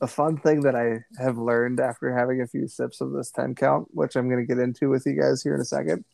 a 0.00 0.06
fun 0.06 0.36
thing 0.36 0.60
that 0.60 0.76
I 0.76 1.00
have 1.20 1.36
learned 1.36 1.80
after 1.80 2.16
having 2.16 2.40
a 2.42 2.46
few 2.46 2.68
sips 2.68 3.00
of 3.00 3.10
this 3.12 3.32
ten 3.32 3.56
count, 3.56 3.88
which 3.90 4.14
I'm 4.14 4.28
going 4.28 4.40
to 4.40 4.46
get 4.46 4.62
into 4.62 4.88
with 4.88 5.04
you 5.04 5.20
guys 5.20 5.42
here 5.42 5.54
in 5.56 5.60
a 5.60 5.64
second, 5.64 6.04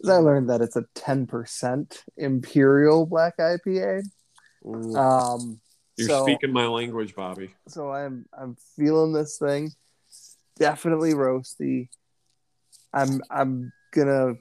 is 0.00 0.08
I 0.08 0.18
learned 0.18 0.50
that 0.50 0.60
it's 0.60 0.76
a 0.76 0.84
ten 0.94 1.26
percent 1.26 2.04
imperial 2.16 3.06
black 3.06 3.38
IPA. 3.38 4.04
Ooh, 4.64 4.96
Um, 4.96 5.60
You're 5.96 6.08
so, 6.08 6.22
speaking 6.22 6.52
my 6.52 6.66
language, 6.66 7.16
Bobby. 7.16 7.54
so 7.66 7.90
I'm 7.90 8.26
I'm 8.32 8.56
feeling 8.76 9.12
this 9.12 9.36
thing. 9.36 9.72
Definitely 10.58 11.14
roasty. 11.14 11.88
I'm 12.94 13.20
I'm 13.28 13.72
gonna 13.92 14.34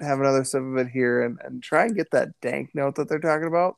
have 0.00 0.20
another 0.20 0.44
sip 0.44 0.62
of 0.62 0.76
it 0.76 0.88
here 0.88 1.22
and, 1.22 1.38
and 1.42 1.62
try 1.62 1.84
and 1.84 1.96
get 1.96 2.10
that 2.10 2.28
dank 2.40 2.74
note 2.74 2.96
that 2.96 3.08
they're 3.08 3.18
talking 3.18 3.48
about. 3.48 3.76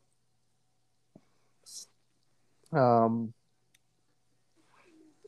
Um 2.72 3.32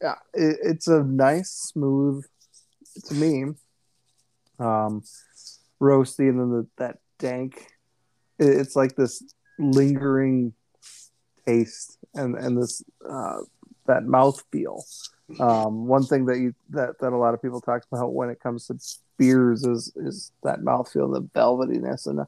yeah, 0.02 0.16
it, 0.34 0.58
it's 0.62 0.88
a 0.88 1.04
nice, 1.04 1.50
smooth 1.50 2.24
to 3.06 3.14
me. 3.14 3.44
Um 4.58 5.02
roasty 5.80 6.28
and 6.28 6.40
then 6.40 6.50
the, 6.50 6.66
that 6.78 6.98
dank. 7.18 7.66
It, 8.38 8.48
it's 8.48 8.76
like 8.76 8.96
this 8.96 9.22
lingering 9.58 10.54
taste 11.46 11.98
and 12.14 12.36
and 12.36 12.60
this 12.60 12.82
uh, 13.08 13.40
that 13.86 14.04
mouth 14.04 14.42
feel. 14.52 14.84
Um, 15.38 15.86
one 15.86 16.04
thing 16.04 16.26
that 16.26 16.38
you 16.38 16.54
that, 16.70 16.98
that 17.00 17.12
a 17.12 17.16
lot 17.16 17.34
of 17.34 17.42
people 17.42 17.60
talk 17.60 17.84
about 17.90 18.12
when 18.12 18.30
it 18.30 18.40
comes 18.40 18.66
to 18.66 18.74
beers 19.20 19.64
is 19.64 19.92
is 19.96 20.32
that 20.42 20.60
mouthfeel, 20.60 21.12
the 21.12 21.22
velvetyness, 21.38 22.06
and 22.06 22.20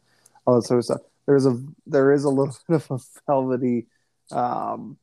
all 0.45 0.57
that 0.57 0.66
sort 0.66 0.78
of 0.78 0.84
stuff. 0.84 1.01
There's 1.26 1.47
a 1.47 1.59
there 1.86 2.12
is 2.12 2.24
a 2.24 2.28
little 2.28 2.55
bit 2.68 2.82
of 2.82 2.90
a 2.90 2.99
velvety 3.26 3.86
um, 4.30 4.99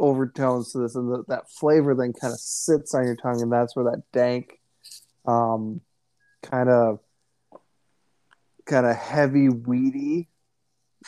overtones 0.00 0.72
to 0.72 0.78
this, 0.78 0.96
and 0.96 1.10
the, 1.10 1.24
that 1.28 1.48
flavor 1.48 1.94
then 1.94 2.12
kind 2.12 2.34
of 2.34 2.40
sits 2.40 2.92
on 2.92 3.04
your 3.04 3.14
tongue, 3.14 3.40
and 3.40 3.52
that's 3.52 3.76
where 3.76 3.84
that 3.84 4.02
dank, 4.12 4.58
um, 5.26 5.80
kind 6.42 6.68
of 6.68 6.98
kind 8.66 8.84
of 8.84 8.96
heavy, 8.96 9.48
weedy 9.48 10.28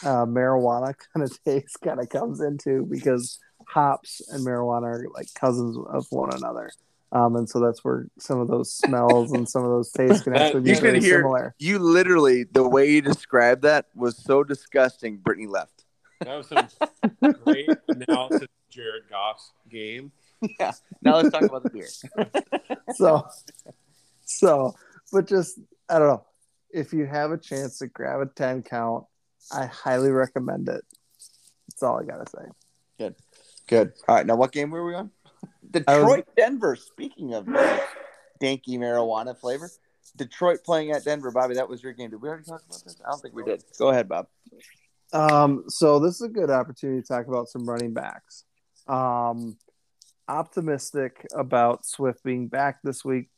uh, 0.04 0.24
marijuana 0.24 0.94
kind 1.12 1.24
of 1.24 1.44
taste 1.44 1.78
kind 1.82 1.98
of 1.98 2.08
comes 2.08 2.40
into 2.40 2.86
because 2.86 3.40
hops 3.66 4.22
and 4.30 4.46
marijuana 4.46 4.82
are 4.84 5.06
like 5.12 5.26
cousins 5.34 5.76
of 5.90 6.06
one 6.10 6.32
another. 6.32 6.70
Um, 7.10 7.36
and 7.36 7.48
so 7.48 7.58
that's 7.60 7.82
where 7.84 8.06
some 8.18 8.38
of 8.40 8.48
those 8.48 8.72
smells 8.72 9.32
and 9.32 9.48
some 9.48 9.64
of 9.64 9.70
those 9.70 9.90
tastes 9.90 10.22
can 10.22 10.36
actually 10.36 10.60
be 10.60 10.70
you 10.70 10.76
very 10.80 11.00
hear- 11.00 11.20
similar. 11.20 11.54
You 11.58 11.78
literally, 11.78 12.44
the 12.44 12.68
way 12.68 12.90
you 12.90 13.00
described 13.00 13.62
that 13.62 13.86
was 13.94 14.16
so 14.16 14.44
disgusting. 14.44 15.16
Brittany 15.16 15.46
left. 15.46 15.84
That 16.20 16.36
was 16.36 16.48
some 16.48 16.68
great 17.44 17.70
analysis 17.88 18.42
of 18.42 18.48
Jared 18.70 19.04
Goff's 19.10 19.52
game. 19.70 20.12
Yeah. 20.60 20.70
Now 21.02 21.16
let's 21.16 21.30
talk 21.30 21.42
about 21.42 21.64
the 21.64 21.70
beer. 21.70 21.88
So, 22.94 23.26
so, 24.24 24.72
but 25.12 25.26
just 25.26 25.58
I 25.88 25.98
don't 25.98 26.06
know 26.06 26.24
if 26.70 26.92
you 26.92 27.06
have 27.06 27.32
a 27.32 27.38
chance 27.38 27.78
to 27.78 27.88
grab 27.88 28.20
a 28.20 28.26
ten 28.26 28.62
count, 28.62 29.04
I 29.50 29.66
highly 29.66 30.10
recommend 30.12 30.68
it. 30.68 30.84
That's 31.68 31.82
all 31.82 31.98
I 32.00 32.04
gotta 32.04 32.30
say. 32.30 32.44
Good, 32.98 33.16
good. 33.66 33.92
All 34.08 34.14
right. 34.14 34.26
Now, 34.26 34.36
what 34.36 34.52
game 34.52 34.70
were 34.70 34.86
we 34.86 34.94
on? 34.94 35.10
Detroit, 35.70 36.26
Denver. 36.36 36.76
Speaking 36.76 37.34
of 37.34 37.46
danky 38.42 38.78
marijuana 38.78 39.38
flavor, 39.38 39.70
Detroit 40.16 40.64
playing 40.64 40.90
at 40.92 41.04
Denver. 41.04 41.30
Bobby, 41.30 41.54
that 41.54 41.68
was 41.68 41.82
your 41.82 41.92
game. 41.92 42.10
Did 42.10 42.22
we 42.22 42.28
already 42.28 42.44
talk 42.44 42.62
about 42.66 42.82
this? 42.84 42.96
I 43.04 43.10
don't 43.10 43.20
think 43.20 43.34
we 43.34 43.44
did. 43.44 43.62
Go 43.78 43.88
ahead, 43.88 44.08
Bob. 44.08 44.26
Um, 45.12 45.64
so 45.68 45.98
this 45.98 46.16
is 46.16 46.22
a 46.22 46.28
good 46.28 46.50
opportunity 46.50 47.00
to 47.02 47.06
talk 47.06 47.26
about 47.26 47.48
some 47.48 47.68
running 47.68 47.94
backs. 47.94 48.44
Um, 48.86 49.56
optimistic 50.28 51.26
about 51.34 51.86
Swift 51.86 52.22
being 52.22 52.48
back 52.48 52.78
this 52.82 53.04
week, 53.04 53.28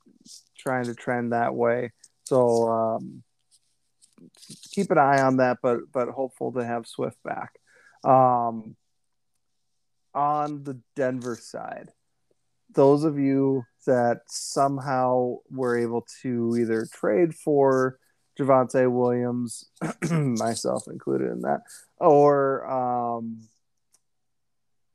trying 0.58 0.84
to 0.84 0.94
trend 0.94 1.32
that 1.32 1.54
way. 1.54 1.92
So 2.24 2.68
um, 2.68 3.22
keep 4.72 4.90
an 4.90 4.98
eye 4.98 5.22
on 5.22 5.38
that, 5.38 5.58
but 5.62 5.80
but 5.92 6.08
hopeful 6.08 6.52
to 6.52 6.64
have 6.64 6.86
Swift 6.86 7.18
back. 7.24 7.52
Um, 8.04 8.76
on 10.14 10.64
the 10.64 10.80
Denver 10.96 11.36
side, 11.36 11.90
those 12.74 13.04
of 13.04 13.18
you 13.18 13.64
that 13.86 14.20
somehow 14.28 15.36
were 15.50 15.78
able 15.78 16.06
to 16.22 16.56
either 16.58 16.86
trade 16.92 17.34
for 17.34 17.98
Javonte 18.38 18.90
Williams, 18.90 19.70
myself 20.10 20.84
included 20.90 21.30
in 21.30 21.40
that, 21.42 21.60
or 21.98 22.68
um, 22.70 23.40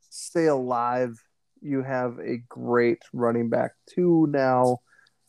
stay 0.10 0.46
alive. 0.48 1.22
You 1.62 1.84
have 1.84 2.20
a 2.20 2.38
great 2.48 3.00
running 3.14 3.50
back 3.50 3.72
two 3.90 4.28
now 4.30 4.80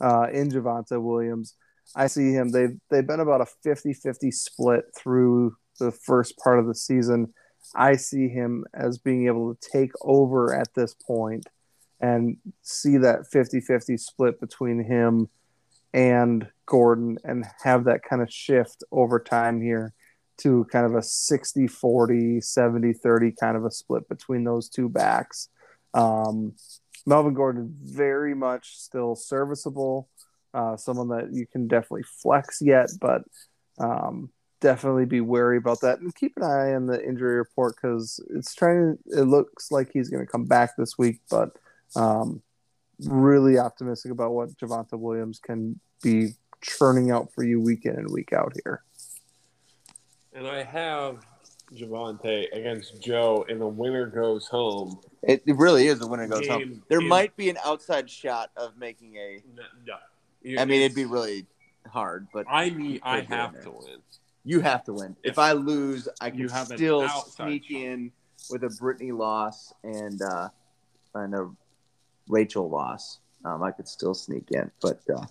uh, 0.01 0.29
in 0.33 0.51
Javonte 0.51 1.03
Williams. 1.03 1.55
I 1.95 2.09
see 2.09 2.33
him. 2.33 2.51
They've 2.51 2.77
they've 2.91 3.07
been 3.07 3.21
about 3.21 3.41
a 3.41 3.69
50-50 3.69 4.33
split 4.33 4.85
through 4.97 5.57
the 5.79 5.93
first 5.93 6.37
part 6.39 6.59
of 6.59 6.67
the 6.67 6.75
season. 6.75 7.33
I 7.75 7.97
see 7.97 8.29
him 8.29 8.65
as 8.75 8.99
being 8.99 9.27
able 9.27 9.55
to 9.55 9.71
take 9.71 9.93
over 10.03 10.55
at 10.55 10.75
this 10.75 10.95
point 10.95 11.47
and 12.01 12.37
see 12.63 12.99
that 12.99 13.31
50-50 13.33 13.99
split 13.99 14.41
between 14.41 14.85
him 14.85 15.29
and 15.95 16.47
Gordon 16.67 17.19
and 17.25 17.45
have 17.63 17.85
that 17.85 18.03
kind 18.03 18.21
of 18.21 18.33
shift 18.33 18.85
over 18.93 19.19
time 19.19 19.61
here 19.61 19.95
to 20.39 20.67
kind 20.71 20.85
of 20.85 20.95
a 20.95 21.03
60 21.03 21.67
40, 21.67 22.41
70 22.41 22.93
30 22.93 23.33
kind 23.33 23.57
of 23.57 23.65
a 23.65 23.71
split 23.71 24.09
between 24.09 24.45
those 24.45 24.69
two 24.69 24.89
backs. 24.89 25.49
Um, 25.95 26.55
Melvin 27.07 27.35
Gordon, 27.35 27.75
very 27.83 28.35
much 28.35 28.77
still 28.77 29.15
serviceable, 29.15 30.09
uh, 30.53 30.77
someone 30.77 31.09
that 31.09 31.33
you 31.33 31.47
can 31.47 31.69
definitely 31.69 32.03
flex 32.03 32.61
yet, 32.61 32.91
but 33.01 33.23
um, 33.79 34.31
definitely 34.61 35.05
be 35.05 35.21
wary 35.21 35.59
about 35.59 35.81
that 35.83 36.01
and 36.01 36.15
keep 36.15 36.37
an 36.37 36.43
eye 36.43 36.75
on 36.75 36.87
the 36.87 37.03
injury 37.05 37.37
report 37.37 37.77
because 37.77 38.21
it's 38.31 38.55
trying 38.55 38.99
to, 39.09 39.21
it 39.21 39.25
looks 39.25 39.71
like 39.71 39.91
he's 39.93 40.09
going 40.09 40.25
to 40.25 40.31
come 40.31 40.45
back 40.45 40.77
this 40.77 40.97
week, 40.99 41.21
but 41.31 41.57
um, 41.95 42.43
really 43.05 43.59
optimistic 43.59 44.13
about 44.13 44.33
what 44.33 44.57
Javonte 44.57 44.99
Williams 44.99 45.39
can 45.39 45.79
be 46.03 46.31
churning 46.61 47.11
out 47.11 47.33
for 47.33 47.45
you 47.45 47.61
week 47.61 47.85
in 47.85 47.95
and 47.95 48.11
week 48.11 48.33
out 48.33 48.53
here. 48.65 48.83
And 50.33 50.47
I 50.47 50.63
have 50.63 51.25
Javonte 51.75 52.47
against 52.53 53.01
Joe 53.01 53.45
and 53.49 53.61
the 53.61 53.67
winner 53.67 54.07
goes 54.07 54.47
home. 54.47 55.01
It, 55.23 55.43
it 55.47 55.57
really 55.57 55.89
is 55.89 56.01
a 56.01 56.07
winner 56.07 56.29
goes 56.29 56.47
home. 56.47 56.83
Game 56.89 57.09
might 57.09 57.37
be 57.37 57.51
an 57.51 57.59
outside 57.65 58.09
shot 58.09 58.51
of 58.57 58.77
making 58.77 59.17
a. 59.17 59.43
No, 59.85 59.97
I 60.61 60.65
mean, 60.65 60.83
it'd 60.83 60.95
be 60.95 61.07
really 61.07 61.47
hard, 61.91 62.29
but 62.33 62.47
I 62.49 62.71
need. 62.71 63.01
I 63.03 63.21
have 63.21 63.55
to 63.55 63.61
there. 63.63 63.73
win. 63.73 64.03
You 64.47 64.61
have 64.61 64.85
to 64.85 64.93
win. 64.93 65.17
If 65.25 65.39
I 65.39 65.53
lose, 65.53 66.09
I 66.21 66.31
can 66.31 66.39
You 66.39 66.49
have 66.49 66.71
an 66.71 66.79
still 66.79 67.09
sneak 67.09 67.65
shot. 67.65 67.77
in 67.77 68.13
with 68.49 68.63
a 68.63 68.71
Brittany 68.81 69.11
loss 69.11 69.75
and 69.83 70.23
uh, 70.23 70.49
and 71.15 71.35
a 71.35 71.51
Rachel 72.29 72.71
loss. 72.71 73.19
Um, 73.45 73.63
I 73.63 73.73
could 73.73 73.89
still 73.89 74.15
sneak 74.15 74.53
in, 74.53 74.71
but 74.81 75.01
uh, 75.15 75.27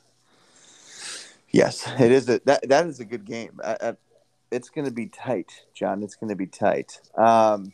yes, 1.49 1.89
it 1.99 2.11
is 2.11 2.28
a 2.30 2.41
that 2.45 2.68
that 2.68 2.86
is 2.88 2.99
a 2.99 3.05
good 3.05 3.26
game. 3.26 3.59
I, 3.63 3.78
I, 3.82 3.95
it's 4.51 4.70
going 4.70 4.86
to 4.86 4.93
be 4.93 5.07
tight, 5.07 5.51
John. 5.74 6.03
It's 6.03 6.16
going 6.16 6.30
to 6.30 6.36
be 6.36 6.47
tight. 6.47 6.99
Um, 7.18 7.72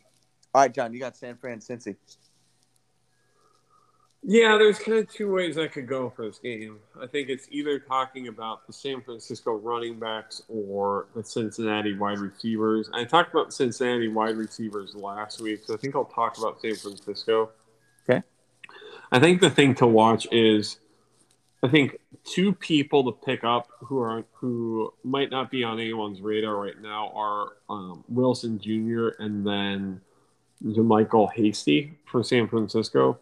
all 0.54 0.62
right, 0.62 0.74
John, 0.74 0.94
you 0.94 1.00
got 1.00 1.18
San 1.18 1.38
Fran, 1.38 1.60
Cincy. 1.60 1.96
Yeah, 4.24 4.58
there's 4.58 4.78
kind 4.78 5.00
of 5.00 5.12
two 5.12 5.32
ways 5.32 5.58
I 5.58 5.68
could 5.68 5.88
go 5.88 6.12
for 6.16 6.26
this 6.26 6.38
game. 6.38 6.78
I 7.02 7.08
think 7.08 7.30
it's 7.30 7.48
either 7.50 7.80
talking 7.80 8.28
about 8.28 8.68
the 8.68 8.74
San 8.74 9.02
Francisco 9.02 9.54
running 9.54 9.98
backs 10.00 10.44
or 10.48 11.08
the 11.16 11.24
Cincinnati 11.24 11.98
wide 11.98 12.20
receivers. 12.20 12.88
I 12.94 13.04
talked 13.04 13.34
about 13.34 13.52
Cincinnati 13.52 14.10
wide 14.10 14.38
receivers 14.38 14.94
last 14.94 15.42
week, 15.42 15.62
so 15.66 15.74
I 15.74 15.78
think 15.78 15.96
I'll 15.96 16.06
talk 16.06 16.38
about 16.38 16.62
San 16.62 16.76
Francisco. 16.76 17.50
Okay. 18.08 18.22
I 19.12 19.20
think 19.20 19.42
the 19.42 19.50
thing 19.50 19.74
to 19.76 19.88
watch 19.88 20.28
is 20.32 20.78
I 21.64 21.68
think 21.68 21.98
two 22.24 22.54
people 22.54 23.04
to 23.06 23.26
pick 23.26 23.44
up 23.44 23.70
who 23.80 24.00
are 24.00 24.24
who 24.34 24.94
might 25.04 25.32
not 25.32 25.50
be 25.50 25.64
on 25.64 25.80
anyone's 25.80 26.22
radar 26.22 26.56
right 26.56 26.80
now 26.80 27.12
are 27.16 27.54
um, 27.70 28.04
Wilson 28.08 28.60
Jr. 28.60 29.10
and 29.20 29.46
then 29.46 30.02
Michael 30.62 31.28
Hasty 31.28 31.98
for 32.06 32.24
San 32.24 32.48
Francisco. 32.48 33.18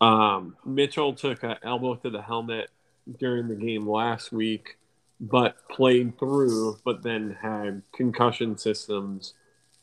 Um, 0.00 0.56
Mitchell 0.64 1.14
took 1.14 1.42
an 1.42 1.56
elbow 1.62 1.94
to 1.96 2.10
the 2.10 2.22
helmet 2.22 2.70
during 3.18 3.48
the 3.48 3.54
game 3.54 3.88
last 3.88 4.32
week, 4.32 4.76
but 5.20 5.56
played 5.68 6.18
through, 6.18 6.78
but 6.84 7.02
then 7.02 7.36
had 7.40 7.82
concussion 7.92 8.58
systems 8.58 9.34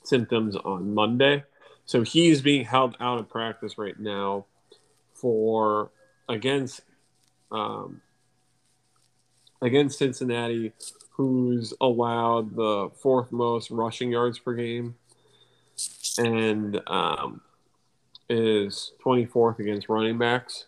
symptoms 0.03 0.55
on 0.55 0.93
Monday. 0.93 1.43
So 1.85 2.01
he's 2.03 2.41
being 2.41 2.65
held 2.65 2.95
out 2.99 3.19
of 3.19 3.29
practice 3.29 3.77
right 3.77 3.99
now 3.99 4.45
for 5.13 5.91
against 6.29 6.81
um, 7.51 8.01
against 9.61 9.97
Cincinnati, 9.97 10.73
who's 11.11 11.73
allowed 11.79 12.55
the 12.55 12.89
fourth 13.01 13.31
most 13.31 13.71
rushing 13.71 14.11
yards 14.11 14.39
per 14.39 14.53
game, 14.53 14.95
and 16.17 16.81
um, 16.87 17.41
is 18.29 18.93
24th 19.03 19.59
against 19.59 19.89
running 19.89 20.17
backs. 20.17 20.65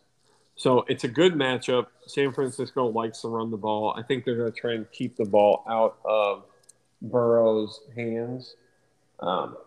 So 0.56 0.86
it's 0.88 1.04
a 1.04 1.08
good 1.08 1.34
matchup. 1.34 1.88
San 2.08 2.32
Francisco 2.32 2.88
likes 2.88 3.22
to 3.22 3.28
run 3.28 3.52
the 3.52 3.58
ball. 3.58 3.94
I 3.98 4.04
think 4.04 4.24
they're 4.24 4.38
going 4.38 4.52
to 4.52 4.60
try 4.60 4.74
and 4.74 4.90
keep 4.92 5.18
the 5.18 5.26
ball 5.26 5.64
out 5.68 5.98
of 6.06 6.44
Burrow's 7.02 7.82
hands 7.96 8.56
um, 9.20 9.58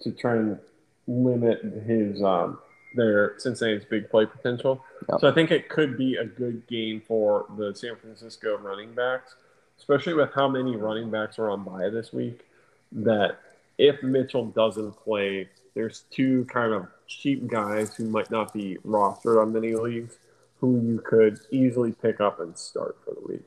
to 0.00 0.12
try 0.12 0.36
and 0.36 0.58
limit 1.06 1.62
his 1.86 2.22
um, 2.22 2.58
their 2.94 3.34
Cincinnati's 3.38 3.84
big 3.84 4.10
play 4.10 4.26
potential. 4.26 4.84
Yep. 5.10 5.20
So 5.20 5.28
I 5.28 5.32
think 5.32 5.50
it 5.50 5.68
could 5.68 5.96
be 5.96 6.16
a 6.16 6.24
good 6.24 6.66
game 6.66 7.02
for 7.06 7.46
the 7.56 7.74
San 7.74 7.96
Francisco 7.96 8.58
running 8.58 8.94
backs, 8.94 9.34
especially 9.78 10.14
with 10.14 10.30
how 10.34 10.48
many 10.48 10.76
running 10.76 11.10
backs 11.10 11.38
are 11.38 11.50
on 11.50 11.64
bye 11.64 11.88
this 11.90 12.12
week. 12.12 12.46
That 12.92 13.38
if 13.82 14.00
Mitchell 14.00 14.46
doesn't 14.46 14.92
play, 14.92 15.48
there's 15.74 16.04
two 16.12 16.44
kind 16.44 16.72
of 16.72 16.86
cheap 17.08 17.48
guys 17.48 17.96
who 17.96 18.08
might 18.08 18.30
not 18.30 18.54
be 18.54 18.78
rostered 18.86 19.42
on 19.42 19.52
many 19.52 19.74
leagues 19.74 20.18
who 20.60 20.80
you 20.80 21.02
could 21.04 21.40
easily 21.50 21.90
pick 21.90 22.20
up 22.20 22.38
and 22.38 22.56
start 22.56 22.96
for 23.04 23.12
the 23.14 23.20
week. 23.26 23.42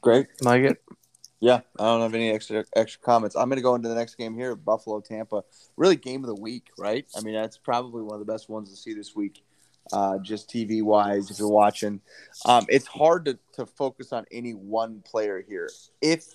Great. 0.00 0.28
Like 0.40 0.62
it. 0.62 0.80
Yeah, 1.40 1.60
I 1.78 1.84
don't 1.84 2.02
have 2.02 2.14
any 2.14 2.30
extra 2.30 2.64
extra 2.74 3.00
comments. 3.00 3.34
I'm 3.34 3.48
going 3.48 3.58
to 3.58 3.62
go 3.62 3.74
into 3.74 3.88
the 3.88 3.94
next 3.94 4.14
game 4.14 4.34
here, 4.36 4.54
Buffalo 4.54 5.00
Tampa. 5.00 5.42
Really, 5.76 5.96
game 5.96 6.22
of 6.22 6.28
the 6.28 6.40
week, 6.40 6.68
right? 6.78 7.04
I 7.16 7.20
mean, 7.20 7.34
that's 7.34 7.58
probably 7.58 8.02
one 8.02 8.14
of 8.14 8.24
the 8.24 8.32
best 8.32 8.48
ones 8.48 8.70
to 8.70 8.76
see 8.76 8.94
this 8.94 9.14
week, 9.14 9.44
uh, 9.92 10.18
just 10.18 10.50
TV 10.50 10.82
wise. 10.82 11.30
If 11.30 11.38
you're 11.38 11.48
watching, 11.48 12.00
um, 12.44 12.66
it's 12.68 12.86
hard 12.86 13.24
to, 13.26 13.38
to 13.54 13.66
focus 13.66 14.12
on 14.12 14.26
any 14.30 14.52
one 14.52 15.02
player 15.04 15.44
here. 15.46 15.70
If 16.00 16.26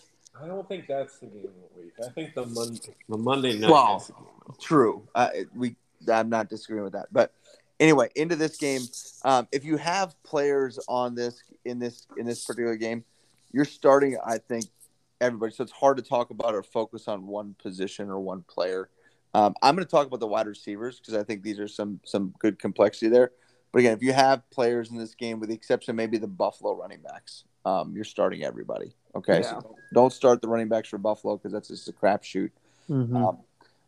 I 0.41 0.47
don't 0.47 0.67
think 0.67 0.87
that's 0.87 1.19
the 1.19 1.27
game 1.27 1.45
of 1.45 1.75
the 1.75 1.81
week. 1.81 1.93
I 2.03 2.09
think 2.09 2.33
the 2.33 2.45
Monday, 2.45 2.95
the 3.07 3.17
Monday 3.17 3.59
night. 3.59 3.69
Well, 3.69 3.97
is 3.97 4.07
the 4.07 4.13
game 4.13 4.23
of 4.23 4.45
the 4.45 4.51
week. 4.51 4.61
True. 4.61 5.07
Uh, 5.13 5.29
we 5.55 5.75
I'm 6.11 6.29
not 6.29 6.49
disagreeing 6.49 6.83
with 6.83 6.93
that. 6.93 7.07
But 7.11 7.33
anyway, 7.79 8.09
into 8.15 8.35
this 8.35 8.57
game, 8.57 8.81
um, 9.23 9.47
if 9.51 9.63
you 9.63 9.77
have 9.77 10.15
players 10.23 10.79
on 10.87 11.15
this 11.15 11.41
in 11.65 11.79
this 11.79 12.07
in 12.17 12.25
this 12.25 12.43
particular 12.45 12.75
game, 12.75 13.03
you're 13.51 13.65
starting. 13.65 14.17
I 14.25 14.37
think 14.37 14.65
everybody. 15.21 15.53
So 15.53 15.63
it's 15.63 15.71
hard 15.71 15.97
to 15.97 16.03
talk 16.03 16.29
about 16.29 16.55
or 16.55 16.63
focus 16.63 17.07
on 17.07 17.27
one 17.27 17.55
position 17.61 18.09
or 18.09 18.19
one 18.19 18.43
player. 18.47 18.89
Um, 19.35 19.55
I'm 19.61 19.75
going 19.75 19.85
to 19.85 19.89
talk 19.89 20.05
about 20.05 20.19
the 20.19 20.27
wide 20.27 20.47
receivers 20.47 20.99
because 20.99 21.15
I 21.15 21.23
think 21.23 21.41
these 21.43 21.59
are 21.59 21.67
some 21.67 21.99
some 22.05 22.33
good 22.39 22.59
complexity 22.59 23.09
there. 23.09 23.31
But 23.73 23.79
again, 23.79 23.93
if 23.93 24.03
you 24.03 24.13
have 24.13 24.47
players 24.51 24.91
in 24.91 24.97
this 24.97 25.15
game, 25.15 25.39
with 25.39 25.49
the 25.49 25.55
exception 25.55 25.91
of 25.91 25.95
maybe 25.97 26.19
the 26.19 26.27
Buffalo 26.27 26.75
running 26.75 27.01
backs, 27.01 27.43
um, 27.65 27.93
you're 27.95 28.05
starting 28.05 28.43
everybody. 28.43 28.93
Okay, 29.15 29.41
Yeah. 29.41 29.59
so 29.61 29.75
don't 29.93 30.13
start 30.13 30.41
the 30.41 30.47
running 30.47 30.69
backs 30.69 30.89
for 30.89 30.99
Buffalo 30.99 31.37
because 31.37 31.51
that's 31.51 31.69
just 31.69 31.89
a 31.89 31.91
crapshoot. 31.91 32.51
Mhm. 32.87 33.15
Um, 33.15 33.39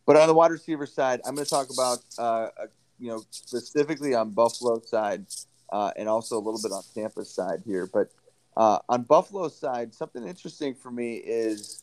but 0.08 0.18
on 0.18 0.28
the 0.28 0.34
wide 0.34 0.52
receiver 0.52 0.88
side, 0.88 1.22
I'm 1.24 1.36
going 1.36 1.46
to 1.46 1.50
talk 1.50 1.70
about, 1.72 2.00
uh, 2.18 2.50
uh, 2.64 2.68
you 3.00 3.10
know, 3.10 3.24
specifically 3.30 4.16
on 4.16 4.32
Buffalo 4.32 4.80
side 4.80 5.28
uh, 5.72 5.92
and 5.98 6.10
also 6.10 6.38
a 6.38 6.44
little 6.44 6.62
bit 6.62 6.72
on 6.72 6.84
Tampa's 6.96 7.30
side 7.30 7.62
here. 7.66 7.86
But 7.86 8.10
uh, 8.58 8.80
on 8.90 9.04
Buffalo's 9.04 9.56
side, 9.56 9.94
something 9.94 10.26
interesting 10.26 10.74
for 10.74 10.90
me 10.90 11.16
is 11.18 11.82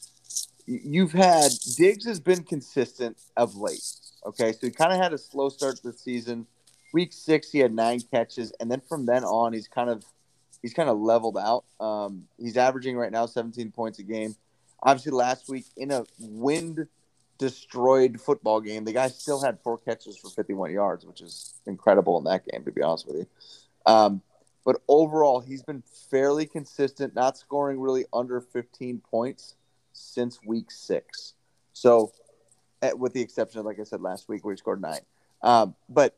you've 0.66 1.12
had 1.12 1.52
Diggs 1.76 2.04
has 2.06 2.18
been 2.18 2.42
consistent 2.42 3.16
of 3.36 3.54
late. 3.56 3.84
Okay, 4.24 4.52
so 4.52 4.66
he 4.66 4.70
kind 4.70 4.92
of 4.92 4.98
had 4.98 5.12
a 5.12 5.18
slow 5.18 5.48
start 5.48 5.76
to 5.76 5.82
the 5.82 5.92
season. 5.92 6.46
Week 6.92 7.12
six, 7.12 7.50
he 7.50 7.58
had 7.58 7.74
nine 7.74 8.00
catches, 8.10 8.52
and 8.60 8.70
then 8.70 8.82
from 8.88 9.06
then 9.06 9.24
on, 9.24 9.52
he's 9.52 9.68
kind 9.68 9.90
of 9.90 10.04
he's 10.60 10.74
kind 10.74 10.88
of 10.88 10.98
leveled 10.98 11.38
out. 11.38 11.64
Um, 11.80 12.24
he's 12.38 12.56
averaging 12.56 12.96
right 12.96 13.10
now 13.10 13.26
17 13.26 13.72
points 13.72 13.98
a 13.98 14.02
game. 14.02 14.36
Obviously, 14.82 15.12
last 15.12 15.48
week 15.48 15.64
in 15.76 15.90
a 15.90 16.04
wind 16.18 16.86
destroyed 17.38 18.20
football 18.20 18.60
game, 18.60 18.84
the 18.84 18.92
guy 18.92 19.08
still 19.08 19.42
had 19.42 19.58
four 19.60 19.78
catches 19.78 20.16
for 20.16 20.30
51 20.30 20.70
yards, 20.72 21.04
which 21.04 21.20
is 21.20 21.54
incredible 21.66 22.18
in 22.18 22.24
that 22.24 22.46
game, 22.46 22.64
to 22.64 22.70
be 22.70 22.82
honest 22.82 23.06
with 23.06 23.16
you. 23.16 23.26
Um, 23.86 24.22
but 24.64 24.80
overall, 24.86 25.40
he's 25.40 25.62
been 25.62 25.82
fairly 26.10 26.46
consistent, 26.46 27.14
not 27.14 27.36
scoring 27.36 27.80
really 27.80 28.04
under 28.12 28.40
15 28.40 29.02
points 29.10 29.56
since 29.92 30.38
week 30.44 30.70
six. 30.70 31.34
So, 31.72 32.12
eh, 32.80 32.92
with 32.92 33.12
the 33.12 33.22
exception 33.22 33.60
of, 33.60 33.66
like 33.66 33.80
I 33.80 33.84
said, 33.84 34.00
last 34.00 34.28
week 34.28 34.44
where 34.44 34.54
he 34.54 34.58
scored 34.58 34.80
nine. 34.80 35.00
Um, 35.42 35.74
but 35.88 36.16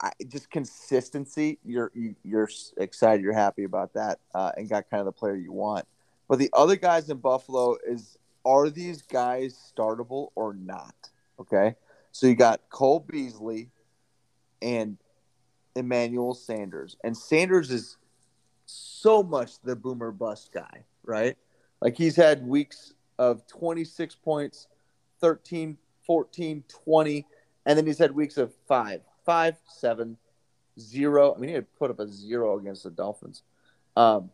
I, 0.00 0.12
just 0.28 0.50
consistency, 0.50 1.58
you're 1.64 1.90
you, 1.94 2.14
you're 2.24 2.48
excited, 2.78 3.22
you're 3.22 3.32
happy 3.32 3.64
about 3.64 3.92
that, 3.94 4.18
uh, 4.34 4.52
and 4.56 4.68
got 4.68 4.88
kind 4.90 5.00
of 5.00 5.06
the 5.06 5.12
player 5.12 5.36
you 5.36 5.52
want. 5.52 5.86
But 6.28 6.38
the 6.38 6.50
other 6.52 6.76
guys 6.76 7.10
in 7.10 7.18
Buffalo 7.18 7.76
is 7.86 8.16
are 8.44 8.70
these 8.70 9.02
guys 9.02 9.72
startable 9.76 10.28
or 10.34 10.54
not? 10.54 10.94
Okay, 11.38 11.74
so 12.12 12.26
you 12.26 12.34
got 12.34 12.60
Cole 12.70 13.00
Beasley 13.00 13.68
and 14.62 14.96
Emmanuel 15.76 16.34
Sanders, 16.34 16.96
and 17.04 17.16
Sanders 17.16 17.70
is 17.70 17.96
so 18.66 19.22
much 19.22 19.60
the 19.62 19.76
boomer 19.76 20.12
bust 20.12 20.50
guy, 20.52 20.84
right? 21.04 21.36
Like 21.80 21.96
he's 21.96 22.16
had 22.16 22.46
weeks 22.46 22.94
of 23.18 23.46
26 23.48 24.14
points, 24.16 24.68
13, 25.20 25.76
14, 26.06 26.64
20, 26.68 27.26
and 27.66 27.78
then 27.78 27.86
he's 27.86 27.98
had 27.98 28.12
weeks 28.12 28.36
of 28.36 28.52
five, 28.66 29.00
five, 29.24 29.56
seven, 29.66 30.16
zero. 30.78 31.34
I 31.34 31.38
mean, 31.38 31.48
he 31.48 31.54
had 31.54 31.66
put 31.78 31.90
up 31.90 32.00
a 32.00 32.08
zero 32.08 32.58
against 32.58 32.84
the 32.84 32.90
Dolphins. 32.90 33.42
Um, 33.96 34.30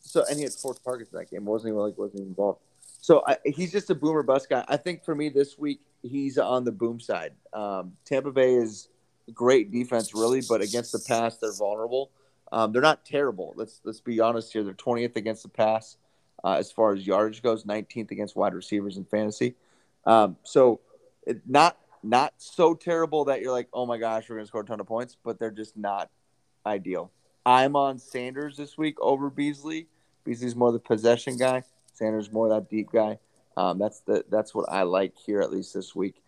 so, 0.00 0.24
and 0.28 0.36
he 0.38 0.44
had 0.44 0.52
four 0.52 0.74
targets 0.74 1.12
in 1.12 1.18
that 1.18 1.30
game. 1.30 1.44
wasn't 1.44 1.72
even 1.72 1.80
like 1.80 1.98
wasn't 1.98 2.20
even 2.20 2.28
involved. 2.28 2.60
So 3.00 3.22
I, 3.26 3.36
he's 3.44 3.72
just 3.72 3.90
a 3.90 3.94
boomer 3.94 4.22
bust 4.22 4.48
guy. 4.48 4.64
I 4.68 4.76
think 4.76 5.04
for 5.04 5.14
me 5.14 5.28
this 5.28 5.58
week 5.58 5.80
he's 6.02 6.38
on 6.38 6.64
the 6.64 6.72
boom 6.72 7.00
side. 7.00 7.32
Um, 7.52 7.92
Tampa 8.04 8.32
Bay 8.32 8.54
is 8.54 8.88
great 9.32 9.70
defense, 9.70 10.14
really, 10.14 10.42
but 10.48 10.60
against 10.60 10.92
the 10.92 11.00
pass 11.06 11.36
they're 11.36 11.52
vulnerable. 11.52 12.10
Um, 12.52 12.72
they're 12.72 12.82
not 12.82 13.04
terrible. 13.04 13.52
Let's 13.56 13.80
let's 13.84 14.00
be 14.00 14.20
honest 14.20 14.52
here. 14.52 14.62
They're 14.62 14.74
20th 14.74 15.16
against 15.16 15.42
the 15.42 15.48
pass 15.48 15.96
uh, 16.44 16.54
as 16.54 16.70
far 16.70 16.92
as 16.94 17.06
yardage 17.06 17.42
goes, 17.42 17.64
19th 17.64 18.10
against 18.10 18.36
wide 18.36 18.54
receivers 18.54 18.96
in 18.96 19.04
fantasy. 19.04 19.54
Um, 20.04 20.36
so 20.44 20.80
it, 21.26 21.40
not 21.46 21.76
not 22.08 22.34
so 22.38 22.74
terrible 22.74 23.26
that 23.26 23.40
you're 23.40 23.52
like, 23.52 23.68
oh 23.72 23.86
my 23.86 23.98
gosh, 23.98 24.28
we're 24.28 24.36
gonna 24.36 24.46
score 24.46 24.62
a 24.62 24.64
ton 24.64 24.80
of 24.80 24.86
points, 24.86 25.16
but 25.22 25.38
they're 25.38 25.50
just 25.50 25.76
not 25.76 26.10
ideal. 26.64 27.10
I'm 27.44 27.76
on 27.76 27.98
Sanders 27.98 28.56
this 28.56 28.76
week 28.76 28.96
over 29.00 29.30
Beasley. 29.30 29.86
Beasley's 30.24 30.56
more 30.56 30.72
the 30.72 30.78
possession 30.78 31.36
guy. 31.36 31.62
Sanders 31.92 32.32
more 32.32 32.48
that 32.48 32.68
deep 32.68 32.90
guy. 32.92 33.18
Um, 33.56 33.78
that's 33.78 34.00
the 34.00 34.24
that's 34.28 34.54
what 34.54 34.66
I 34.68 34.82
like 34.82 35.14
here 35.16 35.40
at 35.40 35.50
least 35.50 35.72
this 35.72 35.94
week. 35.94 36.22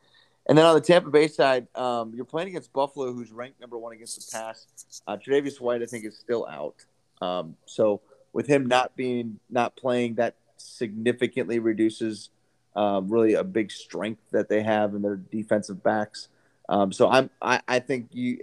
And 0.49 0.57
then 0.57 0.65
on 0.65 0.75
the 0.75 0.81
Tampa 0.81 1.11
Bay 1.11 1.29
side, 1.29 1.67
um, 1.75 2.13
you're 2.15 2.25
playing 2.25 2.49
against 2.49 2.73
Buffalo, 2.73 3.13
who's 3.13 3.31
ranked 3.31 3.61
number 3.61 3.77
one 3.77 3.93
against 3.93 4.17
the 4.17 4.39
pass. 4.39 5.03
Uh, 5.07 5.17
Tre'Davious 5.17 5.61
White, 5.61 5.83
I 5.83 5.87
think, 5.87 6.07
is 6.07 6.17
still 6.17 6.47
out. 6.47 6.87
Um, 7.21 7.57
so 7.67 8.01
with 8.33 8.47
him 8.47 8.67
not 8.67 8.97
being 8.97 9.41
not 9.51 9.77
playing, 9.77 10.15
that 10.15 10.37
significantly 10.57 11.59
reduces 11.59 12.31
um, 12.79 13.09
really 13.09 13.35
a 13.35 13.43
big 13.43 13.73
strength 13.73 14.23
that 14.31 14.49
they 14.49 14.63
have 14.63 14.95
in 14.95 15.03
their 15.03 15.17
defensive 15.17 15.83
backs. 15.83 16.29
Um, 16.69 16.93
so 16.93 17.11
I'm 17.11 17.29
I, 17.43 17.61
I 17.67 17.81
think 17.81 18.11
you 18.13 18.39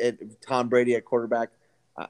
Tom 0.46 0.68
Brady 0.68 0.96
at 0.96 1.06
quarterback. 1.06 1.50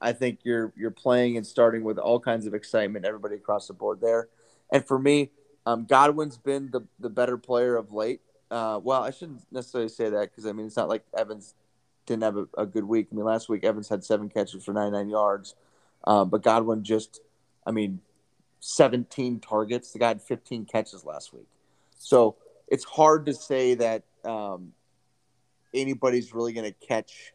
I 0.01 0.13
think 0.13 0.39
you're 0.43 0.73
you're 0.75 0.89
playing 0.89 1.37
and 1.37 1.45
starting 1.45 1.83
with 1.83 1.99
all 1.99 2.19
kinds 2.19 2.47
of 2.47 2.55
excitement, 2.55 3.05
everybody 3.05 3.35
across 3.35 3.67
the 3.67 3.73
board 3.73 4.01
there. 4.01 4.29
And 4.71 4.83
for 4.83 4.97
me, 4.97 5.29
um, 5.67 5.85
Godwin's 5.85 6.37
been 6.37 6.71
the 6.71 6.81
the 6.99 7.11
better 7.11 7.37
player 7.37 7.75
of 7.75 7.91
late. 7.91 8.21
Uh, 8.49 8.79
well, 8.81 9.03
I 9.03 9.11
shouldn't 9.11 9.41
necessarily 9.51 9.89
say 9.89 10.09
that 10.09 10.31
because 10.31 10.47
I 10.47 10.51
mean 10.51 10.65
it's 10.65 10.77
not 10.77 10.89
like 10.89 11.03
Evans 11.15 11.53
didn't 12.07 12.23
have 12.23 12.37
a, 12.37 12.47
a 12.57 12.65
good 12.65 12.85
week. 12.85 13.09
I 13.11 13.15
mean 13.15 13.25
last 13.25 13.49
week 13.49 13.63
Evans 13.63 13.87
had 13.87 14.03
seven 14.03 14.29
catches 14.29 14.63
for 14.63 14.73
99 14.73 15.09
yards, 15.09 15.53
um, 16.05 16.29
but 16.29 16.41
Godwin 16.41 16.83
just, 16.83 17.19
I 17.67 17.71
mean, 17.71 17.99
17 18.61 19.39
targets. 19.41 19.91
The 19.91 19.99
guy 19.99 20.07
had 20.07 20.21
15 20.21 20.65
catches 20.65 21.05
last 21.05 21.33
week, 21.33 21.47
so 22.05 22.35
it's 22.67 22.83
hard 22.83 23.25
to 23.25 23.33
say 23.33 23.73
that 23.75 24.03
um, 24.23 24.73
anybody's 25.73 26.33
really 26.33 26.53
going 26.53 26.71
to 26.71 26.87
catch 26.87 27.33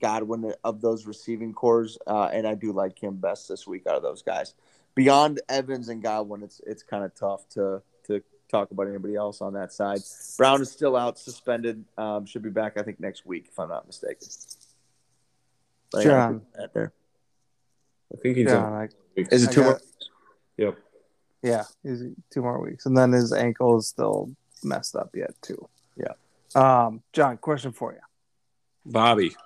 Godwin 0.00 0.52
of 0.62 0.80
those 0.80 1.06
receiving 1.06 1.52
corps, 1.52 1.88
uh, 2.06 2.24
and 2.32 2.46
I 2.46 2.54
do 2.54 2.72
like 2.72 2.98
him 3.02 3.16
best 3.16 3.48
this 3.48 3.66
week 3.66 3.86
out 3.86 3.96
of 3.96 4.02
those 4.02 4.22
guys. 4.22 4.54
Beyond 4.94 5.40
Evans 5.48 5.88
and 5.88 6.02
Godwin, 6.02 6.42
it's 6.42 6.60
it's 6.66 6.82
kind 6.82 7.04
of 7.04 7.14
tough 7.14 7.48
to 7.50 7.82
to 8.06 8.22
talk 8.48 8.70
about 8.70 8.86
anybody 8.88 9.16
else 9.16 9.40
on 9.40 9.52
that 9.54 9.72
side. 9.72 9.98
Brown 10.36 10.60
is 10.62 10.70
still 10.70 10.96
out, 10.96 11.18
suspended. 11.18 11.84
Um, 11.98 12.26
should 12.26 12.42
be 12.42 12.50
back, 12.50 12.76
I 12.78 12.82
think, 12.82 13.00
next 13.00 13.26
week 13.26 13.46
if 13.50 13.58
I'm 13.58 13.68
not 13.68 13.86
mistaken. 13.86 14.28
But 15.90 16.00
I 16.00 16.04
gotta 16.04 16.14
John. 16.14 16.40
put 16.40 16.54
that 16.54 16.74
there. 16.74 16.92
I 18.12 18.16
think 18.20 18.36
he's 18.36 18.46
Yeah, 18.46 18.64
on 18.64 18.72
like. 18.72 18.90
Is 19.16 19.44
it 19.44 19.48
I 19.50 19.52
two 19.52 19.60
got- 19.62 19.66
more? 19.66 19.80
Yep. 20.56 20.78
Yeah, 21.44 21.64
he's 21.82 22.02
two 22.30 22.40
more 22.40 22.58
weeks, 22.58 22.86
and 22.86 22.96
then 22.96 23.12
his 23.12 23.30
ankle 23.30 23.78
is 23.78 23.86
still 23.86 24.30
messed 24.62 24.96
up 24.96 25.10
yet 25.14 25.34
too. 25.42 25.68
Yeah. 25.94 26.14
Um, 26.54 27.02
John, 27.12 27.36
question 27.36 27.72
for 27.72 27.92
you. 27.92 28.00
Bobby. 28.86 29.36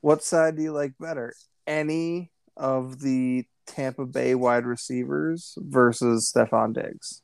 What 0.00 0.22
side 0.22 0.56
do 0.56 0.62
you 0.62 0.70
like 0.70 0.92
better? 1.00 1.34
Any 1.66 2.30
of 2.56 3.00
the 3.00 3.46
Tampa 3.66 4.06
Bay 4.06 4.36
wide 4.36 4.64
receivers 4.64 5.58
versus 5.60 6.32
Stefon 6.32 6.72
Diggs? 6.72 7.20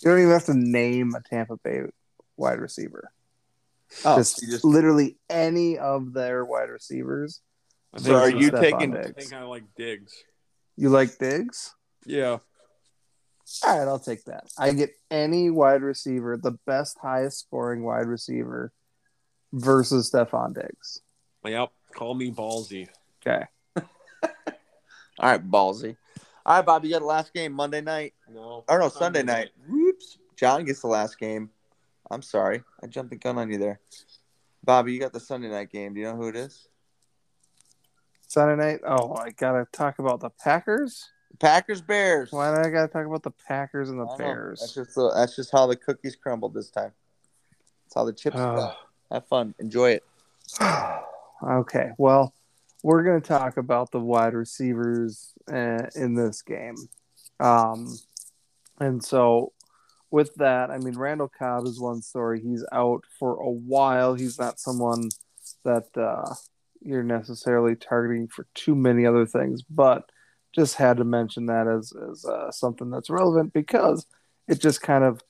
You 0.00 0.10
don't 0.10 0.20
even 0.20 0.30
have 0.30 0.46
to 0.46 0.54
name 0.54 1.14
a 1.14 1.20
Tampa 1.20 1.58
Bay 1.58 1.82
wide 2.38 2.60
receiver. 2.60 3.10
Oh, 4.06 4.16
just, 4.16 4.40
just 4.40 4.64
literally 4.64 5.18
any 5.28 5.76
of 5.76 6.14
their 6.14 6.46
wide 6.46 6.70
receivers. 6.70 7.42
I 7.94 7.98
So 8.00 8.14
are 8.16 8.30
you 8.30 8.50
Stefon 8.50 8.60
taking- 8.60 8.96
I 8.96 9.02
Diggs. 9.02 9.14
think 9.28 9.32
I 9.32 9.42
like 9.44 9.64
Diggs. 9.76 10.12
You 10.76 10.88
like 10.90 11.16
Diggs? 11.18 11.74
Yeah. 12.04 12.38
All 13.64 13.78
right, 13.78 13.86
I'll 13.86 13.98
take 13.98 14.24
that. 14.24 14.50
I 14.58 14.72
get 14.72 14.90
any 15.10 15.50
wide 15.50 15.82
receiver, 15.82 16.36
the 16.36 16.58
best, 16.66 16.98
highest 17.00 17.40
scoring 17.40 17.84
wide 17.84 18.06
receiver 18.06 18.72
versus 19.52 20.10
Stefon 20.10 20.54
Diggs. 20.54 21.00
Yep. 21.44 21.70
Call 21.94 22.14
me 22.14 22.32
ballsy. 22.32 22.88
Okay. 23.24 23.44
all 23.76 23.82
right, 25.20 25.50
ballsy. 25.50 25.96
All 26.46 26.56
right, 26.56 26.66
Bob, 26.66 26.84
you 26.84 26.90
got 26.90 27.00
the 27.00 27.04
last 27.06 27.32
game 27.32 27.52
Monday 27.52 27.80
night. 27.80 28.14
No. 28.32 28.64
Or 28.68 28.78
no, 28.78 28.88
Sunday 28.88 29.22
night. 29.22 29.50
Whoops. 29.68 30.18
John 30.36 30.64
gets 30.64 30.80
the 30.80 30.88
last 30.88 31.18
game. 31.18 31.50
I'm 32.10 32.22
sorry. 32.22 32.62
I 32.82 32.86
jumped 32.86 33.10
the 33.10 33.16
gun 33.16 33.38
on 33.38 33.50
you 33.50 33.58
there. 33.58 33.80
Bobby, 34.64 34.92
you 34.92 35.00
got 35.00 35.12
the 35.12 35.20
Sunday 35.20 35.48
night 35.48 35.70
game. 35.70 35.94
Do 35.94 36.00
you 36.00 36.06
know 36.06 36.16
who 36.16 36.28
it 36.28 36.36
is? 36.36 36.66
Sunday 38.34 38.56
night. 38.56 38.80
Oh, 38.84 39.14
I 39.14 39.30
gotta 39.30 39.64
talk 39.70 40.00
about 40.00 40.18
the 40.18 40.28
Packers. 40.28 41.08
Packers 41.38 41.80
Bears. 41.80 42.32
Why 42.32 42.52
do 42.52 42.68
I 42.68 42.68
gotta 42.68 42.88
talk 42.88 43.06
about 43.06 43.22
the 43.22 43.30
Packers 43.30 43.90
and 43.90 44.00
the. 44.00 44.12
Bears? 44.18 44.58
That's 44.58 44.74
just 44.74 44.96
the, 44.96 45.12
that's 45.14 45.36
just 45.36 45.52
how 45.52 45.68
the 45.68 45.76
cookies 45.76 46.16
crumbled 46.16 46.52
this 46.52 46.68
time. 46.68 46.90
That's 47.84 47.94
how 47.94 48.04
the 48.04 48.12
chips 48.12 48.34
fell. 48.34 48.76
Have 49.12 49.28
fun. 49.28 49.54
Enjoy 49.60 49.92
it. 49.92 50.02
okay, 51.48 51.90
well, 51.96 52.34
we're 52.82 53.04
going 53.04 53.20
to 53.20 53.26
talk 53.26 53.56
about 53.56 53.92
the 53.92 54.00
wide 54.00 54.34
receivers 54.34 55.32
uh, 55.48 55.86
in 55.94 56.16
this 56.16 56.42
game. 56.42 56.74
Um, 57.38 57.96
and 58.80 59.02
so, 59.04 59.52
with 60.10 60.34
that, 60.36 60.72
I 60.72 60.78
mean, 60.78 60.98
Randall 60.98 61.30
Cobb 61.38 61.68
is 61.68 61.78
one 61.78 62.02
story. 62.02 62.40
He's 62.40 62.64
out 62.72 63.04
for 63.16 63.36
a 63.36 63.48
while. 63.50 64.14
He's 64.14 64.40
not 64.40 64.58
someone 64.58 65.10
that 65.62 65.86
uh, 65.96 66.34
you're 66.84 67.02
necessarily 67.02 67.74
targeting 67.74 68.28
for 68.28 68.46
too 68.54 68.74
many 68.74 69.06
other 69.06 69.26
things, 69.26 69.62
but 69.62 70.08
just 70.54 70.76
had 70.76 70.98
to 70.98 71.04
mention 71.04 71.46
that 71.46 71.66
as, 71.66 71.92
as 72.10 72.24
uh, 72.24 72.50
something 72.50 72.90
that's 72.90 73.10
relevant 73.10 73.52
because 73.52 74.06
it 74.46 74.60
just 74.60 74.82
kind 74.82 75.02
of 75.02 75.20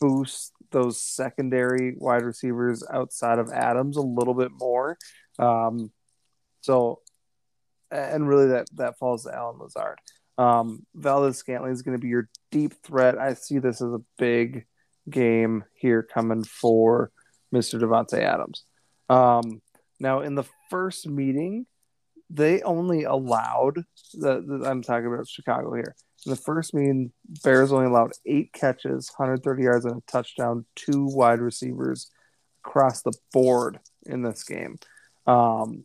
boosts 0.00 0.52
those 0.70 1.00
secondary 1.00 1.94
wide 1.96 2.22
receivers 2.22 2.84
outside 2.92 3.38
of 3.38 3.50
Adams 3.52 3.96
a 3.96 4.02
little 4.02 4.34
bit 4.34 4.50
more. 4.52 4.98
Um, 5.38 5.90
so, 6.60 7.00
and 7.90 8.28
really 8.28 8.48
that 8.48 8.66
that 8.74 8.98
falls 8.98 9.24
to 9.24 9.34
Allen 9.34 9.58
Lazard. 9.60 9.98
Um, 10.38 10.84
Valdes-Scantling 10.94 11.72
is 11.72 11.82
going 11.82 11.96
to 11.96 12.02
be 12.02 12.08
your 12.08 12.28
deep 12.50 12.74
threat. 12.82 13.18
I 13.18 13.34
see 13.34 13.58
this 13.58 13.80
as 13.80 13.92
a 13.92 14.02
big 14.18 14.66
game 15.08 15.64
here 15.74 16.02
coming 16.02 16.44
for 16.44 17.10
Mr. 17.54 17.80
Davante 17.80 18.18
Adams. 18.18 18.64
Um, 19.08 19.62
now, 19.98 20.20
in 20.20 20.34
the 20.34 20.44
first 20.70 21.08
meeting, 21.08 21.66
they 22.28 22.62
only 22.62 23.04
allowed 23.04 23.84
the, 24.14 24.42
the 24.42 24.68
I'm 24.68 24.82
talking 24.82 25.06
about 25.06 25.28
Chicago 25.28 25.74
here. 25.74 25.94
In 26.24 26.30
the 26.30 26.36
first 26.36 26.74
meeting, 26.74 27.12
Bears 27.44 27.72
only 27.72 27.86
allowed 27.86 28.12
eight 28.26 28.52
catches, 28.52 29.10
130 29.16 29.62
yards, 29.62 29.84
and 29.84 29.96
a 29.96 30.10
touchdown, 30.10 30.66
two 30.74 31.06
wide 31.06 31.40
receivers 31.40 32.10
across 32.64 33.02
the 33.02 33.12
board 33.32 33.78
in 34.06 34.22
this 34.22 34.42
game. 34.42 34.76
Um, 35.26 35.84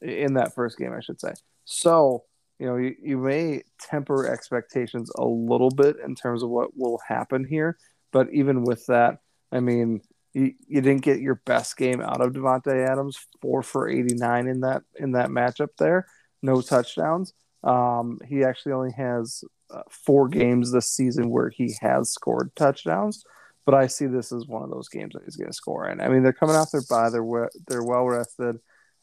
in 0.00 0.34
that 0.34 0.54
first 0.54 0.78
game, 0.78 0.92
I 0.92 1.00
should 1.00 1.20
say. 1.20 1.32
So, 1.64 2.24
you 2.58 2.66
know, 2.66 2.76
you, 2.76 2.94
you 3.00 3.18
may 3.18 3.62
temper 3.80 4.26
expectations 4.26 5.10
a 5.16 5.24
little 5.24 5.70
bit 5.70 5.96
in 6.04 6.14
terms 6.14 6.42
of 6.42 6.50
what 6.50 6.76
will 6.76 7.00
happen 7.06 7.44
here. 7.44 7.78
But 8.12 8.28
even 8.32 8.64
with 8.64 8.86
that, 8.86 9.18
I 9.52 9.60
mean, 9.60 10.00
you, 10.32 10.54
you 10.68 10.80
didn't 10.80 11.02
get 11.02 11.20
your 11.20 11.36
best 11.44 11.76
game 11.76 12.00
out 12.00 12.20
of 12.20 12.32
Davante 12.32 12.86
Adams, 12.88 13.18
four 13.40 13.62
for 13.62 13.88
89 13.88 14.46
in 14.46 14.60
that 14.60 14.82
in 14.96 15.12
that 15.12 15.28
matchup 15.30 15.70
there, 15.78 16.06
no 16.42 16.60
touchdowns. 16.60 17.32
Um, 17.64 18.20
he 18.26 18.44
actually 18.44 18.72
only 18.72 18.92
has 18.92 19.44
uh, 19.70 19.82
four 19.90 20.28
games 20.28 20.72
this 20.72 20.86
season 20.88 21.30
where 21.30 21.48
he 21.50 21.74
has 21.80 22.10
scored 22.12 22.54
touchdowns, 22.56 23.24
but 23.66 23.74
I 23.74 23.86
see 23.86 24.06
this 24.06 24.32
as 24.32 24.46
one 24.46 24.62
of 24.62 24.70
those 24.70 24.88
games 24.88 25.12
that 25.14 25.24
he's 25.24 25.36
going 25.36 25.50
to 25.50 25.54
score 25.54 25.88
in. 25.88 26.00
I 26.00 26.08
mean, 26.08 26.22
they're 26.22 26.32
coming 26.32 26.56
off 26.56 26.70
their 26.70 26.82
bye, 26.88 27.10
they're 27.10 27.22
we- 27.24 27.46
they're 27.66 27.84
well 27.84 28.06
rested, 28.06 28.60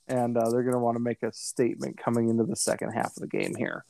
and 0.08 0.36
uh, 0.38 0.50
they're 0.50 0.64
going 0.64 0.74
to 0.74 0.80
want 0.80 0.96
to 0.96 1.04
make 1.04 1.24
a 1.24 1.32
statement 1.34 1.98
coming 1.98 2.30
into 2.30 2.44
the 2.46 2.56
second 2.56 2.92
half 2.94 3.16
of 3.16 3.22
the 3.22 3.28
game 3.28 3.54
here, 3.56 3.86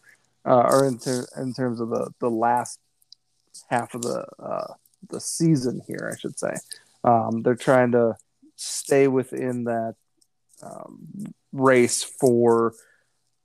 uh, 0.46 0.68
or 0.70 0.86
in, 0.86 0.98
ter- 1.00 1.28
in 1.38 1.54
terms 1.54 1.80
of 1.80 1.90
the 1.90 2.12
the 2.20 2.30
last 2.30 2.80
half 3.70 3.94
of 3.96 4.02
the 4.02 4.26
uh, 4.40 4.74
the 5.10 5.20
season 5.22 5.82
here, 5.88 6.12
I 6.14 6.18
should 6.18 6.38
say. 6.38 6.54
Um, 7.04 7.41
they're 7.43 7.56
trying 7.56 7.91
to 7.93 8.16
stay 8.56 9.08
within 9.08 9.66
that 9.66 9.95
um, 10.62 11.34
race 11.52 12.04
for 12.04 12.74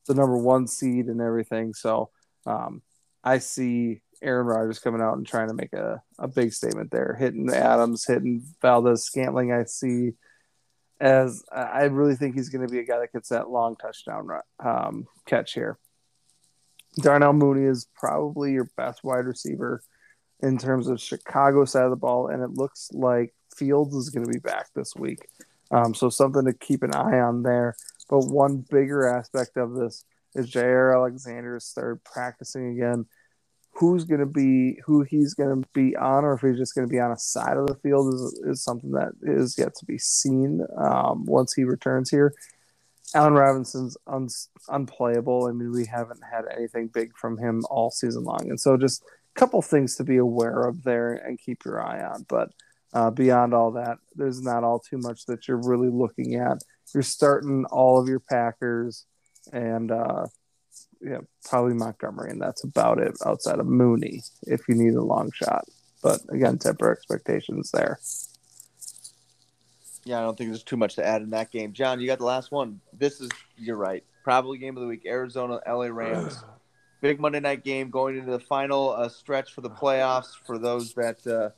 the 0.06 0.14
number 0.14 0.36
one 0.36 0.66
seed 0.66 1.06
and 1.06 1.20
everything. 1.20 1.74
So 1.74 2.10
um, 2.46 2.82
I 3.22 3.38
see 3.38 4.02
Aaron 4.22 4.46
Rodgers 4.46 4.78
coming 4.78 5.00
out 5.00 5.16
and 5.16 5.26
trying 5.26 5.48
to 5.48 5.54
make 5.54 5.72
a, 5.72 6.02
a 6.18 6.28
big 6.28 6.52
statement 6.52 6.90
there, 6.90 7.16
hitting 7.18 7.50
Adams, 7.50 8.06
hitting 8.06 8.44
Valdes-Scantling. 8.60 9.52
I 9.52 9.64
see 9.64 10.12
as 11.00 11.42
I 11.50 11.84
really 11.84 12.14
think 12.14 12.36
he's 12.36 12.48
going 12.48 12.66
to 12.66 12.72
be 12.72 12.78
a 12.78 12.84
guy 12.84 13.00
that 13.00 13.12
gets 13.12 13.30
that 13.30 13.50
long 13.50 13.74
touchdown 13.74 14.28
um, 14.64 15.06
catch 15.26 15.52
here. 15.52 15.76
Darnell 16.96 17.32
Mooney 17.32 17.64
is 17.64 17.88
probably 17.96 18.52
your 18.52 18.70
best 18.76 19.02
wide 19.02 19.26
receiver 19.26 19.82
in 20.40 20.58
terms 20.58 20.86
of 20.86 21.00
Chicago 21.00 21.64
side 21.64 21.84
of 21.84 21.90
the 21.90 21.96
ball, 21.96 22.28
and 22.28 22.42
it 22.42 22.50
looks 22.50 22.90
like 22.92 23.34
Fields 23.56 23.94
is 23.94 24.10
going 24.10 24.26
to 24.26 24.32
be 24.32 24.38
back 24.38 24.68
this 24.74 24.94
week. 24.96 25.28
Um, 25.70 25.94
so 25.94 26.10
something 26.10 26.44
to 26.44 26.52
keep 26.52 26.82
an 26.82 26.94
eye 26.94 27.18
on 27.18 27.42
there. 27.42 27.76
But 28.08 28.26
one 28.26 28.64
bigger 28.70 29.08
aspect 29.08 29.56
of 29.56 29.74
this 29.74 30.04
is 30.34 30.50
Jaire 30.50 30.94
Alexander 30.94 31.58
started 31.60 32.04
practicing 32.04 32.72
again. 32.72 33.06
Who's 33.76 34.04
going 34.04 34.20
to 34.20 34.26
be 34.26 34.78
who 34.84 35.02
he's 35.02 35.32
going 35.32 35.62
to 35.62 35.68
be 35.72 35.96
on, 35.96 36.24
or 36.24 36.34
if 36.34 36.42
he's 36.42 36.58
just 36.58 36.74
going 36.74 36.86
to 36.86 36.92
be 36.92 37.00
on 37.00 37.10
a 37.10 37.18
side 37.18 37.56
of 37.56 37.66
the 37.66 37.74
field, 37.76 38.12
is, 38.12 38.40
is 38.44 38.62
something 38.62 38.90
that 38.90 39.12
is 39.22 39.56
yet 39.56 39.74
to 39.76 39.86
be 39.86 39.96
seen 39.96 40.60
um, 40.76 41.24
once 41.24 41.54
he 41.54 41.64
returns 41.64 42.10
here. 42.10 42.34
Allen 43.14 43.32
Robinson's 43.32 43.96
un- 44.06 44.28
unplayable. 44.68 45.46
I 45.46 45.52
mean, 45.52 45.72
we 45.72 45.86
haven't 45.86 46.20
had 46.30 46.44
anything 46.54 46.88
big 46.88 47.16
from 47.16 47.38
him 47.38 47.62
all 47.70 47.90
season 47.90 48.24
long, 48.24 48.50
and 48.50 48.60
so 48.60 48.76
just 48.76 49.02
a 49.34 49.40
couple 49.40 49.62
things 49.62 49.96
to 49.96 50.04
be 50.04 50.18
aware 50.18 50.64
of 50.64 50.82
there 50.82 51.14
and 51.14 51.38
keep 51.38 51.64
your 51.64 51.82
eye 51.82 52.02
on. 52.04 52.26
But 52.28 52.50
uh, 52.92 53.10
beyond 53.10 53.54
all 53.54 53.72
that, 53.72 53.98
there's 54.14 54.42
not 54.42 54.64
all 54.64 54.78
too 54.78 54.98
much 54.98 55.26
that 55.26 55.48
you're 55.48 55.62
really 55.62 55.88
looking 55.88 56.34
at. 56.34 56.58
You're 56.94 57.02
starting 57.02 57.64
all 57.66 58.00
of 58.00 58.08
your 58.08 58.20
Packers 58.20 59.06
and 59.52 59.90
uh, 59.90 60.26
yeah, 61.00 61.18
probably 61.44 61.74
Montgomery, 61.74 62.30
and 62.30 62.40
that's 62.40 62.64
about 62.64 62.98
it 62.98 63.16
outside 63.26 63.58
of 63.58 63.66
Mooney 63.66 64.22
if 64.42 64.68
you 64.68 64.74
need 64.74 64.94
a 64.94 65.02
long 65.02 65.30
shot. 65.32 65.64
But 66.02 66.20
again, 66.30 66.58
temper 66.58 66.92
expectations 66.92 67.70
there. 67.70 67.98
Yeah, 70.04 70.18
I 70.18 70.22
don't 70.22 70.36
think 70.36 70.50
there's 70.50 70.64
too 70.64 70.76
much 70.76 70.96
to 70.96 71.06
add 71.06 71.22
in 71.22 71.30
that 71.30 71.50
game. 71.50 71.72
John, 71.72 72.00
you 72.00 72.06
got 72.06 72.18
the 72.18 72.24
last 72.24 72.50
one. 72.50 72.80
This 72.92 73.20
is 73.20 73.30
you're 73.56 73.76
right. 73.76 74.04
Probably 74.24 74.58
game 74.58 74.76
of 74.76 74.82
the 74.82 74.88
week. 74.88 75.06
Arizona, 75.06 75.60
LA 75.66 75.86
Rams. 75.86 76.42
Big 77.00 77.18
Monday 77.18 77.40
night 77.40 77.64
game 77.64 77.90
going 77.90 78.16
into 78.16 78.30
the 78.30 78.38
final 78.38 78.90
uh, 78.90 79.08
stretch 79.08 79.52
for 79.52 79.60
the 79.60 79.70
playoffs 79.70 80.34
for 80.46 80.56
those 80.56 80.94
that 80.94 81.26
uh, 81.26 81.50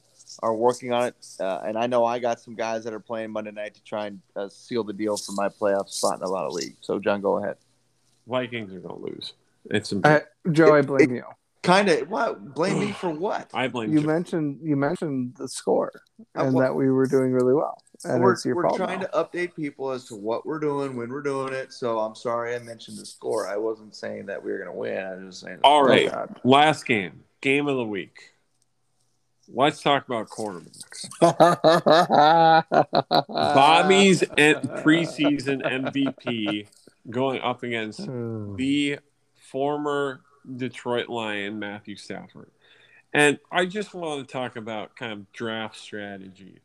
are 0.43 0.55
working 0.55 0.93
on 0.93 1.05
it. 1.09 1.15
Uh, 1.41 1.61
and 1.65 1.77
I 1.79 1.87
know 1.87 2.05
I 2.05 2.19
got 2.19 2.41
some 2.41 2.55
guys 2.55 2.85
that 2.85 2.93
are 2.93 3.01
playing 3.01 3.31
Monday 3.31 3.51
night 3.53 3.75
to 3.75 3.83
try 3.85 4.07
and 4.07 4.21
uh, 4.37 4.49
seal 4.49 4.85
the 4.85 4.93
deal 4.93 5.17
for 5.17 5.33
my 5.33 5.49
playoff 5.49 5.89
spot 5.91 6.19
in 6.19 6.23
a 6.25 6.29
lot 6.29 6.45
of 6.47 6.53
leagues. 6.53 6.77
So, 6.81 6.99
John, 6.99 7.21
go 7.21 7.39
ahead. 7.39 7.57
Vikings 8.27 8.73
are 8.75 8.81
going 8.81 9.01
to 9.01 9.07
lose. 9.11 9.33
It's 9.71 9.93
Uh, 9.93 10.21
Joe, 10.53 10.75
I 10.75 10.83
blame 10.83 11.15
you. 11.15 11.25
Kind 11.63 11.89
of. 11.89 12.11
What? 12.11 12.55
Blame 12.55 12.79
me 12.79 12.93
for 12.93 13.09
what? 13.09 13.51
I 13.55 13.69
blame 13.69 13.91
You 13.93 14.01
Joe. 14.01 14.07
mentioned 14.07 14.59
you 14.63 14.77
mentioned 14.77 15.35
the 15.39 15.49
score 15.49 15.91
Uh, 16.37 16.43
and 16.45 16.55
well- 16.55 16.63
that 16.63 16.75
we 16.75 16.91
were 16.91 17.07
doing 17.07 17.33
really 17.33 17.55
well, 17.55 17.79
and 18.05 18.23
we're 18.23 18.33
it's 18.35 18.45
your 18.45 18.57
we're 18.57 18.77
trying 18.77 19.01
now. 19.01 19.07
to 19.07 19.25
update 19.25 19.55
people 19.55 19.91
as 19.91 20.05
to 20.09 20.15
what 20.15 20.45
we're 20.45 20.59
doing, 20.59 20.95
when 20.95 21.09
we're 21.09 21.23
doing 21.23 21.55
it. 21.55 21.73
So 21.73 22.01
I'm 22.01 22.15
sorry 22.15 22.55
I 22.55 22.59
mentioned 22.59 22.99
the 22.99 23.07
score. 23.07 23.49
I 23.49 23.57
wasn't 23.57 23.95
saying 23.97 24.27
that 24.27 24.45
we 24.45 24.53
were 24.53 24.59
going 24.59 24.71
to 24.71 24.77
win. 24.77 24.99
I 25.07 25.15
was 25.15 25.25
just 25.37 25.41
saying. 25.47 25.61
All 25.65 25.81
Oh, 25.83 25.89
right. 25.89 26.11
God. 26.11 26.39
Last 26.45 26.85
game, 26.85 27.25
game 27.41 27.67
of 27.67 27.79
the 27.79 27.85
week. 27.87 28.34
Let's 29.53 29.83
talk 29.83 30.07
about 30.07 30.29
quarterbacks. 30.29 31.09
Bobby's 33.29 34.25
en- 34.37 34.63
preseason 34.83 35.63
MVP 35.63 36.67
going 37.11 37.41
up 37.41 37.63
against 37.63 38.05
hmm. 38.05 38.57
the 38.57 38.99
former 39.35 40.21
Detroit 40.57 41.09
Lion 41.09 41.59
Matthew 41.59 41.97
Stafford. 41.97 42.51
And 43.13 43.39
I 43.53 43.67
just 43.67 43.95
want 43.95 44.27
to 44.27 44.33
talk 44.33 44.57
about 44.57 44.97
kind 44.97 45.13
of 45.13 45.33
draft 45.33 45.77
strategy. 45.77 46.61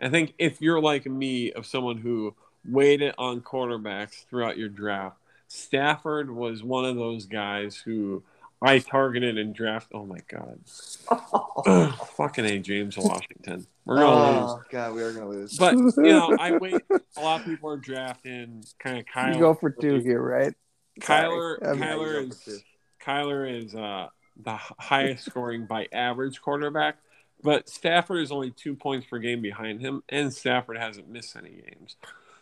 I 0.00 0.08
think 0.08 0.34
if 0.38 0.60
you're 0.60 0.80
like 0.80 1.06
me, 1.06 1.52
of 1.52 1.66
someone 1.66 1.98
who 1.98 2.34
waited 2.68 3.14
on 3.18 3.40
quarterbacks 3.40 4.26
throughout 4.26 4.58
your 4.58 4.68
draft, 4.68 5.16
Stafford 5.46 6.30
was 6.30 6.64
one 6.64 6.84
of 6.84 6.96
those 6.96 7.26
guys 7.26 7.76
who 7.76 8.24
I 8.62 8.78
targeted 8.78 9.38
and 9.38 9.54
draft. 9.54 9.88
Oh 9.92 10.06
my 10.06 10.18
god, 10.28 10.60
fucking 12.16 12.44
a 12.44 12.58
James 12.58 12.96
Washington. 12.96 13.66
We're 13.84 13.98
gonna 13.98 14.40
lose. 14.40 14.50
Oh 14.50 14.62
god, 14.70 14.94
we 14.94 15.02
are 15.02 15.12
gonna 15.12 15.28
lose. 15.28 15.56
But 15.58 15.74
you 15.74 15.92
know, 15.96 16.36
I 16.38 16.56
wait. 16.60 16.80
A 17.16 17.20
lot 17.20 17.40
of 17.40 17.46
people 17.46 17.70
are 17.70 17.76
drafting 17.76 18.64
kind 18.78 18.98
of 18.98 19.04
Kyler. 19.06 19.34
You 19.34 19.40
go 19.40 19.54
for 19.54 19.70
two 19.70 19.98
here, 19.98 20.22
right? 20.22 20.54
Kyler. 21.00 21.58
Sorry. 21.60 21.78
Yeah, 21.78 21.86
Kyler 21.86 22.28
go 22.28 22.34
for 22.34 22.50
is 22.50 22.64
Kyler 23.04 23.64
is 23.64 23.74
uh, 23.74 24.08
the 24.42 24.56
highest 24.56 25.24
scoring 25.24 25.66
by 25.66 25.88
average 25.92 26.40
quarterback, 26.40 26.98
but 27.42 27.68
Stafford 27.68 28.20
is 28.20 28.30
only 28.30 28.52
two 28.52 28.74
points 28.74 29.06
per 29.06 29.18
game 29.18 29.42
behind 29.42 29.80
him, 29.80 30.02
and 30.08 30.32
Stafford 30.32 30.76
hasn't 30.76 31.08
missed 31.08 31.36
any 31.36 31.50
games. 31.50 31.96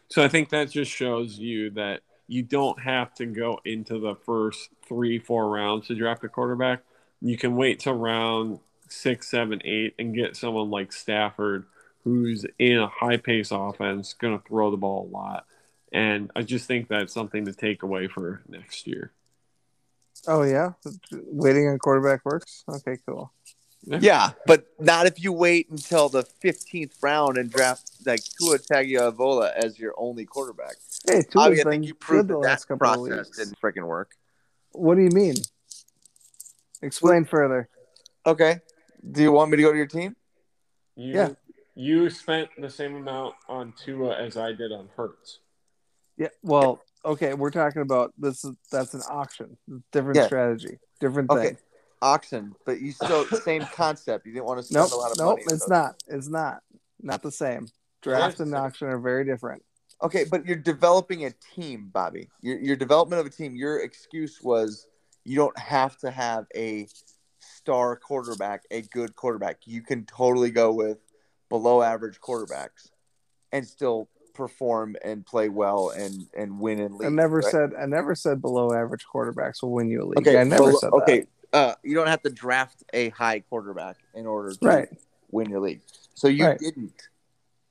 So 0.09 0.23
I 0.23 0.29
think 0.29 0.51
that 0.51 0.71
just 0.71 0.91
shows 0.91 1.39
you 1.39 1.71
that 1.71 2.03
you 2.31 2.45
don't 2.45 2.81
have 2.81 3.13
to 3.13 3.27
go 3.27 3.61
into 3.65 3.99
the 3.99 4.15
first 4.15 4.69
three, 4.87 5.19
four 5.19 5.51
rounds 5.51 5.89
to 5.89 5.97
draft 5.97 6.23
a 6.23 6.29
quarterback. 6.29 6.81
You 7.21 7.37
can 7.37 7.57
wait 7.57 7.81
till 7.81 7.95
round 7.95 8.61
six, 8.89 9.29
seven, 9.29 9.61
eight, 9.65 9.95
and 9.99 10.15
get 10.15 10.37
someone 10.37 10.71
like 10.71 10.93
Stafford, 10.93 11.67
who's 12.05 12.47
in 12.57 12.79
a 12.79 12.87
high 12.87 13.17
pace 13.17 13.51
offense, 13.51 14.13
going 14.13 14.39
to 14.39 14.47
throw 14.47 14.71
the 14.71 14.77
ball 14.77 15.11
a 15.11 15.13
lot. 15.13 15.45
And 15.93 16.31
I 16.37 16.43
just 16.43 16.67
think 16.67 16.87
that's 16.87 17.13
something 17.13 17.47
to 17.47 17.53
take 17.53 17.83
away 17.83 18.07
for 18.07 18.43
next 18.49 18.87
year. 18.87 19.11
Oh 20.29 20.45
yeah, 20.45 20.75
waiting 21.13 21.67
on 21.67 21.79
quarterback 21.79 22.25
works. 22.25 22.63
Okay, 22.69 22.99
cool. 23.09 23.33
Yeah, 23.87 24.33
but 24.47 24.67
not 24.79 25.07
if 25.07 25.23
you 25.23 25.33
wait 25.33 25.71
until 25.71 26.09
the 26.09 26.25
15th 26.45 26.93
round 27.03 27.39
and 27.39 27.51
draft 27.51 27.91
like 28.05 28.21
Tua 28.39 28.59
Tagovailoa 28.59 29.53
as 29.57 29.79
your 29.79 29.95
only 29.97 30.25
quarterback. 30.27 30.77
Hey, 31.09 31.23
two 31.23 31.29
Bobby, 31.35 31.61
I 31.61 31.65
think 31.65 31.85
you 31.87 31.95
good 31.95 32.01
proved 32.01 32.29
the 32.29 32.35
that 32.35 32.41
last 32.41 32.69
that 32.69 32.79
process 32.79 33.27
weeks. 33.27 33.39
didn't 33.39 33.59
freaking 33.61 33.87
work. 33.87 34.13
What 34.73 34.97
do 34.97 35.03
you 35.03 35.11
mean? 35.11 35.35
Explain 36.83 37.25
further. 37.25 37.69
Okay. 38.27 38.61
Do 39.11 39.23
you 39.23 39.33
want 39.33 39.51
me 39.51 39.57
to 39.57 39.63
go 39.63 39.71
to 39.73 39.77
your 39.77 39.87
team? 39.87 40.15
You, 40.97 41.15
Yeah. 41.15 41.29
You 41.75 42.11
spent 42.11 42.51
the 42.59 42.69
same 42.69 42.97
amount 42.97 43.35
on 43.49 43.73
Tua 43.83 44.15
as 44.17 44.37
I 44.37 44.53
did 44.53 44.73
on 44.73 44.89
Hurts. 44.97 45.39
Yeah. 46.19 46.29
Well, 46.43 46.83
okay, 47.05 47.33
we're 47.33 47.51
talking 47.51 47.81
about 47.81 48.13
this. 48.19 48.45
Is 48.45 48.53
that's 48.71 48.93
an 48.93 49.01
auction. 49.09 49.57
Different 49.91 50.17
Yeah. 50.17 50.27
strategy. 50.27 50.79
Different 51.01 51.31
Okay. 51.31 51.57
Oxen, 52.03 52.55
but 52.65 52.81
you 52.81 52.93
still 52.93 53.25
same 53.45 53.63
concept. 53.75 54.27
You 54.27 54.33
didn't 54.33 54.47
want 54.47 54.59
to 54.61 54.65
spend 54.65 54.85
Nope. 54.85 54.93
a 54.93 54.97
lot 54.97 55.11
of 55.13 55.19
Nope. 55.19 55.27
money. 55.39 55.43
on 55.49 55.55
It's 55.55 55.69
not. 55.69 56.03
It's 56.09 56.29
not. 56.29 56.63
Not 57.03 57.23
the 57.23 57.31
same. 57.33 57.69
Draft 58.03 58.41
and 58.41 58.55
auction 58.55 58.89
are 58.89 58.99
very 58.99 59.25
different. 59.25 59.63
Okay, 60.03 60.25
but 60.31 60.47
you're 60.47 60.57
developing 60.57 61.27
a 61.27 61.31
team, 61.55 61.91
Bobby. 61.93 62.31
Your, 62.41 62.59
your 62.59 62.77
development 62.77 63.21
of 63.21 63.27
a 63.27 63.31
team. 63.31 63.55
Your 63.55 63.81
excuse 63.81 64.41
was 64.43 64.87
you 65.25 65.37
don't 65.37 65.59
have 65.59 65.99
to 65.99 66.11
have 66.11 66.47
a 66.57 66.87
star 67.41 67.97
quarterback, 67.97 68.63
a 68.71 68.81
good 68.83 69.15
quarterback. 69.17 69.59
You 69.67 69.83
can 69.83 70.07
totally 70.07 70.51
go 70.51 70.73
with 70.73 70.99
below 71.51 71.83
average 71.83 72.19
quarterbacks 72.21 72.89
and 73.53 73.67
still 73.67 74.09
perform 74.33 74.97
and 75.05 75.27
play 75.27 75.51
well 75.51 75.91
and 75.91 76.27
and 76.35 76.59
win 76.59 76.81
and 76.81 76.95
lead. 76.95 77.07
I 77.07 77.11
never 77.11 77.39
right? 77.41 77.51
said. 77.51 77.73
I 77.79 77.85
never 77.85 78.15
said 78.15 78.41
below 78.41 78.73
average 78.73 79.05
quarterbacks 79.13 79.63
will 79.63 79.73
win 79.73 79.91
you 79.91 80.03
a 80.03 80.07
league. 80.07 80.19
Okay, 80.27 80.39
I 80.39 80.45
never 80.45 80.65
below- 80.65 80.79
said 80.79 80.93
okay. 80.93 81.27
Uh, 81.53 81.75
you 81.83 81.95
don't 81.95 82.07
have 82.07 82.23
to 82.23 82.31
draft 82.31 82.85
a 82.93 83.09
high 83.11 83.41
quarterback 83.41 83.97
in 84.15 84.27
order 84.27 84.53
to. 84.55 84.59
Right. 84.67 84.89
win 85.33 85.49
your 85.49 85.61
league. 85.61 85.81
So 86.15 86.27
you 86.29 86.45
Right. 86.47 86.59
didn't 86.59 87.09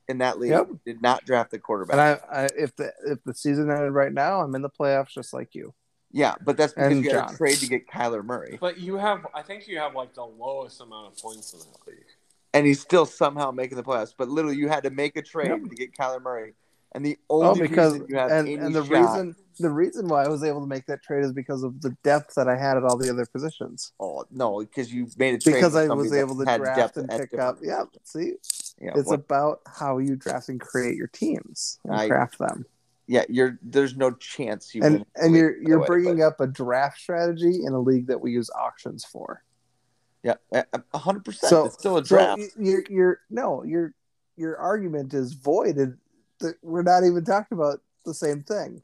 in 0.07 0.19
that 0.19 0.39
league. 0.39 0.51
Yep. 0.51 0.67
Did 0.86 1.01
not 1.01 1.25
draft 1.25 1.51
the 1.51 1.59
quarterback. 1.59 1.93
And 1.93 2.01
I, 2.01 2.43
I, 2.43 2.47
if 2.57 2.75
the 2.77 2.91
if 3.05 3.21
the 3.25 3.34
season 3.34 3.69
ended 3.69 3.91
right 3.91 4.13
now, 4.13 4.41
I'm 4.41 4.55
in 4.55 4.61
the 4.61 4.69
playoffs 4.69 5.09
just 5.09 5.34
like 5.34 5.53
you. 5.53 5.73
yeah, 6.11 6.36
but 6.43 6.55
that's 6.57 6.73
because 6.73 6.91
And 6.93 7.03
you 7.03 7.11
got 7.11 7.19
John. 7.19 7.30
to 7.32 7.38
trade 7.38 7.57
to 7.57 7.67
get 7.67 7.88
Kyler 7.88 8.23
Murray, 8.23 8.57
But 8.59 8.80
you 8.80 8.95
have, 8.95 9.27
I 9.36 9.41
think 9.43 9.67
you 9.67 9.77
have 9.77 9.93
like 9.93 10.13
the 10.13 10.23
lowest 10.25 10.80
amount 10.82 11.13
of 11.13 11.17
points 11.21 11.53
in 11.53 11.59
that 11.59 11.86
league. 11.88 12.05
and 12.53 12.65
he's 12.65 12.80
still 12.80 13.05
somehow 13.05 13.51
making 13.51 13.75
the 13.77 13.84
playoffs. 13.84 14.13
But 14.17 14.30
literally, 14.30 14.57
you 14.57 14.69
had 14.69 14.84
to 14.84 14.89
make 14.89 15.15
a 15.17 15.21
trade 15.21 15.49
Yep. 15.49 15.63
to 15.69 15.75
get 15.75 15.93
Kyler 15.95 16.21
Murray, 16.21 16.53
and 16.93 17.05
the 17.05 17.17
Oh, 17.30 17.43
only 17.43 17.67
because 17.67 17.93
reason 17.93 18.07
you 18.09 18.15
have 18.17 18.32
and, 18.32 18.47
any 18.47 18.55
and 18.55 18.73
the 18.73 18.84
shot- 18.86 18.91
reason 18.91 19.36
the 19.60 19.70
reason 19.70 20.07
why 20.07 20.24
I 20.24 20.28
was 20.28 20.43
able 20.43 20.62
to 20.62 20.68
make 20.68 20.86
that 20.88 21.03
trade 21.03 21.24
is 21.24 21.32
because 21.34 21.64
of 21.64 21.82
the 21.82 21.91
depth 22.03 22.36
that 22.36 22.47
I 22.47 22.57
had 22.57 22.78
at 22.78 22.84
all 22.84 22.97
the 22.97 23.10
other 23.10 23.26
positions. 23.26 23.91
Oh 23.99 24.26
no, 24.32 24.60
because 24.60 24.91
you 24.93 25.07
made 25.18 25.36
a 25.36 25.38
trade 25.38 25.53
Because 25.55 25.76
I 25.76 25.88
was 25.88 26.12
able 26.14 26.38
to 26.38 26.45
draft 26.45 26.97
and 26.97 27.10
pick 27.10 27.38
up. 27.38 27.60
Yeah, 27.62 27.84
see, 28.03 28.34
Yeah, 28.82 28.93
it's 28.95 29.07
what- 29.10 29.20
about 29.20 29.62
how 29.68 29.97
you 29.99 30.16
draft 30.16 30.49
and 30.49 30.60
create 30.60 30.95
your 30.95 31.07
teams 31.07 31.80
and 31.84 31.93
I- 31.95 32.07
craft 32.07 32.39
them. 32.39 32.66
yeah. 33.07 33.24
You're 33.30 33.60
there's 33.62 33.95
no 33.95 34.12
chance 34.12 34.74
you 34.74 34.82
And 34.84 35.05
and 35.16 35.36
you're 35.36 35.49
league, 35.51 35.57
by 35.57 35.64
the 35.64 35.70
you're 35.70 35.80
way, 35.82 35.88
bringing 35.88 36.18
but- 36.20 36.26
up 36.28 36.39
a 36.39 36.47
draft 36.47 36.99
strategy 36.99 37.64
in 37.66 37.74
a 37.74 37.80
league 37.80 38.07
that 38.07 38.22
we 38.22 38.32
use 38.32 38.49
auctions 38.55 39.03
for. 39.05 39.43
yeah, 40.24 40.36
a 40.51 40.97
hundred 40.97 41.24
percent. 41.26 41.49
So 41.49 41.66
It's 41.66 41.76
still 41.76 41.97
a 41.97 42.05
So 42.05 42.16
draft. 42.16 42.39
y- 42.41 42.47
your 42.57 42.84
your 42.89 43.20
no 43.30 43.64
your 43.64 43.93
your 44.38 44.57
argument 44.57 45.14
is 45.14 45.34
voided. 45.34 45.97
That 46.39 46.55
we're 46.64 46.84
not 46.84 47.03
even 47.03 47.26
talking 47.26 47.57
about 47.57 47.82
the 48.05 48.14
same 48.14 48.43
thing. 48.43 48.82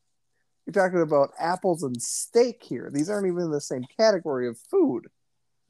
You're 0.66 0.74
talking 0.74 1.02
about 1.02 1.32
apples 1.40 1.84
and 1.84 2.02
steak 2.02 2.64
here. 2.64 2.90
These 2.92 3.10
aren't 3.10 3.28
even 3.28 3.44
in 3.44 3.52
the 3.52 3.62
same 3.62 3.86
category 4.00 4.48
of 4.48 4.58
food. 4.72 5.06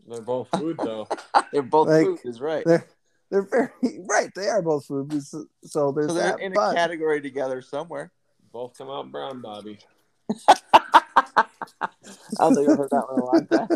They're 0.07 0.21
both 0.21 0.47
food 0.55 0.77
though. 0.77 1.07
They're 1.51 1.61
both 1.63 1.87
like- 1.89 2.05
food, 2.05 2.19
is 2.23 2.39
right. 2.39 2.63
They're 2.65 2.85
they're 3.31 3.41
very 3.41 3.71
right. 4.07 4.29
They 4.35 4.47
are 4.49 4.61
both 4.61 4.85
food. 4.85 5.11
So, 5.23 5.45
so 5.63 5.91
there's 5.91 6.07
So 6.09 6.13
they're 6.13 6.31
that. 6.37 6.39
in 6.39 6.53
a 6.53 6.73
category 6.73 7.19
together 7.21 7.61
somewhere. 7.61 8.11
both 8.51 8.77
come 8.77 8.89
out 8.89 9.11
brown, 9.11 9.41
Bobby. 9.41 9.79
I 10.47 11.45
don't 12.39 12.55
think 12.55 12.69
I've 12.69 12.77
heard 12.77 12.89
that 12.91 13.05
one 13.09 13.19
a 13.19 13.25
long 13.25 13.47
time. 13.47 13.67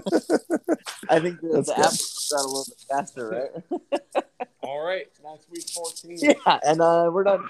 I 1.10 1.20
think 1.20 1.42
the, 1.42 1.50
That's 1.54 1.68
the 1.68 1.74
good. 1.76 1.86
app 1.86 1.90
comes 1.90 2.34
out 2.36 2.44
a 2.44 2.48
little 2.48 2.66
bit 2.68 2.86
faster, 2.90 3.30
right? 3.30 4.24
All 4.62 4.86
right, 4.86 5.08
that's 5.24 5.50
week 5.50 5.68
14. 5.74 6.18
Yeah, 6.22 6.60
and 6.66 6.82
uh, 6.82 7.10
we're 7.12 7.24
done. 7.24 7.50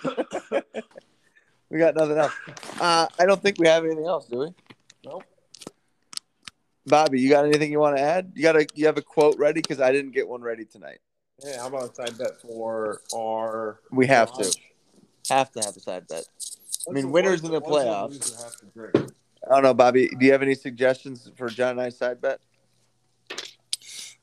We 1.70 1.80
got 1.80 1.96
nothing 1.96 2.18
else. 2.18 2.34
Uh, 2.80 3.08
I 3.20 3.26
don't 3.26 3.42
think 3.42 3.58
we 3.60 3.68
have 3.68 3.86
anything 3.86 4.06
else, 4.06 4.26
do 4.28 4.40
we? 4.40 4.48
Nope. 5.06 5.24
Bobby, 6.86 7.22
you 7.22 7.30
got 7.30 7.46
anything 7.46 7.72
you 7.72 7.80
want 7.80 7.98
to 7.98 8.02
add? 8.02 8.32
You 8.36 8.42
got 8.42 8.56
a 8.56 8.66
you 8.74 8.86
have 8.88 8.98
a 8.98 9.02
quote 9.02 9.38
ready 9.38 9.62
because 9.62 9.80
I 9.80 9.92
didn't 9.92 10.12
get 10.12 10.28
one 10.28 10.42
ready 10.42 10.66
tonight. 10.66 11.00
Hey, 11.44 11.56
how 11.58 11.68
about 11.68 11.92
a 11.92 11.96
side 11.96 12.18
bet 12.18 12.42
for 12.42 13.02
our? 13.16 13.80
We 13.92 14.08
have 14.08 14.34
to 14.34 14.58
have 15.30 15.52
to 15.52 15.60
have 15.62 15.76
a 15.76 15.80
side 15.80 16.08
bet. 16.08 16.26
I 16.90 16.94
mean, 16.94 17.12
What's 17.12 17.14
winners 17.14 17.44
in 17.44 17.52
the 17.52 17.60
what's 17.60 17.86
playoffs. 17.86 18.10
loser 18.10 18.44
have 18.44 18.56
to 18.58 18.66
drink? 18.74 19.12
I 19.46 19.54
don't 19.54 19.64
know, 19.64 19.74
Bobby. 19.74 20.10
Do 20.10 20.26
you 20.26 20.32
have 20.32 20.42
any 20.42 20.56
suggestions 20.56 21.30
for 21.38 21.50
John 21.50 21.72
and 21.72 21.82
I 21.82 21.90
side 21.90 22.20
bet? 22.22 22.40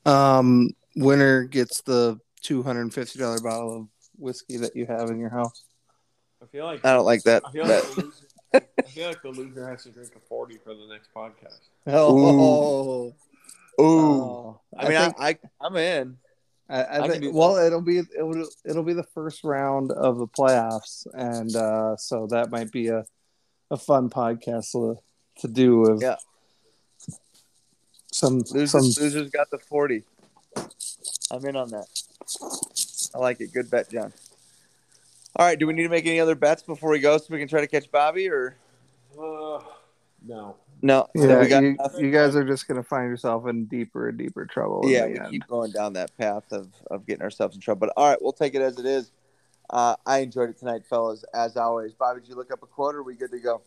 um, 0.05 0.69
winner 0.95 1.43
gets 1.43 1.81
the 1.81 2.19
two 2.41 2.63
hundred 2.63 2.81
and 2.81 2.93
fifty 2.93 3.19
dollar 3.19 3.39
bottle 3.39 3.77
of 3.77 3.87
whiskey 4.17 4.57
that 4.57 4.75
you 4.75 4.85
have 4.85 5.09
in 5.09 5.19
your 5.19 5.29
house. 5.29 5.63
I 6.41 6.45
feel 6.45 6.65
like 6.65 6.85
I 6.85 6.93
don't 6.93 7.05
like 7.05 7.23
that. 7.23 7.43
I 7.45 7.51
feel 7.51 7.65
bet. 7.65 7.83
like, 7.83 7.95
the 7.95 8.01
loser, 8.03 8.25
I 8.53 8.81
feel 8.83 9.07
like 9.07 9.21
the 9.21 9.29
loser 9.29 9.67
has 9.69 9.83
to 9.83 9.89
drink 9.89 10.11
a 10.15 10.19
40 10.19 10.57
for 10.63 10.73
the 10.73 10.87
next 10.87 11.09
podcast. 11.15 11.59
Oh, 11.87 13.07
Ooh, 13.07 13.13
Oh. 13.79 14.59
I 14.77 14.89
mean, 14.89 14.97
think- 14.97 15.15
I, 15.19 15.27
I 15.29 15.37
I'm 15.61 15.75
in. 15.75 16.17
I, 16.69 16.83
I, 16.83 17.03
I 17.03 17.07
think, 17.07 17.33
well, 17.33 17.55
it'll 17.57 17.81
be 17.81 17.99
it'll 17.99 18.45
it'll 18.65 18.83
be 18.83 18.93
the 18.93 19.03
first 19.13 19.43
round 19.45 19.91
of 19.91 20.17
the 20.17 20.27
playoffs, 20.27 21.07
and 21.13 21.55
uh, 21.55 21.95
so 21.95 22.27
that 22.27 22.49
might 22.51 22.71
be 22.71 22.87
a 22.89 23.05
a 23.71 23.77
fun 23.77 24.09
podcast 24.09 24.71
to, 24.73 24.97
to 25.39 25.47
do 25.47 25.77
with 25.79 26.01
Yeah. 26.01 26.15
some 28.11 28.39
Losers, 28.51 28.71
some 28.71 28.81
losers 29.03 29.29
got 29.29 29.49
the 29.49 29.59
forty. 29.59 30.03
I'm 31.31 31.45
in 31.45 31.55
on 31.55 31.69
that. 31.69 31.87
I 33.15 33.17
like 33.19 33.39
it. 33.41 33.53
Good 33.53 33.69
bet, 33.69 33.89
John. 33.89 34.11
All 35.37 35.45
right. 35.45 35.57
Do 35.57 35.67
we 35.67 35.73
need 35.73 35.83
to 35.83 35.89
make 35.89 36.05
any 36.05 36.19
other 36.19 36.35
bets 36.35 36.63
before 36.63 36.89
we 36.89 36.99
go 36.99 37.17
so 37.17 37.25
we 37.29 37.39
can 37.39 37.47
try 37.47 37.61
to 37.61 37.67
catch 37.67 37.89
Bobby 37.91 38.27
or 38.29 38.57
Uh, 39.13 39.61
no. 40.25 40.55
no? 40.81 41.07
yeah. 41.15 41.39
we 41.39 41.47
got 41.47 41.63
you, 41.63 41.77
you 41.99 42.11
guys 42.11 42.35
are 42.35 42.43
just 42.43 42.67
gonna 42.67 42.83
find 42.83 43.09
yourself 43.09 43.47
in 43.47 43.65
deeper 43.65 44.09
and 44.09 44.17
deeper 44.17 44.45
trouble. 44.45 44.81
yeah, 44.85 45.05
we 45.05 45.17
end. 45.19 45.29
keep 45.31 45.47
going 45.47 45.71
down 45.71 45.93
that 45.93 46.15
path 46.17 46.51
of, 46.51 46.67
of 46.91 47.05
getting 47.05 47.21
ourselves 47.21 47.55
in 47.55 47.61
trouble. 47.61 47.79
But 47.87 47.93
all 47.95 48.09
right, 48.09 48.21
we'll 48.21 48.33
take 48.33 48.55
it 48.55 48.61
as 48.61 48.77
it 48.79 48.85
is. 48.85 49.11
Uh, 49.69 49.95
I 50.05 50.19
enjoyed 50.19 50.49
it 50.49 50.57
tonight, 50.57 50.85
fellas, 50.85 51.23
as 51.33 51.55
always. 51.57 51.93
Bobby, 51.93 52.21
did 52.21 52.29
you 52.29 52.35
look 52.35 52.51
up 52.51 52.63
a 52.63 52.65
quote 52.67 52.95
or 52.95 52.99
are 52.99 53.03
we 53.03 53.15
good 53.15 53.31
to 53.31 53.39
go? 53.39 53.61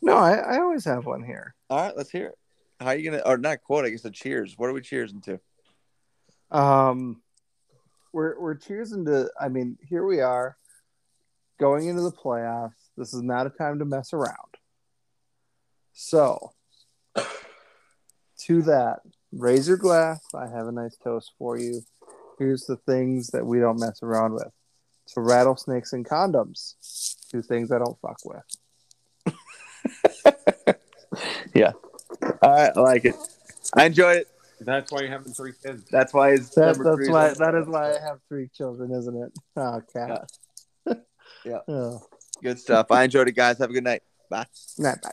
No, 0.00 0.14
I, 0.16 0.34
I 0.34 0.58
always 0.60 0.84
have 0.84 1.06
one 1.06 1.22
here. 1.22 1.54
All 1.70 1.80
right, 1.82 1.96
let's 1.96 2.10
hear 2.10 2.26
it. 2.28 2.38
How 2.80 2.86
are 2.88 2.96
you 2.96 3.10
gonna 3.10 3.22
or 3.26 3.36
not 3.38 3.62
quote, 3.62 3.84
I 3.84 3.90
guess 3.90 4.04
a 4.04 4.10
cheers. 4.10 4.54
What 4.56 4.68
are 4.68 4.72
we 4.72 4.80
cheersing 4.80 5.22
to? 5.24 5.40
Um, 6.50 7.20
we're 8.12 8.38
we're 8.40 8.54
cheersing 8.56 9.04
to. 9.06 9.30
I 9.40 9.48
mean, 9.48 9.76
here 9.88 10.04
we 10.06 10.20
are, 10.20 10.56
going 11.58 11.88
into 11.88 12.02
the 12.02 12.12
playoffs. 12.12 12.72
This 12.96 13.14
is 13.14 13.22
not 13.22 13.46
a 13.46 13.50
time 13.50 13.78
to 13.78 13.84
mess 13.84 14.12
around. 14.12 14.34
So, 15.92 16.52
to 17.16 18.62
that, 18.62 19.00
raise 19.32 19.68
your 19.68 19.76
glass. 19.76 20.20
I 20.34 20.48
have 20.48 20.66
a 20.66 20.72
nice 20.72 20.96
toast 20.96 21.32
for 21.38 21.58
you. 21.58 21.82
Here's 22.38 22.64
the 22.64 22.76
things 22.76 23.28
that 23.28 23.44
we 23.44 23.58
don't 23.58 23.80
mess 23.80 24.02
around 24.02 24.34
with. 24.34 24.52
So 25.06 25.22
rattlesnakes 25.22 25.92
and 25.92 26.06
condoms. 26.06 26.74
Two 27.30 27.42
things 27.42 27.72
I 27.72 27.78
don't 27.78 27.98
fuck 28.00 28.18
with. 28.24 29.36
yeah. 31.54 31.72
I 32.42 32.70
like 32.76 33.04
it. 33.04 33.16
I 33.74 33.86
enjoyed 33.86 34.18
it. 34.18 34.28
That's 34.60 34.90
why 34.90 35.00
you're 35.00 35.10
having 35.10 35.32
three 35.32 35.52
kids. 35.62 35.84
That's 35.90 36.12
why 36.12 36.32
it's 36.32 36.54
That, 36.54 36.78
that's 36.78 37.08
why 37.08 37.32
that 37.34 37.54
is 37.54 37.66
why 37.68 37.92
I 37.92 38.00
have 38.00 38.18
three 38.28 38.48
children, 38.56 38.92
isn't 38.92 39.16
it? 39.16 39.32
Oh 39.56 39.80
cat. 39.92 40.28
Yeah. 41.48 41.98
Good 42.42 42.58
stuff. 42.58 42.86
I 42.90 43.04
enjoyed 43.04 43.28
it, 43.28 43.32
guys. 43.32 43.58
Have 43.58 43.70
a 43.70 43.72
good 43.72 43.84
night. 43.84 44.02
Bye. 44.30 44.46
night, 44.78 45.00
bye. 45.02 45.10